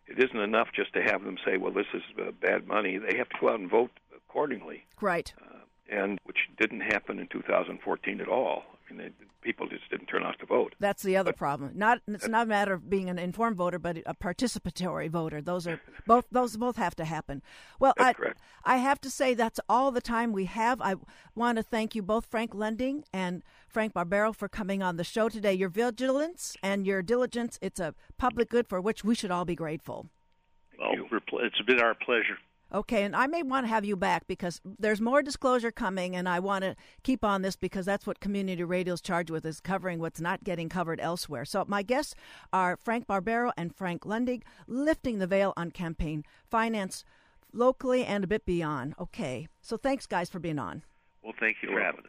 It 0.07 0.19
isn't 0.19 0.41
enough 0.41 0.69
just 0.75 0.93
to 0.95 1.03
have 1.03 1.25
them 1.25 1.39
say, 1.45 1.57
"Well, 1.57 1.73
this 1.73 1.87
is 1.95 2.03
uh, 2.19 2.33
bad 2.41 2.67
money." 2.67 2.99
They 2.99 3.17
have 3.17 3.29
to 3.31 3.37
go 3.41 3.51
out 3.51 3.61
and 3.61 3.71
vote 3.71 3.93
accordingly. 4.15 4.85
Right. 5.01 5.33
Uh, 5.41 5.59
and 5.89 6.19
which 6.25 6.49
didn't 6.59 6.83
happen 6.83 7.19
in 7.19 7.27
2014 7.29 8.21
at 8.21 8.29
all. 8.29 8.65
I 8.91 8.95
mean, 8.95 9.13
they, 9.19 9.27
people 9.43 9.69
just 9.69 9.89
didn't 9.91 10.07
turn 10.07 10.23
out 10.23 10.39
to 10.41 10.47
vote. 10.47 10.75
That's 10.81 11.03
the 11.03 11.17
other 11.17 11.33
but, 11.33 11.39
problem. 11.39 11.73
Not 11.75 12.01
it's 12.09 12.29
not 12.29 12.47
a 12.47 12.49
matter 12.49 12.75
of 12.75 12.91
being 12.91 13.09
an 13.09 13.19
informed 13.19 13.57
voter, 13.57 13.79
but 13.79 13.99
a 14.07 14.15
participatory 14.15 15.09
voter. 15.09 15.41
Those 15.41 15.67
are 15.67 15.81
both 16.07 16.27
those 16.31 16.57
both 16.57 16.77
have 16.77 16.95
to 16.97 17.05
happen. 17.05 17.43
Well, 17.79 17.95
I 17.99 18.13
correct. 18.13 18.41
I 18.65 18.79
have 18.79 19.01
to 19.03 19.11
say 19.11 19.35
that's 19.35 19.61
all 19.69 19.91
the 19.91 20.01
time 20.01 20.33
we 20.33 20.47
have. 20.47 20.81
I 20.81 20.97
want 21.35 21.57
to 21.57 21.63
thank 21.63 21.95
you 21.95 22.03
both, 22.03 22.27
Frank 22.27 22.55
Lunding 22.55 23.05
and 23.13 23.43
Frank 23.69 23.95
Barbaro, 23.95 24.33
for 24.33 24.49
coming 24.49 24.83
on 24.83 24.97
the 24.97 25.05
show 25.05 25.29
today. 25.29 25.55
Your 25.55 25.69
vigilance 25.69 26.57
and 26.63 26.87
your 26.87 27.03
diligence, 27.03 27.59
it's 27.63 27.81
a 27.81 27.95
public 28.19 28.51
good 28.51 28.69
for 28.69 28.81
which 28.81 29.05
we 29.05 29.15
should 29.15 29.31
all 29.31 29.45
be 29.45 29.55
grateful. 29.55 30.09
Well, 30.79 30.93
it's 31.43 31.61
been 31.63 31.81
our 31.81 31.95
pleasure. 31.95 32.39
Okay, 32.73 33.03
and 33.03 33.17
I 33.17 33.27
may 33.27 33.43
want 33.43 33.65
to 33.65 33.69
have 33.69 33.85
you 33.85 33.97
back 33.97 34.29
because 34.29 34.61
there's 34.79 35.01
more 35.01 35.23
disclosure 35.23 35.73
coming, 35.73 36.15
and 36.15 36.29
I 36.29 36.39
want 36.39 36.63
to 36.63 36.77
keep 37.03 37.25
on 37.25 37.43
this 37.43 37.57
because 37.57 37.85
that's 37.85 38.07
what 38.07 38.21
community 38.21 38.63
radio 38.63 38.95
is 38.95 39.01
charged 39.01 39.31
with 39.31 39.45
is 39.45 39.61
covering 39.61 39.99
what's 39.99 40.21
not 40.21 40.45
getting 40.45 40.69
covered 40.69 41.01
elsewhere. 41.01 41.45
So 41.45 41.65
my 41.67 41.83
guests 41.83 42.15
are 42.53 42.77
Frank 42.77 43.09
Barbaro 43.09 43.53
and 43.57 43.75
Frank 43.75 44.07
Lunding, 44.07 44.43
lifting 44.69 45.19
the 45.19 45.27
veil 45.27 45.53
on 45.57 45.73
campaign 45.73 46.25
finance 46.49 47.05
locally 47.53 48.05
and 48.05 48.23
a 48.23 48.29
bit 48.29 48.47
beyond. 48.47 48.95
Okay, 49.01 49.49
so 49.61 49.77
thanks 49.77 50.07
guys 50.07 50.31
for 50.31 50.39
being 50.39 50.61
on. 50.61 50.85
Well, 51.23 51.35
thank 51.41 51.57
you 51.63 51.71
for 51.71 51.81
having 51.81 52.03
us. 52.03 52.07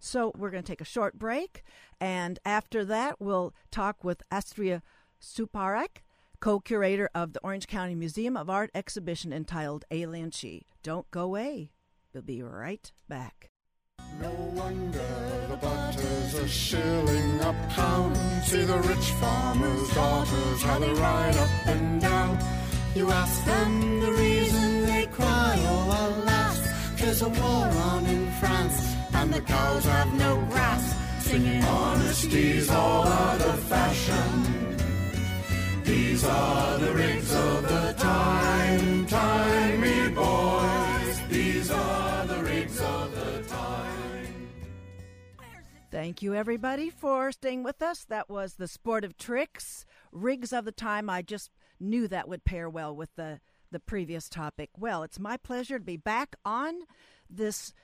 So 0.00 0.32
we're 0.36 0.50
going 0.50 0.64
to 0.64 0.72
take 0.72 0.80
a 0.80 0.84
short 0.84 1.16
break, 1.16 1.62
and 2.00 2.40
after 2.44 2.84
that, 2.84 3.20
we'll 3.20 3.54
talk 3.70 4.02
with 4.02 4.24
Astria 4.28 4.82
Suparak 5.20 6.02
co 6.42 6.58
curator 6.58 7.08
of 7.14 7.32
the 7.32 7.40
Orange 7.44 7.68
County 7.68 7.94
Museum 7.94 8.36
of 8.36 8.50
Art 8.50 8.70
exhibition 8.74 9.32
entitled 9.32 9.84
Alien 9.92 10.32
She. 10.32 10.66
Don't 10.82 11.08
go 11.12 11.22
away. 11.22 11.70
We'll 12.12 12.24
be 12.24 12.42
right 12.42 12.90
back. 13.08 13.48
No 14.20 14.30
wonder 14.54 15.46
the 15.48 15.56
butter's 15.56 16.34
a 16.34 16.48
shilling 16.48 17.40
a 17.40 17.54
pound. 17.70 18.16
See 18.44 18.64
the 18.64 18.76
rich 18.76 19.10
farmer's 19.20 19.94
daughters, 19.94 20.62
how 20.62 20.78
they 20.80 20.92
ride 20.92 21.36
up 21.36 21.66
and 21.66 22.00
down. 22.00 22.38
You 22.96 23.08
ask 23.10 23.44
them 23.44 24.00
the 24.00 24.12
reason 24.12 24.86
they 24.86 25.06
cry, 25.12 25.54
oh 25.58 26.22
alas, 26.24 26.60
there's 26.96 27.22
a 27.22 27.28
war 27.28 27.66
on 27.88 28.04
in 28.06 28.30
France, 28.32 28.96
and 29.14 29.32
the 29.32 29.40
cows 29.42 29.84
have 29.84 30.12
no 30.14 30.44
grass. 30.50 30.94
Singing 31.20 31.62
honesty's 31.62 32.68
all 32.68 33.06
out 33.06 33.40
of 33.40 33.58
fashion. 33.60 34.71
These 35.92 36.24
are 36.24 36.78
the 36.78 36.92
rigs 36.94 37.34
of 37.34 37.68
the 37.68 37.94
time, 37.98 39.06
time, 39.06 39.80
me 39.82 40.08
boys. 40.08 41.20
These 41.28 41.70
are 41.70 42.26
the 42.26 42.42
rigs 42.42 42.80
of 42.80 43.14
the 43.14 43.42
time. 43.46 44.48
Thank 45.90 46.22
you, 46.22 46.34
everybody, 46.34 46.88
for 46.88 47.30
staying 47.30 47.62
with 47.62 47.82
us. 47.82 48.06
That 48.06 48.30
was 48.30 48.54
the 48.54 48.68
Sport 48.68 49.04
of 49.04 49.18
Tricks, 49.18 49.84
Rigs 50.10 50.50
of 50.50 50.64
the 50.64 50.72
Time. 50.72 51.10
I 51.10 51.20
just 51.20 51.50
knew 51.78 52.08
that 52.08 52.26
would 52.26 52.46
pair 52.46 52.70
well 52.70 52.96
with 52.96 53.14
the, 53.16 53.40
the 53.70 53.78
previous 53.78 54.30
topic. 54.30 54.70
Well, 54.78 55.02
it's 55.02 55.20
my 55.20 55.36
pleasure 55.36 55.78
to 55.78 55.84
be 55.84 55.98
back 55.98 56.36
on 56.42 56.84
this 57.28 57.74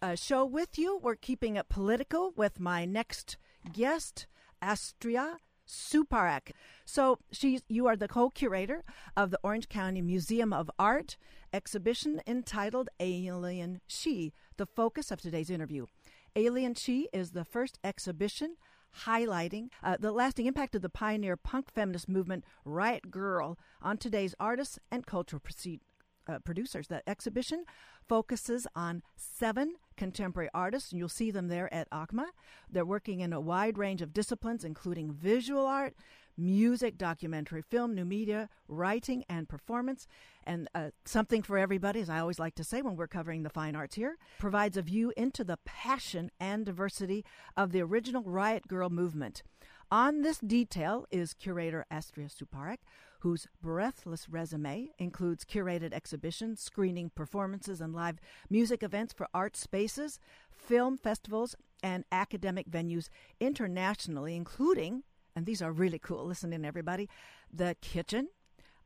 uh, 0.00 0.14
show 0.14 0.46
with 0.46 0.78
you. 0.78 0.98
We're 1.02 1.16
keeping 1.16 1.56
it 1.56 1.68
political 1.68 2.32
with 2.34 2.58
my 2.60 2.86
next 2.86 3.36
guest, 3.74 4.26
Astria 4.62 5.36
Suparak. 5.68 6.52
So 6.84 7.18
she's 7.30 7.62
you 7.68 7.86
are 7.86 7.96
the 7.96 8.08
co-curator 8.08 8.82
of 9.16 9.30
the 9.30 9.38
Orange 9.42 9.68
County 9.68 10.00
Museum 10.00 10.52
of 10.52 10.70
Art 10.78 11.16
exhibition 11.52 12.20
entitled 12.26 12.88
Alien 12.98 13.80
She, 13.86 14.32
the 14.56 14.66
focus 14.66 15.10
of 15.10 15.20
today's 15.20 15.50
interview. 15.50 15.86
Alien 16.34 16.74
She 16.74 17.08
is 17.12 17.32
the 17.32 17.44
first 17.44 17.78
exhibition 17.84 18.56
highlighting 19.04 19.68
uh, 19.82 19.96
the 19.98 20.12
lasting 20.12 20.46
impact 20.46 20.74
of 20.74 20.82
the 20.82 20.88
pioneer 20.88 21.36
punk 21.36 21.72
feminist 21.72 22.08
movement 22.08 22.44
Riot 22.64 23.10
Grrrl 23.10 23.56
on 23.82 23.98
today's 23.98 24.34
artists 24.40 24.78
and 24.90 25.06
cultural 25.06 25.40
proceed, 25.40 25.80
uh, 26.28 26.38
producers. 26.40 26.88
The 26.88 27.08
exhibition 27.08 27.64
focuses 28.06 28.66
on 28.74 29.02
seven 29.16 29.74
contemporary 29.96 30.50
artists, 30.54 30.92
and 30.92 30.98
you'll 30.98 31.08
see 31.08 31.30
them 31.30 31.48
there 31.48 31.72
at 31.72 31.90
OCMA. 31.90 32.26
They're 32.70 32.84
working 32.84 33.20
in 33.20 33.32
a 33.32 33.40
wide 33.40 33.78
range 33.78 34.02
of 34.02 34.12
disciplines, 34.12 34.64
including 34.64 35.12
visual 35.12 35.66
art, 35.66 35.94
music, 36.36 36.96
documentary 36.96 37.62
film, 37.62 37.94
new 37.94 38.04
media, 38.04 38.48
writing, 38.68 39.24
and 39.28 39.48
performance. 39.48 40.06
And 40.44 40.68
uh, 40.74 40.90
something 41.04 41.42
for 41.42 41.58
everybody, 41.58 42.00
as 42.00 42.08
I 42.08 42.20
always 42.20 42.38
like 42.38 42.54
to 42.54 42.64
say 42.64 42.80
when 42.80 42.96
we're 42.96 43.08
covering 43.08 43.42
the 43.42 43.50
fine 43.50 43.74
arts 43.74 43.96
here, 43.96 44.16
provides 44.38 44.76
a 44.76 44.82
view 44.82 45.12
into 45.16 45.42
the 45.44 45.58
passion 45.64 46.30
and 46.38 46.64
diversity 46.64 47.24
of 47.56 47.72
the 47.72 47.82
original 47.82 48.22
Riot 48.22 48.68
Grrrl 48.68 48.90
movement. 48.90 49.42
On 49.90 50.20
this 50.20 50.38
detail 50.38 51.06
is 51.10 51.32
curator 51.32 51.86
Astria 51.90 52.28
Suparak, 52.28 52.78
whose 53.18 53.46
breathless 53.60 54.28
resume 54.28 54.88
includes 54.98 55.44
curated 55.44 55.92
exhibitions, 55.92 56.60
screening 56.60 57.10
performances, 57.10 57.80
and 57.80 57.94
live 57.94 58.20
music 58.48 58.82
events 58.82 59.12
for 59.12 59.28
art 59.34 59.56
spaces, 59.56 60.18
film 60.50 60.96
festivals, 60.96 61.56
and 61.82 62.04
academic 62.12 62.70
venues 62.70 63.08
internationally, 63.40 64.36
including, 64.36 65.02
and 65.34 65.46
these 65.46 65.62
are 65.62 65.72
really 65.72 65.98
cool, 65.98 66.24
listen 66.24 66.52
in 66.52 66.64
everybody, 66.64 67.08
the 67.52 67.76
Kitchen, 67.80 68.28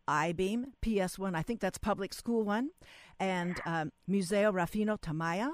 Eyebeam, 0.09 0.73
PS1, 0.85 1.35
I 1.35 1.43
think 1.43 1.61
that's 1.61 1.79
public 1.79 2.13
school 2.13 2.43
one, 2.43 2.71
and 3.21 3.61
um, 3.65 3.93
Museo 4.07 4.51
Rufino 4.51 4.97
Tamayo, 4.97 5.53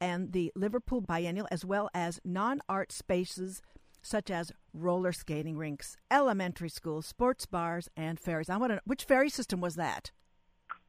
and 0.00 0.32
the 0.32 0.50
Liverpool 0.56 1.00
Biennial, 1.00 1.46
as 1.50 1.64
well 1.64 1.90
as 1.92 2.20
non 2.24 2.60
art 2.68 2.90
spaces 2.90 3.60
such 4.02 4.30
as 4.30 4.52
roller 4.72 5.12
skating 5.12 5.56
rinks, 5.56 5.96
elementary 6.10 6.68
schools, 6.68 7.06
sports 7.06 7.46
bars, 7.46 7.88
and 7.96 8.18
ferries. 8.18 8.50
I 8.50 8.56
want 8.56 8.70
to. 8.70 8.76
know 8.76 8.80
Which 8.84 9.04
ferry 9.04 9.30
system 9.30 9.60
was 9.60 9.76
that? 9.76 10.10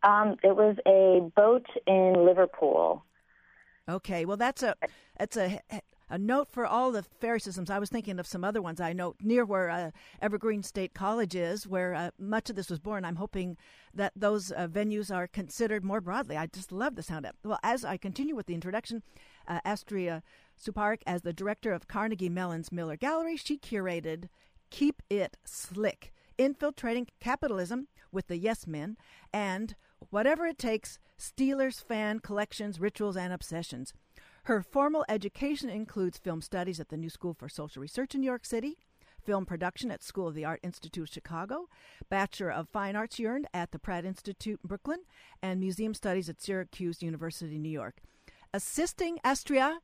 Um, 0.03 0.37
it 0.43 0.55
was 0.55 0.77
a 0.87 1.29
boat 1.35 1.65
in 1.85 2.25
Liverpool. 2.25 3.05
Okay, 3.89 4.25
well 4.25 4.37
that's 4.37 4.63
a 4.63 4.75
that's 5.17 5.37
a 5.37 5.59
a 6.11 6.17
note 6.17 6.49
for 6.51 6.65
all 6.65 6.91
the 6.91 7.03
ferry 7.03 7.39
systems. 7.39 7.69
I 7.69 7.79
was 7.79 7.89
thinking 7.89 8.19
of 8.19 8.27
some 8.27 8.43
other 8.43 8.61
ones 8.61 8.81
I 8.81 8.91
know 8.91 9.15
near 9.21 9.45
where 9.45 9.69
uh, 9.69 9.91
Evergreen 10.21 10.61
State 10.61 10.93
College 10.93 11.35
is, 11.35 11.65
where 11.65 11.93
uh, 11.93 12.11
much 12.19 12.49
of 12.49 12.57
this 12.57 12.69
was 12.69 12.79
born. 12.79 13.05
I'm 13.05 13.15
hoping 13.15 13.57
that 13.93 14.11
those 14.15 14.51
uh, 14.51 14.67
venues 14.67 15.13
are 15.13 15.25
considered 15.25 15.85
more 15.85 16.01
broadly. 16.01 16.35
I 16.35 16.47
just 16.47 16.71
love 16.71 16.95
the 16.95 17.03
sound 17.03 17.25
of 17.25 17.31
it. 17.31 17.47
Well, 17.47 17.59
as 17.63 17.85
I 17.85 17.95
continue 17.95 18.35
with 18.35 18.45
the 18.45 18.53
introduction, 18.53 19.03
uh, 19.47 19.61
Astria 19.63 20.21
Suparak, 20.61 21.01
as 21.07 21.23
the 21.23 21.33
director 21.33 21.73
of 21.73 21.87
Carnegie 21.87 22.29
Mellon's 22.29 22.71
Miller 22.71 22.95
Gallery, 22.95 23.35
she 23.37 23.57
curated 23.57 24.29
Keep 24.69 25.01
It 25.09 25.37
Slick, 25.43 26.13
Infiltrating 26.37 27.07
Capitalism 27.19 27.87
with 28.11 28.27
the 28.27 28.37
Yes 28.37 28.67
Men, 28.67 28.97
and 29.33 29.75
Whatever 30.09 30.45
It 30.45 30.57
Takes, 30.57 30.99
Steelers 31.19 31.83
Fan 31.83 32.19
Collections, 32.19 32.79
Rituals, 32.79 33.17
and 33.17 33.33
Obsessions. 33.33 33.93
Her 34.43 34.61
formal 34.61 35.05
education 35.07 35.69
includes 35.69 36.17
film 36.17 36.41
studies 36.41 36.79
at 36.79 36.89
the 36.89 36.97
New 36.97 37.09
School 37.09 37.33
for 37.33 37.47
Social 37.47 37.81
Research 37.81 38.15
in 38.15 38.21
New 38.21 38.27
York 38.27 38.45
City, 38.45 38.77
film 39.23 39.45
production 39.45 39.91
at 39.91 40.03
School 40.03 40.27
of 40.27 40.35
the 40.35 40.45
Art 40.45 40.59
Institute 40.63 41.03
of 41.03 41.13
Chicago, 41.13 41.67
Bachelor 42.09 42.51
of 42.51 42.69
Fine 42.69 42.95
Arts 42.95 43.19
earned 43.19 43.47
at 43.53 43.71
the 43.71 43.79
Pratt 43.79 44.05
Institute 44.05 44.59
in 44.63 44.67
Brooklyn, 44.67 45.01
and 45.41 45.59
museum 45.59 45.93
studies 45.93 46.29
at 46.29 46.41
Syracuse 46.41 47.01
University, 47.03 47.59
New 47.59 47.69
York. 47.69 48.01
Assisting 48.53 49.19
Astria 49.23 49.79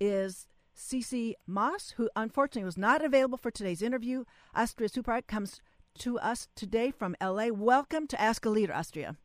is 0.00 0.46
Ceci 0.74 1.36
Moss, 1.46 1.94
who 1.96 2.08
unfortunately 2.16 2.64
was 2.64 2.78
not 2.78 3.04
available 3.04 3.38
for 3.38 3.50
today's 3.50 3.82
interview. 3.82 4.24
Astria 4.54 4.88
Suparak 4.88 5.26
comes 5.26 5.60
to 5.98 6.18
us 6.18 6.48
today 6.56 6.90
from 6.90 7.14
LA. 7.22 7.48
Welcome 7.48 8.06
to 8.08 8.20
Ask 8.20 8.46
a 8.46 8.50
Leader, 8.50 8.72
Astria. 8.72 9.16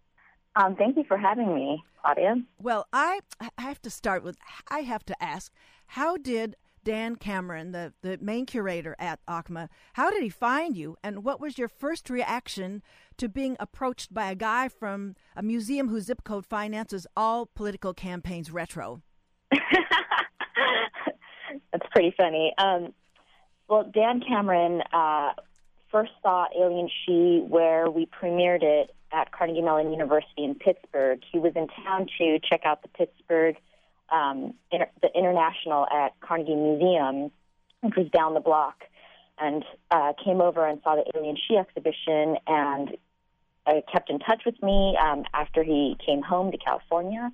Um, 0.56 0.76
thank 0.76 0.98
you 0.98 1.04
for 1.08 1.18
having 1.18 1.54
me, 1.54 1.84
Claudia. 2.02 2.36
Well, 2.60 2.88
I 2.94 3.20
have 3.58 3.82
to 3.84 3.90
start 3.90 4.24
with 4.24 4.38
I 4.70 4.80
have 4.82 5.06
to 5.06 5.24
ask, 5.24 5.52
how 5.88 6.18
did 6.18 6.56
Dan 6.84 7.16
Cameron, 7.16 7.72
the, 7.72 7.94
the 8.04 8.18
main 8.22 8.46
curator 8.46 8.96
at 9.00 9.20
OCMA, 9.28 9.70
how 9.94 10.12
did 10.12 10.22
he 10.22 10.30
find 10.30 10.78
you, 10.78 10.96
and 11.04 11.24
what 11.24 11.42
was 11.42 11.58
your 11.58 11.68
first 11.68 12.10
reaction 12.10 12.84
to 13.18 13.28
being 13.28 13.58
approached 13.60 14.14
by 14.14 14.30
a 14.30 14.36
guy 14.36 14.70
from 14.70 15.16
a 15.36 15.42
museum 15.42 15.90
whose 15.90 16.06
zip 16.06 16.24
code 16.24 16.46
finances 16.46 17.08
all 17.18 17.48
political 17.48 17.94
campaigns 17.94 18.52
retro? 18.52 19.02
That's 21.76 21.92
pretty 21.92 22.14
funny. 22.16 22.54
Um, 22.58 22.94
well, 23.68 23.84
Dan 23.84 24.22
Cameron 24.26 24.82
uh, 24.94 25.34
first 25.92 26.12
saw 26.24 26.46
Alien 26.58 26.90
She 27.06 27.44
where 27.46 27.90
we 27.90 28.06
premiered 28.06 28.64
it 28.64 28.96
at 29.12 29.34
Carnegie 29.34 29.62
Mellon 29.62 29.92
University 29.92 30.46
in 30.46 30.56
Pittsburgh. 30.56 31.20
He 31.30 31.38
was 31.38 31.52
in 31.58 31.68
town 31.84 32.08
to 32.18 32.40
check 32.40 32.62
out 32.64 32.82
the 32.82 32.88
Pittsburgh, 32.88 33.58
um, 34.10 34.54
inter- 34.72 34.90
the 35.02 35.10
International 35.14 35.86
at 35.92 36.18
Carnegie 36.22 36.56
Museum, 36.56 37.30
which 37.82 37.96
was 37.98 38.08
down 38.10 38.36
the 38.36 38.40
block, 38.40 38.84
and 39.38 39.66
uh, 39.92 40.14
came 40.24 40.40
over 40.40 40.66
and 40.66 40.80
saw 40.82 40.96
the 40.96 41.04
Alien 41.14 41.36
She 41.46 41.58
exhibition 41.58 42.38
and 42.48 42.96
uh, 43.68 43.82
kept 43.92 44.10
in 44.10 44.20
touch 44.20 44.44
with 44.46 44.64
me 44.64 44.96
um, 44.98 45.26
after 45.34 45.62
he 45.62 45.98
came 46.06 46.22
home 46.22 46.54
to 46.54 46.58
California. 46.58 47.34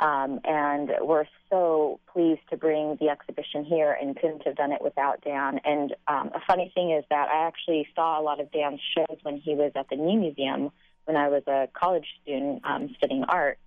Um, 0.00 0.40
and 0.44 0.90
we're 1.02 1.26
so 1.50 2.00
pleased 2.10 2.40
to 2.48 2.56
bring 2.56 2.96
the 3.00 3.10
exhibition 3.10 3.64
here 3.66 3.96
and 4.00 4.16
couldn't 4.16 4.46
have 4.46 4.56
done 4.56 4.72
it 4.72 4.80
without 4.80 5.22
Dan. 5.22 5.60
And 5.62 5.94
um, 6.08 6.30
a 6.34 6.40
funny 6.46 6.72
thing 6.74 6.90
is 6.90 7.04
that 7.10 7.28
I 7.28 7.46
actually 7.46 7.86
saw 7.94 8.18
a 8.18 8.22
lot 8.22 8.40
of 8.40 8.50
Dan's 8.50 8.80
shows 8.96 9.18
when 9.22 9.36
he 9.36 9.54
was 9.54 9.72
at 9.76 9.90
the 9.90 9.96
New 9.96 10.18
Museum 10.18 10.70
when 11.04 11.16
I 11.16 11.28
was 11.28 11.42
a 11.46 11.68
college 11.74 12.06
student 12.22 12.62
um, 12.64 12.94
studying 12.96 13.24
art 13.24 13.58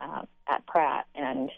uh, 0.00 0.22
at 0.48 0.66
Pratt, 0.66 1.06
and 1.14 1.50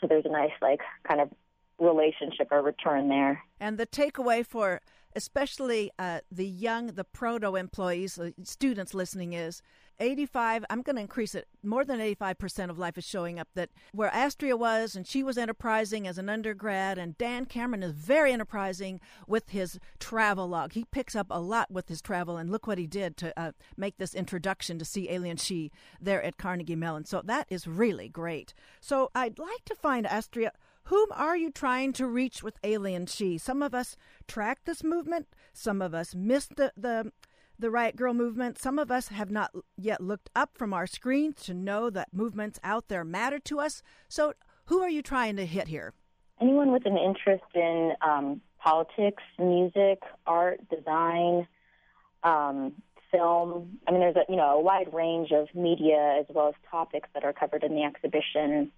so 0.00 0.06
there's 0.06 0.24
a 0.24 0.30
nice 0.30 0.52
like 0.62 0.80
kind 1.06 1.20
of 1.20 1.30
relationship 1.78 2.48
or 2.50 2.62
return 2.62 3.08
there. 3.08 3.42
And 3.60 3.78
the 3.78 3.86
takeaway 3.86 4.46
for 4.46 4.80
especially 5.16 5.90
uh, 5.98 6.20
the 6.30 6.46
young, 6.46 6.88
the 6.88 7.04
proto 7.04 7.56
employees, 7.56 8.18
uh, 8.18 8.30
students 8.44 8.94
listening 8.94 9.32
is 9.32 9.62
85 10.00 10.64
i'm 10.70 10.82
going 10.82 10.96
to 10.96 11.02
increase 11.02 11.34
it 11.34 11.48
more 11.62 11.84
than 11.84 11.98
85% 11.98 12.70
of 12.70 12.78
life 12.78 12.98
is 12.98 13.04
showing 13.04 13.38
up 13.38 13.48
that 13.54 13.70
where 13.92 14.12
astria 14.14 14.56
was 14.56 14.94
and 14.94 15.06
she 15.06 15.22
was 15.22 15.38
enterprising 15.38 16.06
as 16.06 16.18
an 16.18 16.28
undergrad 16.28 16.98
and 16.98 17.18
dan 17.18 17.46
cameron 17.46 17.82
is 17.82 17.92
very 17.92 18.32
enterprising 18.32 19.00
with 19.26 19.50
his 19.50 19.78
travel 19.98 20.48
log 20.48 20.72
he 20.72 20.84
picks 20.84 21.16
up 21.16 21.26
a 21.30 21.40
lot 21.40 21.70
with 21.70 21.88
his 21.88 22.02
travel 22.02 22.36
and 22.36 22.50
look 22.50 22.66
what 22.66 22.78
he 22.78 22.86
did 22.86 23.16
to 23.16 23.38
uh, 23.38 23.52
make 23.76 23.98
this 23.98 24.14
introduction 24.14 24.78
to 24.78 24.84
see 24.84 25.10
alien 25.10 25.36
she 25.36 25.70
there 26.00 26.22
at 26.22 26.38
carnegie 26.38 26.76
mellon 26.76 27.04
so 27.04 27.22
that 27.24 27.46
is 27.50 27.66
really 27.66 28.08
great 28.08 28.54
so 28.80 29.10
i'd 29.14 29.38
like 29.38 29.64
to 29.64 29.74
find 29.74 30.06
astria 30.06 30.52
whom 30.88 31.08
are 31.12 31.36
you 31.36 31.50
trying 31.50 31.92
to 31.92 32.06
reach 32.06 32.42
with 32.42 32.58
Alien 32.64 33.04
She? 33.04 33.36
Some 33.36 33.62
of 33.62 33.74
us 33.74 33.94
track 34.26 34.60
this 34.64 34.82
movement. 34.82 35.28
Some 35.52 35.82
of 35.82 35.92
us 35.92 36.14
missed 36.14 36.56
the, 36.56 36.72
the 36.78 37.12
the 37.58 37.70
Riot 37.70 37.96
Grrrl 37.96 38.14
movement. 38.14 38.58
Some 38.58 38.78
of 38.78 38.90
us 38.90 39.08
have 39.08 39.30
not 39.30 39.50
yet 39.76 40.00
looked 40.00 40.30
up 40.34 40.56
from 40.56 40.72
our 40.72 40.86
screens 40.86 41.42
to 41.44 41.54
know 41.54 41.90
that 41.90 42.08
movements 42.12 42.58
out 42.62 42.88
there 42.88 43.04
matter 43.04 43.38
to 43.40 43.60
us. 43.60 43.82
So, 44.08 44.34
who 44.66 44.80
are 44.80 44.90
you 44.90 45.02
trying 45.02 45.36
to 45.36 45.46
hit 45.46 45.68
here? 45.68 45.94
Anyone 46.40 46.72
with 46.72 46.86
an 46.86 46.96
interest 46.96 47.44
in 47.54 47.92
um, 48.00 48.40
politics, 48.58 49.22
music, 49.38 50.02
art, 50.26 50.60
design, 50.68 51.48
um, 52.22 52.74
film. 53.10 53.78
I 53.86 53.90
mean, 53.90 54.00
there's 54.00 54.16
a 54.16 54.24
you 54.28 54.36
know 54.36 54.58
a 54.58 54.60
wide 54.60 54.92
range 54.92 55.30
of 55.32 55.48
media 55.54 56.18
as 56.20 56.26
well 56.28 56.48
as 56.48 56.54
topics 56.70 57.08
that 57.14 57.24
are 57.24 57.32
covered 57.32 57.64
in 57.64 57.74
the 57.74 57.82
exhibition. 57.82 58.70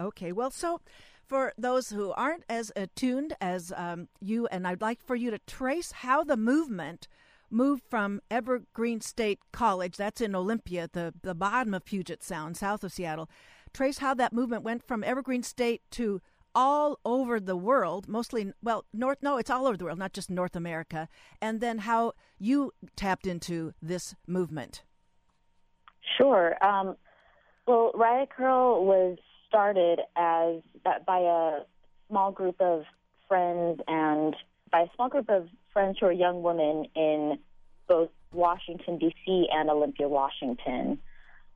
Okay, 0.00 0.32
well, 0.32 0.50
so 0.50 0.80
for 1.26 1.52
those 1.58 1.90
who 1.90 2.12
aren't 2.12 2.44
as 2.48 2.72
attuned 2.76 3.34
as 3.40 3.72
um, 3.76 4.08
you, 4.20 4.46
and 4.46 4.66
I'd 4.66 4.80
like 4.80 5.02
for 5.02 5.16
you 5.16 5.30
to 5.30 5.38
trace 5.40 5.92
how 5.92 6.22
the 6.22 6.36
movement 6.36 7.08
moved 7.50 7.82
from 7.88 8.20
Evergreen 8.30 9.00
State 9.00 9.40
College, 9.52 9.96
that's 9.96 10.20
in 10.20 10.34
Olympia, 10.34 10.88
the, 10.92 11.14
the 11.22 11.34
bottom 11.34 11.74
of 11.74 11.84
Puget 11.84 12.22
Sound, 12.22 12.56
south 12.56 12.84
of 12.84 12.92
Seattle. 12.92 13.28
Trace 13.72 13.98
how 13.98 14.14
that 14.14 14.32
movement 14.32 14.62
went 14.62 14.86
from 14.86 15.04
Evergreen 15.04 15.42
State 15.42 15.82
to 15.92 16.20
all 16.54 16.98
over 17.04 17.38
the 17.38 17.56
world, 17.56 18.08
mostly, 18.08 18.52
well, 18.62 18.84
North, 18.92 19.18
no, 19.22 19.36
it's 19.36 19.50
all 19.50 19.66
over 19.66 19.76
the 19.76 19.84
world, 19.84 19.98
not 19.98 20.12
just 20.12 20.30
North 20.30 20.56
America, 20.56 21.08
and 21.40 21.60
then 21.60 21.78
how 21.78 22.12
you 22.38 22.72
tapped 22.96 23.26
into 23.26 23.72
this 23.80 24.14
movement. 24.26 24.82
Sure. 26.16 26.56
Um, 26.64 26.96
well, 27.66 27.92
Riot 27.94 28.30
Grrrl 28.36 28.82
was 28.82 29.18
started 29.46 30.00
as 30.16 30.62
by 31.06 31.18
a 31.18 31.64
small 32.08 32.32
group 32.32 32.60
of 32.60 32.84
friends 33.28 33.80
and 33.86 34.34
by 34.72 34.80
a 34.82 34.86
small 34.96 35.08
group 35.08 35.28
of 35.28 35.48
friends 35.78 35.96
who 36.00 36.06
are 36.06 36.12
young 36.12 36.42
women 36.42 36.86
in 36.96 37.38
both 37.86 38.10
Washington, 38.32 38.98
D.C. 38.98 39.46
and 39.52 39.70
Olympia, 39.70 40.08
Washington. 40.08 40.98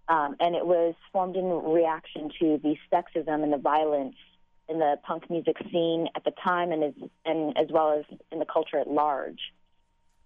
Um, 0.07 0.37
and 0.39 0.55
it 0.55 0.65
was 0.65 0.95
formed 1.13 1.35
in 1.35 1.47
reaction 1.47 2.31
to 2.39 2.61
the 2.63 2.77
sexism 2.93 3.43
and 3.43 3.53
the 3.53 3.59
violence 3.59 4.15
in 4.69 4.79
the 4.79 4.97
punk 5.03 5.29
music 5.29 5.57
scene 5.73 6.07
at 6.15 6.23
the 6.23 6.31
time 6.31 6.71
and 6.71 6.85
as, 6.85 6.93
and 7.25 7.59
as 7.59 7.67
well 7.73 7.99
as 7.99 8.05
in 8.31 8.39
the 8.39 8.45
culture 8.45 8.79
at 8.79 8.87
large. 8.87 9.41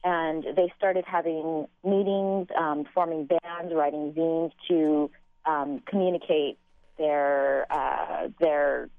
And 0.04 0.44
they 0.44 0.70
started 0.76 1.06
having 1.06 1.66
meetings, 1.82 2.48
um, 2.54 2.84
forming 2.92 3.24
bands, 3.24 3.72
writing 3.74 4.12
zines 4.12 4.52
to 4.68 5.10
um, 5.46 5.80
communicate 5.86 6.58
their 6.98 7.66
uh, 7.72 8.28
their 8.40 8.90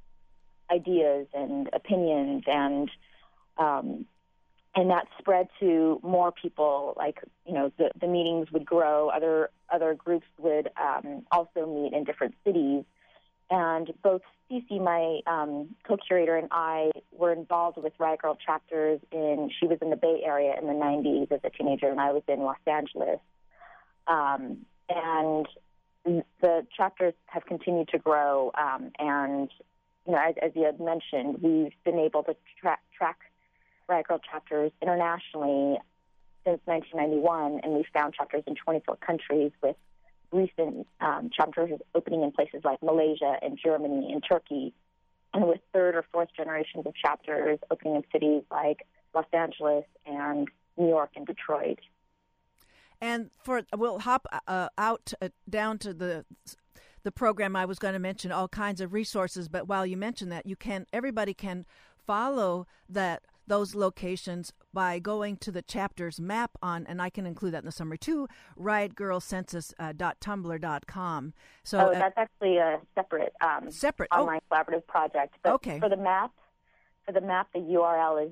ideas 0.72 1.28
and 1.36 1.70
opinions 1.72 2.46
and 2.48 2.90
um, 3.60 4.06
and 4.78 4.92
that 4.92 5.08
spread 5.18 5.48
to 5.60 6.00
more 6.04 6.32
people. 6.32 6.94
Like 6.96 7.20
you 7.46 7.54
know, 7.54 7.72
the 7.78 7.90
the 8.00 8.08
meetings 8.08 8.52
would 8.52 8.66
grow. 8.66 9.10
Other 9.10 9.50
other 9.74 9.96
groups 9.96 10.28
would 10.38 10.70
um, 10.80 11.26
also 11.32 11.66
meet 11.66 11.94
in 11.94 12.04
different 12.04 12.36
cities, 12.46 12.84
and 13.50 13.92
both 14.04 14.22
Ceci, 14.48 14.80
my 14.80 15.20
um, 15.26 15.76
co-curator, 15.86 16.38
and 16.38 16.48
I 16.52 16.92
were 17.12 17.34
involved 17.34 17.78
with 17.78 17.92
Riot 17.98 18.20
Grrrl 18.24 18.38
chapters. 18.40 19.02
In 19.12 19.50
she 19.60 19.66
was 19.66 19.80
in 19.82 19.90
the 19.90 19.98
Bay 19.98 20.22
Area 20.24 20.54
in 20.62 20.68
the 20.68 20.74
'90s 20.74 21.32
as 21.32 21.40
a 21.44 21.50
teenager, 21.50 21.90
and 21.90 22.00
I 22.00 22.14
was 22.14 22.24
in 22.28 22.42
Los 22.42 22.56
Angeles. 22.68 23.20
Um, 24.06 24.60
and 24.88 25.48
the 26.40 26.66
chapters 26.78 27.16
have 27.26 27.46
continued 27.46 27.90
to 27.90 27.98
grow, 27.98 28.52
um, 28.56 28.92
and 29.00 29.50
you 30.06 30.14
know, 30.14 30.20
as, 30.20 30.36
as 30.42 30.52
you 30.56 30.64
had 30.66 30.80
mentioned, 30.80 31.40
we've 31.42 31.74
been 31.84 32.00
able 32.00 32.24
to 32.24 32.36
tra- 32.62 32.78
track 32.96 33.18
Riot 33.88 34.08
Grrrl 34.10 34.20
chapters 34.30 34.72
internationally 34.82 35.78
since 36.46 36.62
1991, 36.66 37.62
and 37.64 37.74
we've 37.74 37.86
found 37.94 38.14
chapters 38.14 38.44
in 38.48 38.56
24 38.56 38.98
countries 38.98 39.52
with 39.62 39.76
recent 40.32 40.88
um, 41.02 41.30
chapters 41.36 41.72
opening 41.96 42.24
in 42.24 42.32
places 42.32 42.62
like 42.64 42.82
Malaysia 42.82 43.38
and 43.42 43.58
Germany 43.64 44.12
and 44.12 44.24
Turkey, 44.28 44.74
and 45.34 45.48
with 45.48 45.60
third 45.74 45.96
or 45.96 46.06
fourth 46.12 46.30
generations 46.36 46.86
of 46.86 46.94
chapters 46.96 47.60
opening 47.72 47.96
in 47.96 48.04
cities 48.12 48.44
like 48.52 48.86
Los 49.14 49.26
Angeles 49.34 49.86
and 50.06 50.48
New 50.78 50.88
York 50.88 51.12
and 51.16 51.26
Detroit. 51.26 51.80
And 53.00 53.30
for 53.44 53.62
we'll 53.76 54.00
hop 54.00 54.28
uh, 54.48 54.70
out 54.78 55.14
uh, 55.22 55.30
down 55.50 55.78
to 55.80 55.94
the 55.94 56.26
the 57.04 57.12
program 57.12 57.56
I 57.56 57.66
was 57.66 57.80
going 57.80 57.94
to 57.94 58.00
mention 58.00 58.32
all 58.32 58.48
kinds 58.48 58.82
of 58.82 58.92
resources, 58.92 59.48
but 59.48 59.68
while 59.68 59.86
you 59.86 59.96
mention 59.96 60.30
that, 60.30 60.46
you 60.46 60.56
can 60.56 60.86
everybody 60.92 61.34
can 61.34 61.66
follow 62.06 62.68
that 62.90 63.24
those 63.48 63.76
locations 63.76 64.54
by 64.74 64.98
going 65.00 65.38
to 65.38 65.50
the 65.52 65.62
chapter's 65.62 66.20
map 66.20 66.52
on, 66.62 66.86
and 66.88 67.02
I 67.02 67.10
can 67.10 67.26
include 67.26 67.54
that 67.54 67.60
in 67.60 67.66
the 67.66 67.72
summary 67.72 67.98
too, 67.98 68.28
riotgrrrlcensus.tumblr.com. 68.60 71.34
So 71.64 71.80
oh, 71.80 71.94
that's 71.94 72.18
uh, 72.18 72.22
actually 72.22 72.58
a 72.58 72.82
separate 72.96 73.32
um, 73.42 73.72
separate 73.72 74.10
oh. 74.12 74.20
online 74.22 74.42
oh. 74.52 74.56
collaborative 74.56 74.86
project. 74.88 75.36
But 75.42 75.54
okay. 75.54 75.80
For 75.80 75.90
the 75.90 75.98
map, 75.98 76.32
for 77.06 77.14
the 77.14 77.22
map, 77.22 77.48
the 77.54 77.60
URL 77.60 78.26
is 78.26 78.32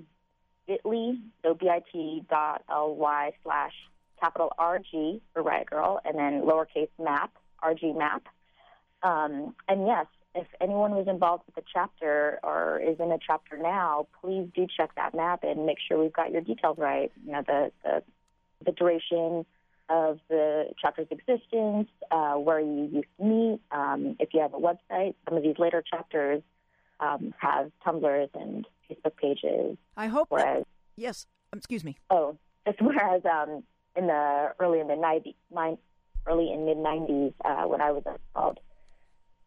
bit.ly, 0.67 1.15
so 1.43 1.53
bit 1.53 1.83
dot 2.29 2.63
ly 2.69 3.31
slash 3.43 3.73
capital 4.19 4.51
RG 4.59 5.21
for 5.33 5.43
Riot 5.43 5.67
Grrrl, 5.71 5.99
and 6.05 6.17
then 6.17 6.41
lowercase 6.41 6.89
map, 7.01 7.31
RG 7.63 7.97
map. 7.97 8.23
Um, 9.03 9.55
and 9.67 9.85
yes, 9.85 10.07
if 10.35 10.47
anyone 10.59 10.91
was 10.91 11.07
involved 11.07 11.43
with 11.45 11.55
the 11.55 11.63
chapter 11.71 12.39
or 12.43 12.79
is 12.79 12.99
in 12.99 13.11
a 13.11 13.17
chapter 13.25 13.57
now, 13.57 14.07
please 14.21 14.47
do 14.53 14.67
check 14.75 14.91
that 14.95 15.15
map 15.15 15.43
and 15.43 15.65
make 15.65 15.77
sure 15.87 16.01
we've 16.01 16.13
got 16.13 16.31
your 16.31 16.41
details 16.41 16.77
right. 16.77 17.11
You 17.25 17.31
know, 17.31 17.43
the 17.47 17.71
the, 17.83 18.03
the 18.65 18.71
duration 18.73 19.45
of 19.87 20.19
the 20.29 20.65
chapter's 20.81 21.07
existence, 21.09 21.87
uh, 22.11 22.33
where 22.33 22.59
you 22.59 22.89
used 22.91 23.07
to 23.17 23.23
meet, 23.23 23.61
um, 23.71 24.15
if 24.19 24.33
you 24.33 24.41
have 24.41 24.53
a 24.53 24.57
website. 24.57 25.15
Some 25.25 25.37
of 25.37 25.43
these 25.43 25.57
later 25.57 25.83
chapters 25.87 26.41
um, 26.99 27.33
have 27.37 27.71
Tumblrs 27.85 28.29
and 28.33 28.67
Facebook 28.89 29.15
pages. 29.15 29.77
I 29.95 30.07
hope. 30.07 30.27
Whereas, 30.29 30.63
that, 30.63 30.67
yes, 30.97 31.27
um, 31.53 31.59
excuse 31.59 31.83
me. 31.83 31.97
Oh, 32.09 32.37
just 32.67 32.81
whereas 32.81 33.21
um, 33.25 33.63
in 33.95 34.07
the 34.07 34.53
early 34.59 34.79
in 34.79 34.87
the 34.87 34.95
90s, 34.95 35.77
early 36.27 36.51
in 36.51 36.65
mid 36.65 36.77
90s, 36.77 37.33
uh, 37.45 37.67
when 37.67 37.79
I 37.79 37.91
was 37.91 38.03
involved 38.05 38.59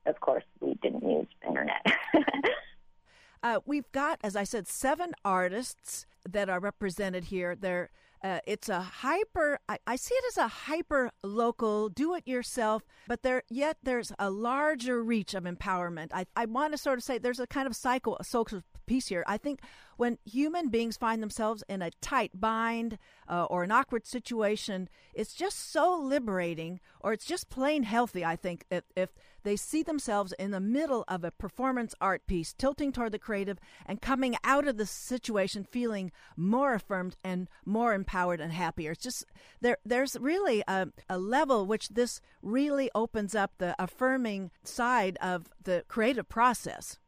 of 0.07 0.20
course, 0.20 0.44
we 0.61 0.74
didn't 0.82 1.09
use 1.09 1.26
internet. 1.46 1.84
uh, 3.42 3.61
we've 3.66 3.90
got, 3.92 4.18
as 4.22 4.36
I 4.36 4.44
said, 4.44 4.66
seven 4.66 5.12
artists 5.24 6.07
that 6.28 6.49
are 6.49 6.61
represented 6.61 7.24
here. 7.24 7.55
They're 7.55 7.90
uh, 8.22 8.40
it's 8.46 8.68
a 8.68 8.80
hyper. 8.80 9.61
I, 9.68 9.78
I, 9.86 9.96
see 9.96 10.14
it 10.14 10.24
as 10.32 10.38
a 10.38 10.49
hyper 10.49 11.11
local, 11.22 11.88
do 11.88 12.14
it 12.14 12.26
yourself, 12.26 12.82
but 13.07 13.22
there 13.22 13.44
yet 13.49 13.76
there's 13.82 14.12
a 14.18 14.28
larger 14.28 15.03
reach 15.05 15.34
of 15.34 15.44
empowerment. 15.44 16.09
I, 16.12 16.26
I 16.34 16.46
want 16.46 16.72
to 16.72 16.78
sort 16.78 16.99
of 16.99 17.05
say 17.05 17.18
there's 17.18 17.38
a 17.38 17.46
kind 17.46 17.68
of 17.68 17.76
cycle, 17.76 18.16
a 18.18 18.24
social 18.24 18.62
piece 18.89 19.09
here. 19.09 19.24
I 19.26 19.36
think 19.36 19.61
when 19.97 20.18
human 20.24 20.68
beings 20.68 20.97
find 20.97 21.22
themselves 21.22 21.64
in 21.68 21.82
a 21.82 21.91
tight 22.01 22.41
bind 22.41 22.99
uh, 23.28 23.45
or 23.45 23.64
an 23.64 23.72
awkward 23.72 24.07
situation, 24.07 24.89
it's 25.12 25.34
just 25.34 25.72
so 25.72 25.99
liberating, 26.01 26.80
or 27.01 27.12
it's 27.12 27.26
just 27.26 27.51
plain 27.51 27.82
healthy. 27.82 28.24
I 28.24 28.36
think 28.36 28.64
if, 28.70 28.84
if 28.97 29.11
they 29.43 29.57
see 29.57 29.82
themselves 29.82 30.32
in 30.39 30.53
the 30.53 30.61
middle 30.61 31.05
of 31.09 31.24
a 31.24 31.30
performance 31.30 31.95
art 32.01 32.26
piece, 32.26 32.53
tilting 32.53 32.93
toward 32.93 33.12
the 33.12 33.18
creative 33.18 33.59
and 33.86 34.01
coming 34.01 34.36
out 34.45 34.68
of 34.68 34.76
the 34.76 34.86
situation 34.86 35.64
feeling 35.64 36.12
more 36.36 36.74
affirmed 36.74 37.16
and 37.24 37.49
more 37.64 37.93
empowered 37.93 38.41
and 38.41 38.53
happier. 38.53 38.93
It's 38.93 39.03
just 39.03 39.24
there. 39.61 39.78
There's 39.84 40.16
really 40.20 40.62
a, 40.68 40.89
a 41.09 41.18
level 41.18 41.66
which 41.66 41.89
this 41.89 42.20
really 42.41 42.91
opens 42.95 43.34
up 43.34 43.53
the 43.59 43.74
affirming 43.78 44.51
side 44.62 45.16
of 45.20 45.51
the 45.62 45.84
creative 45.89 46.28
process. 46.28 46.99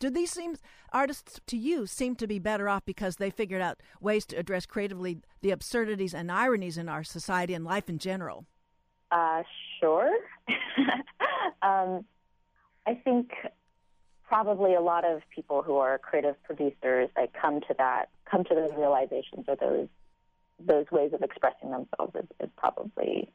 Do 0.00 0.08
these 0.08 0.30
seem 0.30 0.56
artists 0.92 1.40
to 1.46 1.56
you 1.58 1.86
seem 1.86 2.16
to 2.16 2.26
be 2.26 2.38
better 2.38 2.68
off 2.68 2.84
because 2.86 3.16
they 3.16 3.30
figured 3.30 3.60
out 3.60 3.80
ways 4.00 4.24
to 4.26 4.36
address 4.36 4.64
creatively 4.64 5.20
the 5.42 5.50
absurdities 5.50 6.14
and 6.14 6.32
ironies 6.32 6.78
in 6.78 6.88
our 6.88 7.04
society 7.04 7.52
and 7.52 7.66
life 7.66 7.88
in 7.88 7.98
general? 7.98 8.46
Uh, 9.12 9.42
sure. 9.78 10.10
um, 11.62 12.04
I 12.86 12.94
think 13.04 13.30
probably 14.26 14.74
a 14.74 14.80
lot 14.80 15.04
of 15.04 15.20
people 15.34 15.62
who 15.62 15.76
are 15.76 15.98
creative 15.98 16.42
producers 16.44 17.10
like 17.16 17.34
come 17.34 17.60
to 17.60 17.74
that 17.76 18.08
come 18.24 18.44
to 18.44 18.54
those 18.54 18.70
realizations 18.78 19.44
or 19.48 19.56
those 19.56 19.88
those 20.58 20.86
ways 20.90 21.12
of 21.12 21.22
expressing 21.22 21.70
themselves 21.70 22.14
is, 22.14 22.26
is 22.40 22.50
probably 22.56 23.30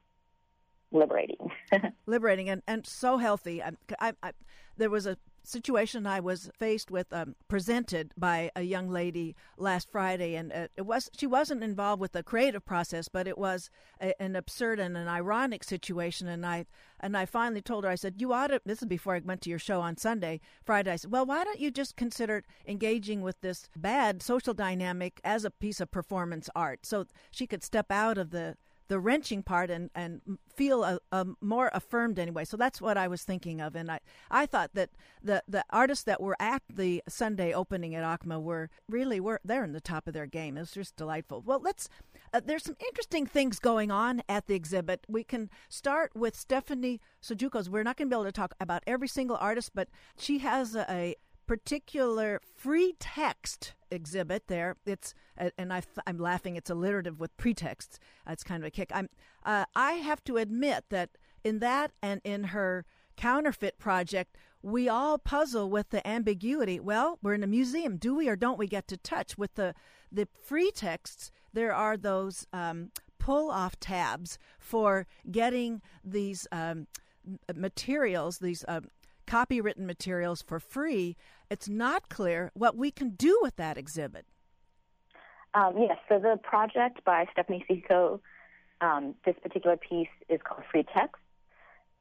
liberating. 0.92 1.52
liberating 2.06 2.50
and, 2.50 2.62
and 2.68 2.86
so 2.86 3.18
healthy. 3.18 3.62
I, 3.62 3.72
I, 4.00 4.14
I, 4.22 4.32
there 4.78 4.90
was 4.90 5.06
a 5.06 5.18
situation 5.48 6.06
I 6.08 6.20
was 6.20 6.50
faced 6.58 6.92
with, 6.92 7.12
um, 7.14 7.36
presented 7.48 8.14
by 8.18 8.52
a 8.56 8.62
young 8.62 8.90
lady 8.90 9.36
last 9.58 9.90
Friday, 9.92 10.36
and 10.36 10.52
uh, 10.52 10.68
it 10.76 10.86
was 10.86 11.10
she 11.18 11.28
wasn't 11.28 11.64
involved 11.64 12.02
with 12.02 12.12
the 12.12 12.24
creative 12.24 12.66
process, 12.66 13.08
but 13.08 13.28
it 13.28 13.38
was 13.38 13.70
a, 14.02 14.20
an 14.22 14.36
absurd 14.36 14.80
and 14.80 14.98
an 14.98 15.08
ironic 15.08 15.64
situation. 15.64 16.28
And 16.28 16.46
I 16.46 16.66
and 17.00 17.16
I 17.18 17.26
finally 17.26 17.62
told 17.62 17.84
her, 17.84 17.90
I 17.90 17.96
said, 17.96 18.16
"You 18.20 18.34
ought 18.34 18.48
to." 18.48 18.62
This 18.66 18.82
is 18.82 18.88
before 18.88 19.16
I 19.16 19.22
went 19.24 19.42
to 19.42 19.50
your 19.50 19.60
show 19.60 19.82
on 19.82 19.98
Sunday, 19.98 20.42
Friday. 20.64 20.92
I 20.92 20.96
said, 20.96 21.12
"Well, 21.12 21.26
why 21.26 21.44
don't 21.44 21.60
you 21.60 21.72
just 21.72 21.96
consider 21.96 22.44
engaging 22.68 23.22
with 23.22 23.40
this 23.42 23.70
bad 23.76 24.22
social 24.22 24.54
dynamic 24.54 25.22
as 25.24 25.46
a 25.46 25.52
piece 25.52 25.80
of 25.80 25.92
performance 25.92 26.50
art, 26.56 26.86
so 26.86 27.06
she 27.32 27.48
could 27.48 27.64
step 27.64 27.92
out 27.92 28.18
of 28.18 28.32
the 28.32 28.58
the 28.88 29.00
wrenching 29.00 29.44
part 29.44 29.70
and, 29.70 29.90
and 29.96 30.22
feel 30.54 30.84
a, 30.84 31.00
a, 31.12 31.26
more 31.42 31.70
affirmed 31.74 32.20
anyway. 32.20 32.46
So 32.46 32.58
that's 32.58 32.80
what 32.80 32.98
I 32.98 33.08
was 33.08 33.24
thinking 33.24 33.62
of. 33.62 33.76
And 33.76 33.92
I, 33.92 34.00
I 34.30 34.46
thought 34.46 34.72
that 34.74 34.90
the, 35.24 35.44
the 35.48 35.64
artists 35.70 36.04
that 36.06 36.22
were 36.22 36.36
at 36.40 36.62
the 36.70 37.02
Sunday 37.08 37.54
opening 37.54 37.96
at 37.96 38.04
OCMA 38.04 38.42
were 38.42 38.70
really, 38.90 39.20
were 39.20 39.40
they're 39.44 39.64
in 39.64 39.74
the 39.74 39.82
top 39.82 40.08
of 40.08 40.14
their 40.14 40.28
game. 40.28 40.58
It 40.58 40.62
was 40.62 40.72
just 40.72 40.96
delightful. 40.96 41.42
Well, 41.42 41.60
let's, 41.62 41.90
uh, 42.34 42.42
there's 42.44 42.64
some 42.64 42.78
interesting 42.86 43.26
things 43.26 43.60
going 43.60 43.92
on 43.92 44.22
at 44.30 44.48
the 44.48 44.56
exhibit. 44.56 45.06
We 45.08 45.24
can 45.24 45.50
start 45.70 46.12
with 46.16 46.36
Stephanie 46.36 47.02
Syjuco. 47.24 47.68
We're 47.68 47.84
not 47.84 47.98
going 47.98 48.10
to 48.10 48.16
be 48.16 48.20
able 48.20 48.26
to 48.26 48.32
talk 48.32 48.54
about 48.60 48.84
every 48.86 49.08
single 49.08 49.38
artist, 49.38 49.72
but 49.74 49.90
she 50.18 50.40
has 50.40 50.76
a, 50.76 50.86
a 50.90 51.16
particular 51.46 52.42
free 52.56 52.96
text 53.00 53.74
exhibit 53.92 54.48
there. 54.48 54.78
It's 54.86 55.14
and 55.38 55.74
I, 55.74 55.84
am 56.08 56.18
laughing. 56.18 56.56
It's 56.56 56.70
alliterative 56.70 57.20
with 57.20 57.36
pretexts. 57.38 58.00
It's 58.28 58.44
kind 58.44 58.64
of 58.64 58.68
a 58.68 58.72
kick. 58.72 58.92
I'm. 58.94 59.10
Uh, 59.44 59.66
I 59.76 59.94
have 59.94 60.24
to 60.26 60.38
admit 60.38 60.86
that 60.90 61.12
in 61.44 61.60
that 61.60 61.92
and 62.02 62.22
in 62.24 62.46
her 62.46 62.86
counterfeit 63.18 63.78
project, 63.78 64.36
we 64.62 64.90
all 64.90 65.18
puzzle 65.18 65.70
with 65.70 65.90
the 65.90 66.06
ambiguity. 66.08 66.80
Well, 66.80 67.20
we're 67.22 67.36
in 67.36 67.44
a 67.44 67.48
museum. 67.48 67.98
Do 67.98 68.16
we 68.16 68.28
or 68.28 68.36
don't 68.36 68.60
we 68.60 68.68
get 68.68 68.88
to 68.90 68.98
touch 68.98 69.38
with 69.38 69.56
the 69.56 69.74
the 70.12 70.28
free 70.44 70.72
texts? 70.72 71.32
There 71.54 71.74
are 71.74 71.98
those 71.98 72.48
um, 72.54 72.92
pull 73.20 73.50
off 73.52 73.80
tabs 73.80 74.38
for 74.60 75.08
getting 75.32 75.82
these. 76.04 76.48
Um, 76.52 76.88
materials, 77.56 78.38
these 78.38 78.64
uh, 78.68 78.82
copywritten 79.26 79.86
materials 79.86 80.42
for 80.42 80.60
free, 80.60 81.16
it's 81.50 81.68
not 81.68 82.10
clear 82.10 82.52
what 82.54 82.76
we 82.76 82.92
can 82.92 83.12
do 83.12 83.40
with 83.42 83.56
that 83.58 83.78
exhibit. 83.78 84.26
Um, 85.54 85.76
yes, 85.78 85.98
so 86.10 86.20
the 86.20 86.38
project 86.44 87.04
by 87.06 87.26
Stephanie 87.32 87.66
Syjuco, 87.70 88.20
um, 88.82 89.16
this 89.26 89.36
particular 89.42 89.78
piece 89.78 90.10
is 90.28 90.40
called 90.44 90.64
Free 90.70 90.86
Text, 90.94 91.22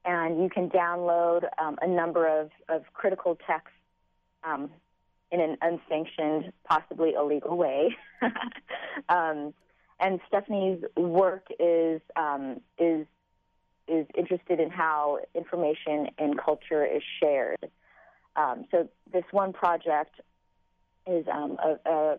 and 0.03 0.43
you 0.43 0.49
can 0.49 0.69
download 0.69 1.45
um, 1.57 1.77
a 1.81 1.87
number 1.87 2.27
of, 2.27 2.51
of 2.67 2.83
critical 2.93 3.37
texts 3.47 3.77
um, 4.43 4.69
in 5.31 5.39
an 5.39 5.57
unsanctioned, 5.61 6.51
possibly 6.67 7.13
illegal 7.13 7.57
way. 7.57 7.95
Um, 9.09 9.53
and 9.99 10.19
Stephanie's 10.27 10.83
work 10.97 11.47
is 11.59 12.01
um, 12.15 12.61
is 12.77 13.05
is 13.87 14.07
interested 14.17 14.59
in 14.59 14.69
how 14.69 15.19
information 15.33 16.07
and 16.17 16.37
culture 16.37 16.85
is 16.85 17.03
shared. 17.19 17.69
Um, 18.35 18.65
so 18.71 18.89
this 19.11 19.23
one 19.31 19.53
project 19.53 20.19
is 21.07 21.25
um, 21.31 21.57
a, 21.63 21.89
a, 21.89 22.17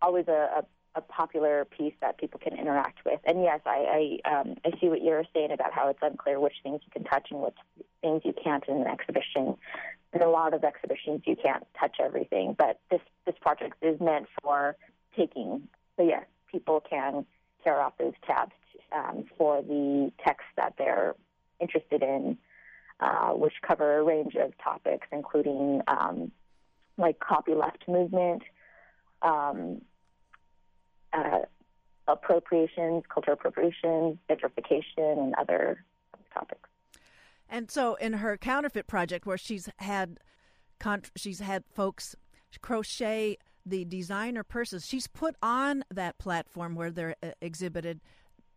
always 0.00 0.28
a, 0.28 0.64
a, 0.94 1.00
popular 1.08 1.64
piece 1.64 1.94
that 2.02 2.18
people 2.18 2.38
can 2.38 2.56
interact 2.56 2.98
with. 3.06 3.18
And 3.24 3.42
yes, 3.42 3.60
I 3.64 4.18
I, 4.26 4.40
um, 4.40 4.56
I 4.64 4.78
see 4.78 4.88
what 4.88 5.02
you're 5.02 5.24
saying 5.34 5.50
about 5.50 5.72
how 5.72 5.88
it's 5.88 5.98
unclear 6.02 6.38
which 6.38 6.56
things 6.62 6.82
you 6.84 6.90
can 6.92 7.04
touch 7.04 7.28
and 7.30 7.40
which 7.40 7.56
things 8.02 8.20
you 8.24 8.34
can't 8.44 8.62
in 8.68 8.76
an 8.76 8.86
exhibition. 8.86 9.56
In 10.12 10.20
a 10.20 10.28
lot 10.28 10.52
of 10.52 10.62
exhibitions, 10.64 11.22
you 11.24 11.34
can't 11.34 11.66
touch 11.80 11.96
everything, 11.98 12.54
but 12.56 12.78
this 12.90 13.00
this 13.24 13.34
project 13.40 13.74
is 13.80 13.98
meant 14.00 14.26
for 14.42 14.76
taking. 15.16 15.66
So 15.96 16.04
yes, 16.04 16.24
people 16.50 16.82
can 16.88 17.24
tear 17.64 17.80
off 17.80 17.94
those 17.98 18.12
tabs 18.26 18.52
um, 18.94 19.24
for 19.36 19.62
the 19.62 20.12
texts 20.24 20.50
that 20.56 20.74
they're 20.78 21.14
interested 21.60 22.02
in, 22.02 22.36
uh, 23.00 23.30
which 23.30 23.54
cover 23.66 23.98
a 23.98 24.02
range 24.02 24.34
of 24.34 24.52
topics, 24.62 25.06
including 25.12 25.80
um, 25.88 26.30
like 26.98 27.18
copyleft 27.18 27.88
movement, 27.88 28.42
um, 29.22 29.80
uh, 31.12 31.40
appropriations, 32.08 33.04
cultural 33.12 33.34
appropriations, 33.34 34.18
gentrification, 34.28 35.18
and 35.18 35.34
other 35.38 35.84
topics. 36.34 36.68
And 37.48 37.70
so, 37.70 37.94
in 37.96 38.14
her 38.14 38.36
counterfeit 38.36 38.86
project, 38.86 39.26
where 39.26 39.38
she's 39.38 39.68
had 39.76 40.18
she's 41.14 41.38
had 41.38 41.64
folks 41.72 42.16
crochet 42.60 43.38
the 43.64 43.84
designer 43.84 44.42
purses, 44.42 44.86
she's 44.86 45.06
put 45.06 45.36
on 45.42 45.84
that 45.90 46.18
platform 46.18 46.74
where 46.74 46.90
they're 46.90 47.14
uh, 47.22 47.30
exhibited 47.40 48.00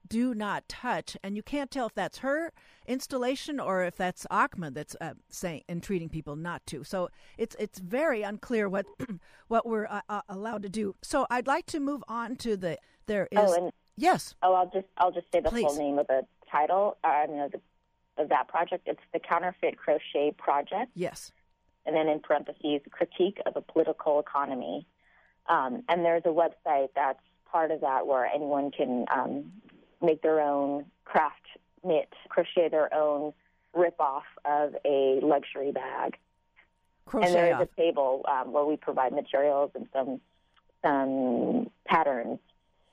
do 0.08 0.34
not 0.34 0.68
touch, 0.68 1.18
and 1.24 1.36
you 1.36 1.44
can't 1.44 1.72
tell 1.72 1.88
if 1.88 1.94
that's 1.94 2.20
her 2.20 2.52
installation 2.88 3.60
or 3.60 3.84
if 3.84 3.96
that's 3.96 4.26
OCMA 4.32 4.74
that's 4.74 4.96
uh, 5.02 5.14
saying 5.30 5.64
entreating 5.68 6.10
people 6.10 6.36
not 6.36 6.66
to. 6.68 6.84
So 6.84 7.10
it's 7.38 7.56
it's 7.60 7.80
very 7.80 8.22
unclear 8.22 8.70
what 8.70 8.86
what 9.48 9.66
we're 9.66 9.88
uh, 9.88 10.02
uh, 10.10 10.22
allowed 10.30 10.64
to 10.64 10.70
do. 10.70 10.96
So 11.02 11.26
I'd 11.30 11.48
like 11.48 11.66
to 11.68 11.80
move 11.80 12.04
on 12.08 12.36
to 12.38 12.58
the 12.58 12.78
there 13.08 13.28
is 13.32 13.40
oh, 13.40 13.54
and, 13.54 13.72
yes. 13.98 14.36
Oh, 14.42 14.54
I'll 14.54 14.70
just 14.72 14.88
I'll 14.98 15.12
just 15.12 15.28
say 15.32 15.40
the 15.40 15.50
Please. 15.50 15.66
full 15.66 15.78
name 15.78 16.00
of 16.00 16.08
the 16.08 16.26
title. 16.52 16.98
Uh, 17.04 17.08
I 17.08 17.28
mean, 17.28 17.50
the, 17.52 17.62
of 18.18 18.30
that 18.30 18.48
project. 18.48 18.88
It's 18.88 19.02
the 19.14 19.20
Counterfeit 19.20 19.78
Crochet 19.78 20.34
Project. 20.38 20.92
Yes. 20.96 21.32
And 21.86 21.96
then 21.96 22.08
in 22.08 22.20
parentheses, 22.20 22.82
critique 22.92 23.40
of 23.46 23.56
a 23.56 23.62
political 23.62 24.20
economy. 24.20 24.88
Um, 25.48 25.84
and 25.88 26.04
there's 26.04 26.24
a 26.26 26.30
website 26.30 26.90
that's 26.96 27.20
part 27.52 27.72
of 27.72 27.82
that 27.82 28.08
where 28.08 28.26
anyone 28.26 28.72
can 28.72 29.06
um, 29.14 29.52
make 30.06 30.22
their 30.22 30.42
own 30.42 30.86
craft 31.04 31.42
knit, 31.84 32.10
crochet 32.30 32.70
their 32.70 32.94
own 32.94 33.34
rip 33.74 34.00
off 34.00 34.24
of 34.46 34.76
a 34.86 35.20
luxury 35.22 35.72
bag. 35.72 36.18
Crochet 37.06 37.28
and 37.28 37.36
there 37.36 37.62
is 37.62 37.68
a 37.68 37.82
table 37.82 38.26
um, 38.28 38.52
where 38.52 38.66
we 38.66 38.78
provide 38.78 39.14
materials 39.14 39.72
and 39.76 39.88
some 39.94 40.22
some 40.84 41.70
patterns 41.86 42.40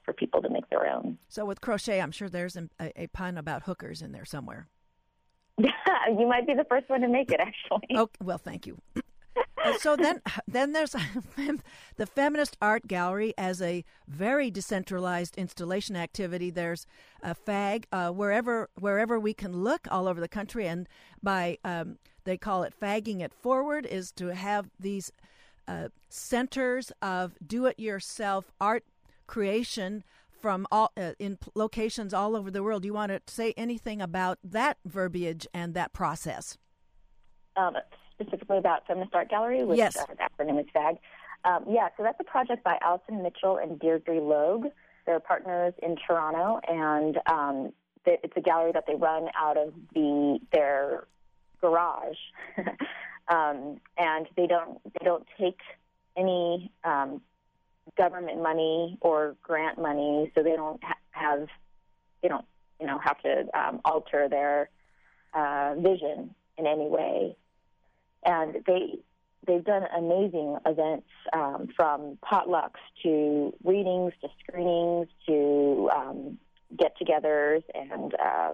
for 0.04 0.12
people 0.12 0.42
to 0.42 0.48
make 0.48 0.68
their 0.70 0.86
own. 0.86 1.18
So 1.28 1.44
with 1.44 1.60
crochet, 1.60 2.00
I'm 2.00 2.10
sure 2.10 2.28
there's 2.28 2.56
a, 2.56 2.68
a 2.80 3.06
pun 3.08 3.38
about 3.38 3.64
hookers 3.64 4.02
in 4.02 4.12
there 4.12 4.24
somewhere. 4.24 4.68
you 5.58 6.26
might 6.26 6.46
be 6.46 6.54
the 6.54 6.64
first 6.64 6.88
one 6.88 7.02
to 7.02 7.08
make 7.08 7.30
it, 7.30 7.40
actually. 7.40 7.96
Okay, 7.96 8.18
well, 8.22 8.38
thank 8.38 8.66
you. 8.66 8.78
So 9.78 9.96
then, 9.96 10.20
then 10.46 10.72
there's 10.72 10.92
the 11.96 12.06
Feminist 12.06 12.56
Art 12.60 12.86
Gallery 12.86 13.34
as 13.38 13.60
a 13.62 13.84
very 14.08 14.50
decentralized 14.50 15.36
installation 15.36 15.96
activity. 15.96 16.50
There's 16.50 16.86
a 17.22 17.34
FAG 17.34 17.86
uh, 17.92 18.10
wherever 18.10 18.68
wherever 18.78 19.18
we 19.18 19.34
can 19.34 19.52
look 19.52 19.86
all 19.90 20.08
over 20.08 20.20
the 20.20 20.28
country, 20.28 20.66
and 20.66 20.88
by 21.22 21.58
um, 21.64 21.98
they 22.24 22.36
call 22.36 22.62
it 22.62 22.74
fagging 22.80 23.20
it 23.20 23.32
forward 23.32 23.86
is 23.86 24.12
to 24.12 24.28
have 24.28 24.70
these 24.78 25.12
uh, 25.68 25.88
centers 26.08 26.92
of 27.00 27.34
do-it-yourself 27.44 28.52
art 28.60 28.84
creation 29.26 30.04
from 30.40 30.66
all 30.72 30.90
uh, 30.96 31.12
in 31.18 31.38
locations 31.54 32.12
all 32.12 32.34
over 32.36 32.50
the 32.50 32.62
world. 32.62 32.82
Do 32.82 32.86
you 32.86 32.94
want 32.94 33.12
to 33.12 33.20
say 33.32 33.54
anything 33.56 34.02
about 34.02 34.38
that 34.42 34.78
verbiage 34.84 35.46
and 35.54 35.74
that 35.74 35.92
process? 35.92 36.58
Um, 37.56 37.76
specifically 38.24 38.58
about 38.58 38.86
Feminist 38.86 39.14
Art 39.14 39.28
Gallery, 39.28 39.64
which 39.64 39.78
yes. 39.78 39.96
uh, 39.96 40.04
the 40.08 40.44
acronym 40.44 40.60
is 40.60 40.66
FAG. 40.72 40.96
Um, 41.44 41.64
yeah, 41.68 41.88
so 41.96 42.02
that's 42.02 42.18
a 42.20 42.24
project 42.24 42.62
by 42.62 42.78
Allyson 42.80 43.22
Mitchell 43.22 43.56
and 43.56 43.78
Deirdre 43.78 44.20
Logue. 44.20 44.66
They're 45.06 45.20
partners 45.20 45.74
in 45.82 45.96
Toronto, 45.96 46.60
and 46.68 47.18
um, 47.26 47.72
it's 48.06 48.36
a 48.36 48.40
gallery 48.40 48.72
that 48.72 48.84
they 48.86 48.94
run 48.94 49.28
out 49.36 49.56
of 49.56 49.72
the 49.94 50.38
their 50.52 51.06
garage, 51.60 52.16
um, 53.28 53.80
and 53.98 54.28
they 54.36 54.46
don't 54.46 54.80
they 54.84 55.04
don't 55.04 55.26
take 55.38 55.58
any 56.16 56.70
um, 56.84 57.20
government 57.96 58.40
money 58.40 58.98
or 59.00 59.36
grant 59.42 59.80
money, 59.80 60.30
so 60.34 60.42
they 60.44 60.54
don't 60.54 60.82
ha- 60.84 60.94
have 61.10 61.48
they 62.22 62.28
don't 62.28 62.44
you 62.80 62.86
know 62.86 62.98
have 62.98 63.20
to 63.22 63.46
um, 63.58 63.80
alter 63.84 64.28
their 64.28 64.70
uh, 65.34 65.74
vision 65.76 66.32
in 66.58 66.66
any 66.66 66.86
way 66.86 67.36
and 68.24 68.56
they 68.66 68.98
they've 69.46 69.64
done 69.64 69.84
amazing 69.96 70.56
events 70.66 71.08
um, 71.32 71.68
from 71.74 72.18
potlucks 72.24 72.80
to 73.02 73.52
readings 73.64 74.12
to 74.20 74.28
screenings 74.40 75.08
to 75.26 75.90
um, 75.94 76.38
get-togethers 76.78 77.62
and 77.74 78.14
uh, 78.14 78.52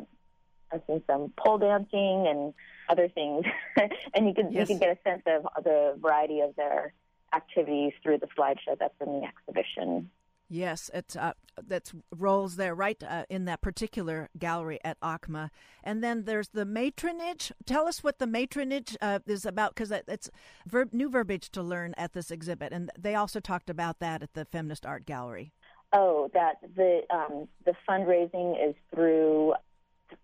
I've 0.73 0.83
seen 0.87 1.03
some 1.07 1.33
pole 1.37 1.59
dancing 1.59 2.27
and 2.29 2.55
other 2.89 3.09
things, 3.09 3.45
and 4.15 4.27
you 4.27 4.35
can 4.35 4.53
yes. 4.53 4.61
you 4.61 4.67
can 4.67 4.79
get 4.79 4.99
a 4.99 5.09
sense 5.09 5.23
of 5.27 5.65
the 5.65 5.97
variety 6.01 6.41
of 6.41 6.55
their 6.57 6.93
activities 7.35 7.93
through 8.03 8.19
the 8.19 8.29
slideshow 8.39 8.79
that's 8.79 8.95
in 9.01 9.21
the 9.21 9.27
exhibition. 9.27 10.11
Yes, 10.51 10.91
it 10.95 11.15
uh, 11.15 11.35
that's 11.67 11.93
rolls 12.17 12.57
there 12.57 12.75
right 12.75 13.03
uh, 13.03 13.25
in 13.29 13.45
that 13.45 13.61
particular 13.61 14.31
gallery 14.39 14.79
at 14.83 14.99
OCMA, 15.01 15.51
and 15.85 16.03
then 16.03 16.25
there's 16.25 16.49
the 16.49 16.65
matronage. 16.65 17.53
Tell 17.67 17.87
us 17.87 18.03
what 18.03 18.19
the 18.19 18.27
matronage 18.27 18.97
uh, 19.03 19.19
is 19.27 19.45
about, 19.45 19.75
because 19.75 19.91
it's 19.91 20.31
verb, 20.67 20.95
new 20.95 21.11
verbiage 21.11 21.51
to 21.51 21.63
learn 21.63 21.93
at 21.99 22.15
this 22.15 22.31
exhibit, 22.31 22.73
and 22.73 22.91
they 22.99 23.15
also 23.15 23.41
talked 23.41 23.69
about 23.69 23.99
that 23.99 24.23
at 24.23 24.33
the 24.33 24.47
Feminist 24.47 24.87
Art 24.87 25.05
Gallery. 25.05 25.53
Oh, 25.93 26.31
that 26.33 26.57
the 26.77 27.03
um, 27.11 27.49
the 27.67 27.75
fundraising 27.87 28.57
is 28.69 28.75
through. 28.95 29.55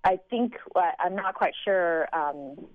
I 0.05 0.18
think 0.31 0.55
I'm 0.75 1.14
not 1.14 1.35
quite 1.35 1.55
sure. 1.64 2.09
Um, 2.14 2.66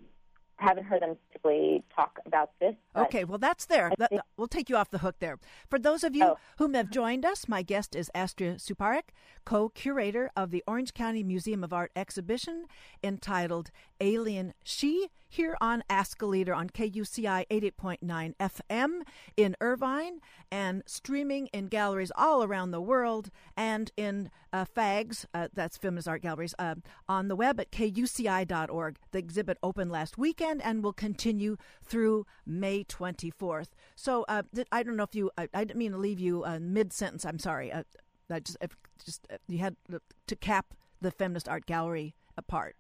haven't 0.59 0.85
heard 0.85 1.01
them 1.01 1.17
typically 1.31 1.83
talk 1.95 2.19
about 2.25 2.51
this. 2.59 2.75
Okay, 2.95 3.23
well, 3.23 3.37
that's 3.37 3.65
there. 3.65 3.91
That, 3.97 4.11
we'll 4.37 4.47
take 4.47 4.69
you 4.69 4.75
off 4.75 4.89
the 4.89 4.99
hook 4.99 5.15
there. 5.19 5.39
For 5.69 5.79
those 5.79 6.03
of 6.03 6.15
you 6.15 6.23
oh. 6.23 6.37
whom 6.57 6.73
have 6.73 6.89
joined 6.89 7.25
us, 7.25 7.47
my 7.47 7.61
guest 7.61 7.95
is 7.95 8.11
Astria 8.13 8.55
Suparak, 8.55 9.09
co 9.45 9.69
curator 9.69 10.29
of 10.35 10.51
the 10.51 10.63
Orange 10.67 10.93
County 10.93 11.23
Museum 11.23 11.63
of 11.63 11.73
Art 11.73 11.91
exhibition 11.95 12.65
entitled 13.03 13.71
Alien 14.01 14.53
She 14.63 15.09
here 15.29 15.55
on 15.61 15.83
Ask 15.89 16.21
a 16.21 16.25
Leader 16.25 16.53
on 16.53 16.69
KUCI 16.69 17.45
88.9 17.49 18.35
FM 18.39 19.01
in 19.37 19.55
Irvine 19.61 20.19
and 20.51 20.81
streaming 20.87 21.47
in 21.53 21.67
galleries 21.67 22.11
all 22.15 22.43
around 22.43 22.71
the 22.71 22.81
world 22.81 23.29
and 23.55 23.91
in 23.95 24.31
uh, 24.51 24.65
FAGs, 24.65 25.27
uh, 25.33 25.47
that's 25.53 25.77
Feminist 25.77 26.07
Art 26.07 26.23
Galleries, 26.23 26.55
uh, 26.57 26.75
on 27.07 27.27
the 27.27 27.35
web 27.35 27.59
at 27.59 27.71
kuci.org. 27.71 28.97
The 29.11 29.19
exhibit 29.19 29.59
opened 29.61 29.91
last 29.91 30.17
weekend 30.17 30.63
and 30.63 30.83
will 30.83 30.93
continue 30.93 31.57
through 31.83 32.25
May 32.45 32.83
24th. 32.83 33.69
So 33.95 34.25
uh, 34.27 34.41
I 34.71 34.81
don't 34.81 34.97
know 34.97 35.03
if 35.03 35.13
you, 35.13 35.29
I, 35.37 35.47
I 35.53 35.63
didn't 35.63 35.77
mean 35.77 35.91
to 35.91 35.97
leave 35.99 36.19
you 36.19 36.43
uh, 36.43 36.57
mid 36.59 36.91
sentence. 36.91 37.23
I'm 37.23 37.39
sorry. 37.39 37.71
Uh, 37.71 37.83
I 38.31 38.39
just, 38.39 38.57
just 39.05 39.27
you 39.47 39.59
had 39.59 39.75
to 40.27 40.35
cap 40.35 40.73
the 41.01 41.11
Feminist 41.11 41.47
Art 41.47 41.65
Gallery 41.65 42.15
apart. 42.37 42.75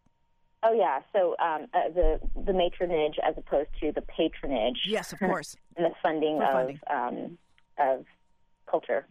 Oh 0.61 0.73
yeah, 0.73 0.99
so 1.13 1.35
um, 1.39 1.67
uh, 1.73 1.89
the 1.93 2.19
the 2.35 2.51
matronage 2.51 3.15
as 3.23 3.35
opposed 3.37 3.69
to 3.79 3.91
the 3.93 4.01
patronage. 4.01 4.79
Yes, 4.87 5.13
of 5.13 5.19
course. 5.31 5.55
and 5.77 5.85
the 5.85 5.91
funding 6.03 6.37
For 6.37 6.43
of 6.45 6.51
funding. 6.51 6.79
Um, 6.89 7.37
of 7.79 8.05
culture. 8.69 9.07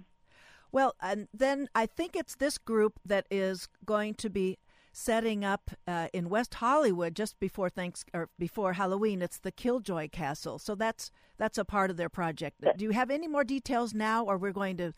Well, 0.70 0.94
and 1.01 1.28
then 1.32 1.68
I 1.74 1.86
think 1.86 2.14
it's 2.14 2.36
this 2.36 2.59
group 2.59 3.01
that 3.05 3.26
is 3.30 3.68
going 3.86 4.14
to 4.16 4.28
be 4.28 4.59
setting 4.92 5.42
up 5.44 5.70
uh, 5.86 6.09
in 6.12 6.28
West 6.28 6.55
Hollywood 6.55 7.14
just 7.16 7.38
before 7.40 7.70
thanks 7.70 8.05
or 8.12 8.28
before 8.38 8.74
Halloween. 8.74 9.22
It's 9.22 9.38
the 9.38 9.53
Killjoy 9.53 10.09
Castle, 10.11 10.59
so 10.59 10.74
that's 10.74 11.11
that's 11.38 11.57
a 11.57 11.64
part 11.64 11.90
of 11.90 11.96
their 11.96 12.11
project. 12.11 12.62
Do 12.76 12.84
you 12.84 12.90
have 12.90 13.11
any 13.11 13.26
more 13.28 13.44
details 13.44 13.94
now, 13.94 14.24
or 14.24 14.36
we're 14.36 14.53
going 14.53 14.76
to 14.76 14.92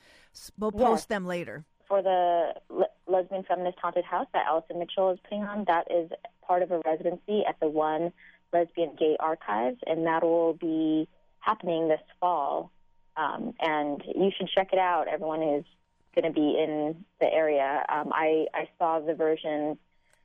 we'll 0.58 0.72
post 0.72 1.02
Yes. 1.02 1.06
them 1.06 1.26
later? 1.26 1.64
For 1.90 2.02
the 2.02 2.54
le- 2.72 2.86
lesbian 3.08 3.42
feminist 3.42 3.76
haunted 3.82 4.04
house 4.04 4.28
that 4.32 4.46
Allyson 4.46 4.78
Mitchell 4.78 5.10
is 5.10 5.18
putting 5.24 5.42
on, 5.42 5.64
that 5.66 5.90
is 5.90 6.08
part 6.46 6.62
of 6.62 6.70
a 6.70 6.80
residency 6.86 7.42
at 7.48 7.58
the 7.58 7.68
One 7.68 8.12
Lesbian 8.52 8.94
Gay 8.96 9.16
Archives, 9.18 9.78
and 9.88 10.06
that 10.06 10.22
will 10.22 10.54
be 10.54 11.08
happening 11.40 11.88
this 11.88 12.00
fall. 12.20 12.70
Um, 13.16 13.54
and 13.58 14.04
you 14.06 14.30
should 14.38 14.48
check 14.54 14.68
it 14.72 14.78
out. 14.78 15.08
Everyone 15.08 15.42
is 15.42 15.64
going 16.14 16.32
to 16.32 16.40
be 16.40 16.56
in 16.62 17.04
the 17.18 17.26
area. 17.26 17.84
Um, 17.88 18.12
I, 18.14 18.46
I 18.54 18.68
saw 18.78 19.00
the 19.00 19.14
version 19.14 19.76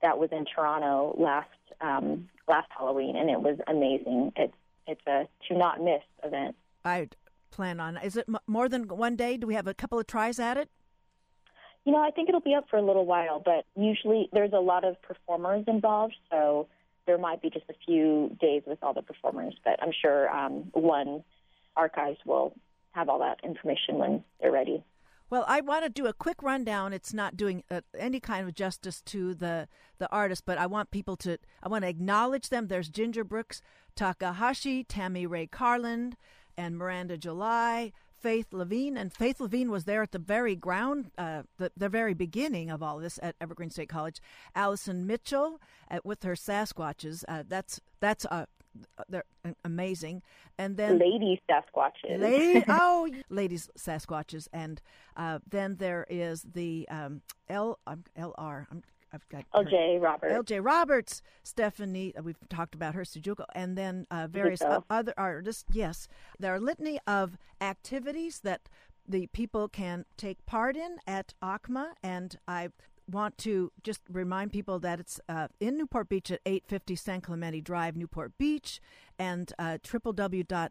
that 0.03 0.19
was 0.19 0.29
in 0.31 0.45
Toronto 0.45 1.15
last 1.17 1.49
um, 1.81 2.29
last 2.47 2.67
Halloween, 2.77 3.15
and 3.15 3.27
it 3.27 3.41
was 3.41 3.57
amazing. 3.65 4.33
It's 4.35 4.53
it's 4.85 5.01
a 5.07 5.27
to 5.47 5.57
not 5.57 5.81
miss 5.81 6.03
event. 6.23 6.55
I 6.85 7.09
plan 7.49 7.79
on. 7.79 7.97
Is 7.97 8.17
it 8.17 8.25
m- 8.27 8.37
more 8.45 8.69
than 8.69 8.87
one 8.87 9.15
day? 9.15 9.35
Do 9.35 9.47
we 9.47 9.55
have 9.55 9.65
a 9.65 9.73
couple 9.73 9.97
of 9.97 10.05
tries 10.05 10.39
at 10.39 10.57
it? 10.57 10.69
You 11.85 11.91
know, 11.91 12.01
I 12.01 12.09
think 12.09 12.29
it'll 12.29 12.41
be 12.41 12.55
up 12.55 12.65
for 12.69 12.77
a 12.77 12.81
little 12.81 13.05
while, 13.05 13.41
but 13.43 13.65
usually 13.75 14.27
there's 14.33 14.53
a 14.53 14.59
lot 14.59 14.83
of 14.83 14.99
performers 15.03 15.65
involved, 15.67 16.15
so 16.31 16.67
there 17.05 17.19
might 17.19 17.43
be 17.43 17.51
just 17.51 17.65
a 17.69 17.75
few 17.85 18.35
days 18.41 18.63
with 18.65 18.79
all 18.81 18.93
the 18.93 19.03
performers. 19.03 19.55
But 19.63 19.81
I'm 19.81 19.91
sure 20.01 20.29
um, 20.29 20.69
one 20.73 21.23
archives 21.75 22.17
will 22.25 22.55
have 22.93 23.07
all 23.07 23.19
that 23.19 23.39
information 23.43 23.95
when 23.95 24.23
they're 24.41 24.51
ready. 24.51 24.83
Well, 25.29 25.45
I 25.47 25.61
want 25.61 25.83
to 25.83 25.89
do 25.89 26.07
a 26.07 26.13
quick 26.13 26.41
rundown. 26.41 26.93
It's 26.93 27.13
not 27.13 27.35
doing 27.35 27.63
uh, 27.69 27.81
any 27.97 28.19
kind 28.19 28.47
of 28.47 28.53
justice 28.53 29.01
to 29.01 29.33
the 29.33 29.67
the 29.97 30.09
artist, 30.11 30.43
but 30.45 30.57
I 30.57 30.65
want 30.65 30.91
people 30.91 31.15
to. 31.17 31.37
I 31.63 31.67
want 31.67 31.83
to 31.83 31.89
acknowledge 31.89 32.49
them. 32.49 32.67
There's 32.67 32.89
Ginger 32.89 33.23
Brooks, 33.23 33.61
Takahashi, 33.95 34.83
Tammy 34.83 35.25
Rae 35.25 35.47
Carland, 35.47 36.15
and 36.57 36.77
Miranda 36.77 37.17
July, 37.17 37.91
Faythe 38.23 38.51
Levine, 38.51 38.97
and 38.97 39.13
Faythe 39.13 39.39
Levine 39.39 39.71
was 39.71 39.85
there 39.85 40.01
at 40.01 40.11
the 40.11 40.19
very 40.19 40.55
ground, 40.55 41.11
uh, 41.17 41.43
the, 41.57 41.71
the 41.77 41.89
very 41.89 42.13
beginning 42.13 42.69
of 42.69 42.81
all 42.81 42.97
this 42.99 43.19
at 43.21 43.35
Evergreen 43.39 43.69
State 43.69 43.89
College. 43.89 44.21
Allyson 44.55 45.05
Mitchell 45.05 45.61
uh, 45.89 45.99
with 46.03 46.23
her 46.23 46.33
Sasquatches. 46.33 47.23
Uh, 47.27 47.43
that's 47.47 47.81
that's 47.99 48.25
uh, 48.25 48.45
they're 49.09 49.23
amazing. 49.63 50.21
And 50.57 50.77
then 50.77 50.99
lady 50.99 51.41
Sasquatches. 51.49 52.19
Lady, 52.19 52.63
oh, 52.67 53.09
ladies 53.29 53.69
Sasquatches, 53.77 54.47
and 54.53 54.81
uh, 55.15 55.39
then 55.49 55.75
there 55.77 56.05
is 56.09 56.43
the 56.43 56.87
um, 56.89 57.21
L 57.49 57.79
um, 57.87 58.03
LR. 58.17 58.67
I'm, 58.71 58.83
I've 59.13 59.27
got 59.29 59.45
LJ 59.53 60.01
Roberts. 60.01 60.33
LJ 60.33 60.63
Roberts, 60.63 61.21
Stephanie. 61.43 62.13
Uh, 62.17 62.23
we've 62.23 62.37
talked 62.49 62.75
about 62.75 62.95
her, 62.95 63.03
Syjuco, 63.03 63.45
and 63.53 63.77
then 63.77 64.05
uh, 64.11 64.27
various 64.27 64.61
other 64.89 65.13
artists. 65.17 65.65
Yes, 65.71 66.07
there 66.39 66.53
are 66.53 66.57
a 66.57 66.59
litany 66.59 66.99
of 67.07 67.37
activities 67.61 68.41
that 68.41 68.67
the 69.07 69.27
people 69.27 69.67
can 69.67 70.05
take 70.17 70.45
part 70.45 70.75
in 70.75 70.97
at 71.07 71.33
OCMA, 71.41 71.91
and 72.03 72.37
I 72.47 72.69
want 73.09 73.37
to 73.37 73.71
just 73.83 74.01
remind 74.09 74.51
people 74.51 74.79
that 74.79 74.99
it's 74.99 75.19
uh, 75.29 75.47
in 75.59 75.77
Newport 75.77 76.09
Beach 76.09 76.31
at 76.31 76.41
850 76.45 76.95
San 76.95 77.21
Clemente 77.21 77.61
Drive, 77.61 77.95
Newport 77.95 78.35
Beach, 78.37 78.81
and 79.19 79.53
uh, 79.59 79.77
www.ocma.org. 79.83 80.69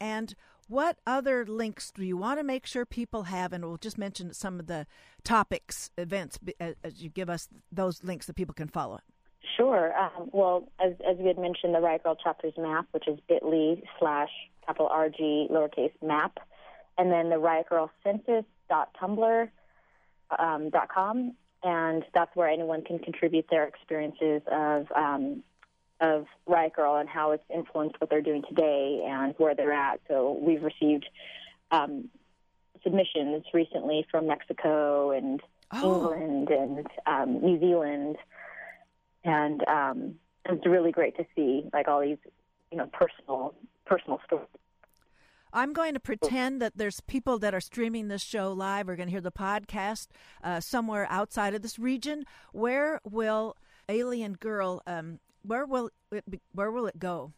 And 0.00 0.34
what 0.68 0.98
other 1.06 1.46
links 1.46 1.90
do 1.90 2.04
you 2.04 2.16
want 2.16 2.40
to 2.40 2.44
make 2.44 2.66
sure 2.66 2.84
people 2.84 3.24
have? 3.24 3.52
And 3.52 3.64
we'll 3.64 3.76
just 3.76 3.98
mention 3.98 4.32
some 4.32 4.58
of 4.58 4.66
the 4.66 4.86
topics, 5.24 5.90
events, 5.96 6.38
as 6.60 7.02
you 7.02 7.08
give 7.08 7.30
us 7.30 7.48
those 7.70 8.02
links 8.02 8.26
that 8.26 8.34
people 8.34 8.54
can 8.54 8.68
follow. 8.68 9.00
Sure. 9.56 9.96
Um, 9.96 10.30
well, 10.32 10.68
as, 10.84 10.94
as 11.08 11.16
we 11.18 11.28
had 11.28 11.38
mentioned, 11.38 11.74
the 11.74 11.80
Riot 11.80 12.02
Grrrl 12.04 12.16
Chapters 12.22 12.54
map, 12.58 12.86
which 12.90 13.06
is 13.06 13.18
bit.ly 13.28 13.82
slash 13.98 14.30
capital 14.66 14.88
RG 14.88 15.50
lowercase 15.50 15.92
map, 16.02 16.38
and 16.98 17.12
then 17.12 17.30
the 17.30 17.38
Riot 17.38 17.66
Grrrl 17.70 17.90
Census 18.02 18.44
dot 18.68 18.90
Tumblr 19.00 19.48
um, 20.38 20.70
.com, 20.92 21.34
and 21.62 22.04
that's 22.12 22.34
where 22.34 22.48
anyone 22.48 22.82
can 22.82 22.98
contribute 22.98 23.46
their 23.50 23.64
experiences 23.64 24.42
of 24.50 24.86
um, 24.94 25.42
of 26.00 26.26
Riot 26.46 26.72
Grrrl 26.76 27.00
and 27.00 27.08
how 27.08 27.32
it's 27.32 27.44
influenced 27.52 28.00
what 28.00 28.10
they're 28.10 28.22
doing 28.22 28.42
today 28.48 29.04
and 29.06 29.34
where 29.38 29.54
they're 29.54 29.72
at. 29.72 30.00
So 30.08 30.38
we've 30.40 30.62
received 30.62 31.06
um, 31.70 32.08
submissions 32.82 33.44
recently 33.52 34.06
from 34.10 34.26
Mexico 34.26 35.10
and 35.10 35.40
oh. 35.72 36.12
England 36.14 36.48
and 36.50 36.86
um, 37.06 37.40
New 37.42 37.58
Zealand, 37.58 38.16
and 39.24 39.66
um, 39.68 40.14
it's 40.44 40.66
really 40.66 40.92
great 40.92 41.16
to 41.16 41.26
see 41.34 41.64
like 41.72 41.88
all 41.88 42.00
these 42.00 42.18
you 42.70 42.78
know 42.78 42.86
personal 42.92 43.54
personal 43.86 44.20
stories 44.26 44.48
I'm 45.52 45.72
going 45.72 45.94
to 45.94 46.00
pretend 46.00 46.60
that 46.60 46.76
there's 46.76 47.00
people 47.00 47.38
that 47.38 47.54
are 47.54 47.62
streaming 47.62 48.08
this 48.08 48.22
show 48.22 48.52
live 48.52 48.90
or 48.90 48.96
going 48.96 49.06
to 49.08 49.10
hear 49.10 49.22
the 49.22 49.32
podcast 49.32 50.08
uh, 50.44 50.60
somewhere 50.60 51.06
outside 51.08 51.54
of 51.54 51.62
this 51.62 51.78
region. 51.78 52.26
Where 52.52 53.00
will 53.10 53.56
Alien 53.88 54.34
Girl? 54.34 54.82
Um, 54.86 55.18
where 55.46 55.66
will 55.66 55.90
it? 56.12 56.30
Be, 56.30 56.40
where 56.52 56.70
will 56.70 56.86
it 56.86 56.98
go? 56.98 57.32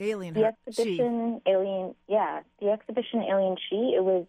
Alien. 0.00 0.34
The 0.34 0.46
exhibition, 0.46 1.40
she. 1.44 1.50
Alien. 1.50 1.94
Yeah, 2.08 2.40
the 2.60 2.70
exhibition, 2.70 3.22
Alien 3.22 3.56
She. 3.70 3.94
It 3.96 4.04
was. 4.04 4.26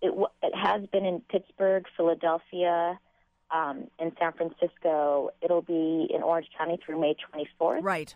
It, 0.00 0.12
it 0.42 0.54
has 0.56 0.86
been 0.88 1.04
in 1.04 1.20
Pittsburgh, 1.20 1.84
Philadelphia, 1.96 2.98
um, 3.52 3.88
in 3.98 4.12
San 4.18 4.32
Francisco. 4.32 5.30
It'll 5.40 5.62
be 5.62 6.08
in 6.12 6.22
Orange 6.22 6.48
County 6.56 6.78
through 6.84 7.00
May 7.00 7.14
24th. 7.14 7.82
Right. 7.82 8.14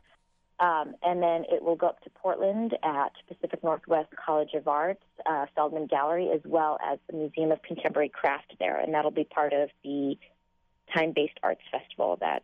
Um, 0.58 0.94
and 1.02 1.22
then 1.22 1.44
it 1.50 1.62
will 1.62 1.76
go 1.76 1.88
up 1.88 2.02
to 2.02 2.10
Portland 2.10 2.76
at 2.82 3.12
Pacific 3.28 3.62
Northwest 3.62 4.08
College 4.24 4.54
of 4.54 4.66
Arts, 4.66 5.02
uh, 5.26 5.46
Feldman 5.54 5.86
Gallery, 5.86 6.30
as 6.34 6.40
well 6.44 6.78
as 6.84 6.98
the 7.08 7.16
Museum 7.16 7.52
of 7.52 7.62
Contemporary 7.62 8.08
Craft 8.08 8.54
there. 8.58 8.80
And 8.80 8.94
that'll 8.94 9.10
be 9.10 9.24
part 9.24 9.52
of 9.52 9.68
the 9.84 10.16
time 10.94 11.12
based 11.14 11.38
arts 11.42 11.60
festival 11.70 12.16
that 12.20 12.42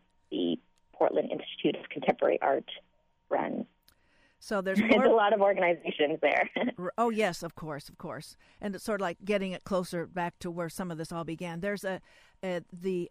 Portland 1.03 1.32
Institute 1.32 1.74
of 1.82 1.88
Contemporary 1.88 2.40
Art 2.40 2.70
runs. 3.28 3.66
So 4.38 4.61
there's, 4.62 4.80
more... 4.80 5.05
a 5.05 5.12
lot 5.12 5.32
of 5.32 5.40
organizations 5.40 6.20
there. 6.22 6.48
oh 6.98 7.11
yes, 7.11 7.42
of 7.42 7.57
course, 7.57 7.88
of 7.88 7.98
course, 7.98 8.36
and 8.61 8.72
it's 8.76 8.84
sort 8.84 9.00
of 9.00 9.03
like 9.03 9.18
getting 9.24 9.50
it 9.50 9.64
closer 9.64 10.07
back 10.07 10.38
to 10.40 10.50
where 10.50 10.68
some 10.68 10.92
of 10.92 10.98
this 10.98 11.11
all 11.11 11.24
began. 11.24 11.59
There's 11.59 11.82
a, 11.82 12.00
a 12.44 12.61
the 12.72 13.11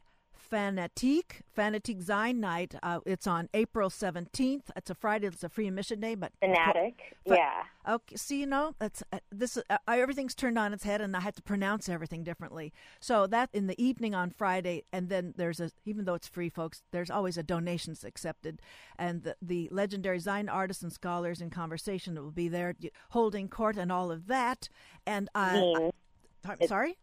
Fanatique, 0.52 1.42
Fanatique 1.58 2.04
Zine 2.04 2.38
Night. 2.38 2.76
Uh, 2.82 3.00
it's 3.06 3.28
on 3.28 3.50
April 3.54 3.90
17th. 3.90 4.64
It's 4.76 4.90
a 4.90 4.96
Friday. 4.96 5.28
It's 5.28 5.44
a 5.44 5.50
free 5.50 5.68
admission 5.68 6.00
day, 6.00 6.16
but 6.16 6.32
Fanatic, 6.40 7.16
yeah. 7.26 7.64
Okay, 7.88 8.16
see, 8.16 8.40
you 8.42 8.46
know, 8.46 8.76
that's 8.80 9.04
uh, 9.12 9.20
this. 9.32 9.58
Uh, 9.70 9.78
everything's 9.88 10.36
turned 10.36 10.58
on 10.58 10.74
its 10.74 10.84
head, 10.84 11.02
and 11.02 11.16
I 11.16 11.20
had 11.20 11.36
to 11.36 11.42
pronounce 11.42 11.90
everything 11.90 12.24
differently. 12.24 12.74
So 13.00 13.28
that 13.28 13.50
in 13.54 13.68
the 13.68 13.82
evening 13.82 14.14
on 14.14 14.30
Friday, 14.30 14.84
and 14.92 15.10
then 15.10 15.34
there's 15.38 15.60
a 15.60 15.72
even 15.86 16.06
though 16.06 16.16
it's 16.16 16.28
free, 16.28 16.50
folks, 16.50 16.84
there's 16.92 17.10
always 17.10 17.38
a 17.38 17.44
donations 17.44 18.04
accepted, 18.04 18.62
and 18.98 19.24
the, 19.24 19.36
the 19.42 19.70
legendary 19.72 20.20
Zine 20.20 20.52
artists 20.52 20.84
and 20.84 20.94
scholars 20.94 21.42
in 21.42 21.50
conversation 21.50 22.16
will 22.16 22.32
be 22.32 22.48
there 22.48 22.76
holding 23.10 23.48
court 23.48 23.78
and 23.78 23.92
all 23.92 24.12
of 24.12 24.28
that. 24.28 24.70
And 25.06 25.30
I, 25.34 25.92
I 26.46 26.66
sorry, 26.68 26.98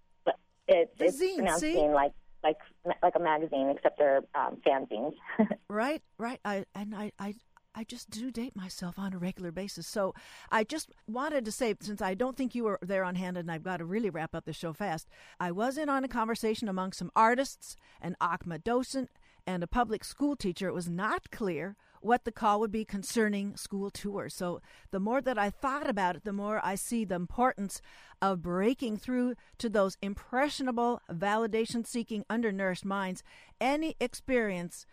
it's, 0.68 1.01
it's 1.01 1.20
zine, 1.20 1.36
pronounced 1.36 1.61
see? 1.61 1.76
like 1.76 2.12
like 2.43 2.59
like 3.03 3.14
a 3.16 3.20
magazine, 3.20 3.70
except 3.74 3.99
they're 3.99 4.22
um, 4.34 4.59
fanzines. 4.66 5.14
right, 5.70 6.03
right. 6.18 6.41
I 6.45 6.64
and 6.74 6.95
I, 6.95 7.12
I 7.18 7.34
I 7.74 7.84
just 7.84 8.11
do 8.11 8.30
date 8.30 8.57
myself 8.57 8.99
on 8.99 9.12
a 9.12 9.18
regular 9.18 9.53
basis. 9.53 9.86
So 9.86 10.14
I 10.51 10.64
just 10.64 10.91
wanted 11.07 11.45
to 11.45 11.53
say, 11.53 11.74
since 11.80 12.03
I 12.03 12.14
don't 12.14 12.36
think 12.36 12.55
you 12.55 12.64
were 12.64 12.78
there 12.82 13.05
on 13.05 13.14
hand, 13.14 13.36
and 13.36 13.51
I've 13.51 13.62
got 13.62 13.76
to 13.76 13.84
really 13.84 14.11
wrap 14.11 14.34
up 14.34 14.47
the 14.47 14.53
show 14.53 14.72
fast, 14.72 15.09
I 15.39 15.53
was 15.53 15.78
in 15.78 15.89
on 15.89 16.03
a 16.05 16.09
conversation 16.09 16.68
among 16.68 16.93
some 16.93 17.12
artists, 17.14 17.76
an 18.01 18.16
OCMA 18.20 18.64
docent, 18.64 19.11
and 19.47 19.62
a 19.62 19.68
public 19.68 20.05
school 20.05 20.34
teacher. 20.34 20.68
It 20.68 20.74
was 20.74 20.89
not 20.89 21.30
clear 21.30 21.76
what 22.01 22.24
the 22.24 22.32
call 22.32 22.61
would 22.61 22.72
be 22.72 22.84
concerning 22.84 23.57
school 23.57 23.90
tours. 23.90 24.34
So 24.34 24.61
the 24.90 25.01
more 25.01 25.20
that 25.20 25.38
I 25.38 25.51
thought 25.51 25.88
about 25.88 26.16
it, 26.16 26.24
the 26.24 26.32
more 26.32 26.61
I 26.62 26.74
see 26.74 27.05
the 27.05 27.14
importance 27.14 27.80
of 28.20 28.42
breaking 28.42 28.96
through 28.99 29.34
to 29.59 29.68
those 29.68 29.96
impressionable, 30.03 31.01
validation 31.12 31.86
seeking, 31.86 32.24
undernourished 32.28 32.84
minds. 32.84 33.22
Any 33.61 33.96
experience, 34.01 34.86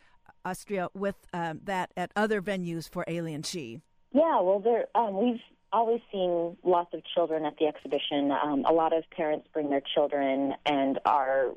Astria, 0.43 0.89
with 0.93 1.15
um, 1.33 1.61
that 1.63 1.91
at 1.97 2.11
other 2.15 2.41
venues 2.41 2.89
for 2.89 3.03
Alien 3.07 3.43
She? 3.43 3.81
Yeah, 4.13 4.39
well, 4.41 4.59
there 4.59 4.85
um, 4.95 5.17
we've 5.17 5.41
always 5.73 5.99
seen 6.11 6.55
lots 6.63 6.93
of 6.93 7.01
children 7.13 7.45
at 7.45 7.57
the 7.57 7.65
exhibition. 7.65 8.31
Um, 8.31 8.63
a 8.65 8.71
lot 8.71 8.95
of 8.95 9.03
parents 9.09 9.47
bring 9.51 9.69
their 9.69 9.81
children 9.93 10.53
and 10.65 10.99
are 11.05 11.49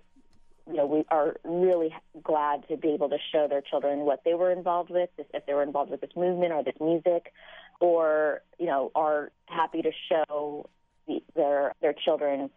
you 0.69 0.75
know, 0.75 0.87
we 0.87 1.05
are 1.11 1.37
really 1.45 1.95
glad 2.23 2.69
to 2.69 2.77
be 2.77 2.89
able 2.89 3.09
to 3.09 3.17
show 3.33 3.49
their 3.49 3.63
children 3.63 4.01
what 4.01 4.23
they 4.25 4.35
were 4.35 4.53
involved 4.53 4.91
with, 4.91 5.09
if 5.17 5.47
they 5.47 5.55
were 5.55 5.63
involved 5.63 5.91
with 5.91 6.01
this 6.01 6.11
movement 6.15 6.53
or 6.53 6.63
this 6.63 6.75
music, 6.81 7.33
or 7.81 8.43
you 8.59 8.67
know, 8.67 8.93
are 8.95 9.31
happy 9.47 9.83
to 9.83 9.91
show 10.09 10.69
the, 11.07 11.23
their 11.35 11.75
their 11.81 11.95
children 11.95 12.51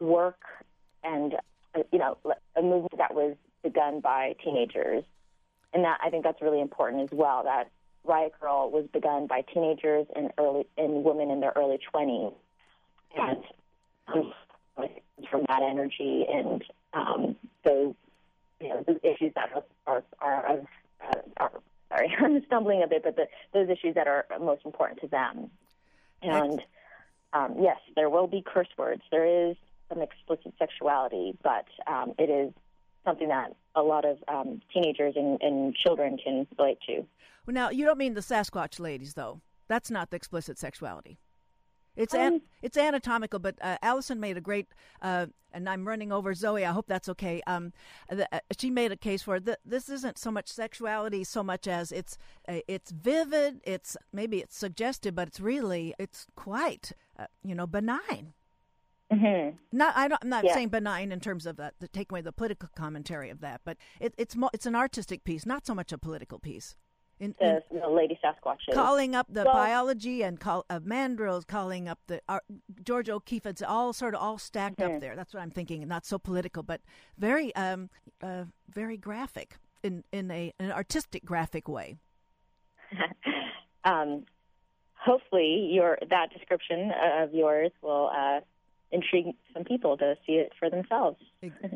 work 0.00 0.40
and 1.04 1.34
you 1.92 1.98
know, 1.98 2.18
a 2.56 2.62
movement 2.62 2.98
that 2.98 3.14
was 3.14 3.36
begun 3.62 4.00
by 4.00 4.34
teenagers, 4.44 5.04
and 5.72 5.84
that 5.84 5.98
I 6.04 6.10
think 6.10 6.24
that's 6.24 6.42
really 6.42 6.60
important 6.60 7.02
as 7.04 7.16
well. 7.16 7.44
That 7.44 7.70
Riot 8.04 8.32
Grrrl 8.40 8.70
was 8.70 8.86
begun 8.92 9.26
by 9.26 9.42
teenagers 9.54 10.06
and 10.14 10.32
early 10.38 10.66
and 10.76 11.04
women 11.04 11.30
in 11.30 11.40
their 11.40 11.52
early 11.54 11.78
twenties, 11.90 12.32
and 13.16 13.44
um, 14.08 14.32
from 15.30 15.44
that 15.48 15.62
energy 15.62 16.26
and 16.28 16.62
um, 16.92 17.36
those 17.64 17.94
you 18.60 18.68
know 18.68 18.84
those 18.86 18.98
issues 19.02 19.32
that 19.34 19.50
are 19.86 20.02
are, 20.20 20.60
are, 21.00 21.20
are 21.38 21.50
sorry 21.88 22.14
I'm 22.20 22.44
stumbling 22.46 22.82
a 22.82 22.86
bit, 22.86 23.02
but 23.02 23.16
the, 23.16 23.28
those 23.52 23.68
issues 23.68 23.94
that 23.94 24.06
are 24.06 24.26
most 24.40 24.64
important 24.64 25.00
to 25.00 25.08
them. 25.08 25.50
And 26.22 26.60
um, 27.32 27.56
yes, 27.60 27.78
there 27.96 28.08
will 28.08 28.26
be 28.26 28.42
curse 28.46 28.68
words. 28.78 29.02
There 29.10 29.50
is 29.50 29.56
some 29.88 30.00
explicit 30.02 30.54
sexuality, 30.58 31.36
but 31.42 31.66
um, 31.86 32.14
it 32.18 32.30
is 32.30 32.52
something 33.04 33.28
that 33.28 33.56
a 33.74 33.82
lot 33.82 34.04
of 34.04 34.18
um, 34.28 34.60
teenagers 34.72 35.14
and, 35.16 35.40
and 35.42 35.74
children 35.74 36.18
can 36.22 36.46
relate 36.58 36.78
to. 36.86 37.04
Well, 37.46 37.54
now 37.54 37.70
you 37.70 37.84
don't 37.84 37.98
mean 37.98 38.14
the 38.14 38.20
Sasquatch 38.20 38.78
ladies, 38.78 39.14
though. 39.14 39.40
That's 39.68 39.90
not 39.90 40.10
the 40.10 40.16
explicit 40.16 40.58
sexuality. 40.58 41.18
It's 41.96 42.14
um, 42.14 42.20
an, 42.20 42.42
it's 42.62 42.76
anatomical, 42.76 43.38
but 43.38 43.56
uh, 43.60 43.76
Allyson 43.82 44.18
made 44.18 44.36
a 44.36 44.40
great, 44.40 44.68
uh, 45.02 45.26
and 45.52 45.68
I'm 45.68 45.86
running 45.86 46.10
over 46.10 46.32
Zoe. 46.32 46.64
I 46.64 46.72
hope 46.72 46.86
that's 46.86 47.08
okay. 47.10 47.42
Um, 47.46 47.72
the, 48.08 48.26
uh, 48.34 48.40
she 48.58 48.70
made 48.70 48.92
a 48.92 48.96
case 48.96 49.22
for 49.22 49.36
it. 49.36 49.48
this 49.64 49.88
isn't 49.88 50.16
so 50.16 50.30
much 50.30 50.48
sexuality, 50.48 51.24
so 51.24 51.42
much 51.42 51.68
as 51.68 51.92
it's 51.92 52.16
uh, 52.48 52.60
it's 52.66 52.90
vivid. 52.90 53.60
It's 53.64 53.96
maybe 54.12 54.38
it's 54.38 54.56
suggestive, 54.56 55.14
but 55.14 55.28
it's 55.28 55.40
really 55.40 55.94
it's 55.98 56.26
quite 56.34 56.92
uh, 57.18 57.26
you 57.44 57.54
know 57.54 57.66
benign. 57.66 58.32
Mm-hmm. 59.12 59.56
Not 59.72 59.94
I 59.94 60.06
am 60.06 60.16
not 60.24 60.44
yeah. 60.44 60.54
saying 60.54 60.68
benign 60.68 61.12
in 61.12 61.20
terms 61.20 61.44
of 61.44 61.56
the, 61.56 61.72
the 61.78 61.88
take 61.88 62.10
away 62.10 62.22
the 62.22 62.32
political 62.32 62.70
commentary 62.74 63.28
of 63.28 63.40
that, 63.40 63.60
but 63.64 63.76
it, 64.00 64.14
it's 64.16 64.34
mo- 64.34 64.50
it's 64.54 64.64
an 64.64 64.74
artistic 64.74 65.24
piece, 65.24 65.44
not 65.44 65.66
so 65.66 65.74
much 65.74 65.92
a 65.92 65.98
political 65.98 66.38
piece. 66.38 66.74
In, 67.22 67.36
the, 67.38 67.62
in 67.70 67.78
the 67.78 67.88
Lady 67.88 68.18
Sasquatch 68.22 68.56
calling 68.72 69.14
up 69.14 69.28
the 69.30 69.44
Well- 69.44 69.54
biology 69.54 70.22
and 70.22 70.40
call 70.40 70.66
uh, 70.68 70.80
mandrills, 70.80 71.46
calling 71.46 71.88
up 71.88 72.00
the 72.08 72.20
uh, 72.28 72.40
George 72.82 73.08
O'Keeffe. 73.08 73.46
It's 73.46 73.62
all 73.62 73.92
sort 73.92 74.16
of 74.16 74.20
all 74.20 74.38
stacked 74.38 74.78
Mhm. 74.80 74.96
up 74.96 75.00
there. 75.00 75.14
That's 75.14 75.32
what 75.32 75.40
I'm 75.40 75.52
thinking. 75.52 75.86
Not 75.86 76.04
so 76.04 76.18
political, 76.18 76.64
but 76.64 76.80
very, 77.16 77.54
um, 77.54 77.90
uh, 78.20 78.46
very 78.68 78.96
graphic 78.96 79.56
in 79.84 80.02
in 80.10 80.32
a 80.32 80.52
an 80.58 80.72
artistic 80.72 81.24
graphic 81.24 81.68
way. 81.68 81.96
um, 83.84 84.26
hopefully, 84.94 85.70
your 85.72 85.98
that 86.10 86.32
description 86.32 86.90
of 87.20 87.32
yours 87.32 87.70
will 87.82 88.10
uh, 88.12 88.40
intrigue 88.90 89.26
some 89.54 89.62
people 89.62 89.96
to 89.98 90.16
see 90.26 90.32
it 90.32 90.52
for 90.58 90.68
themselves. 90.68 91.18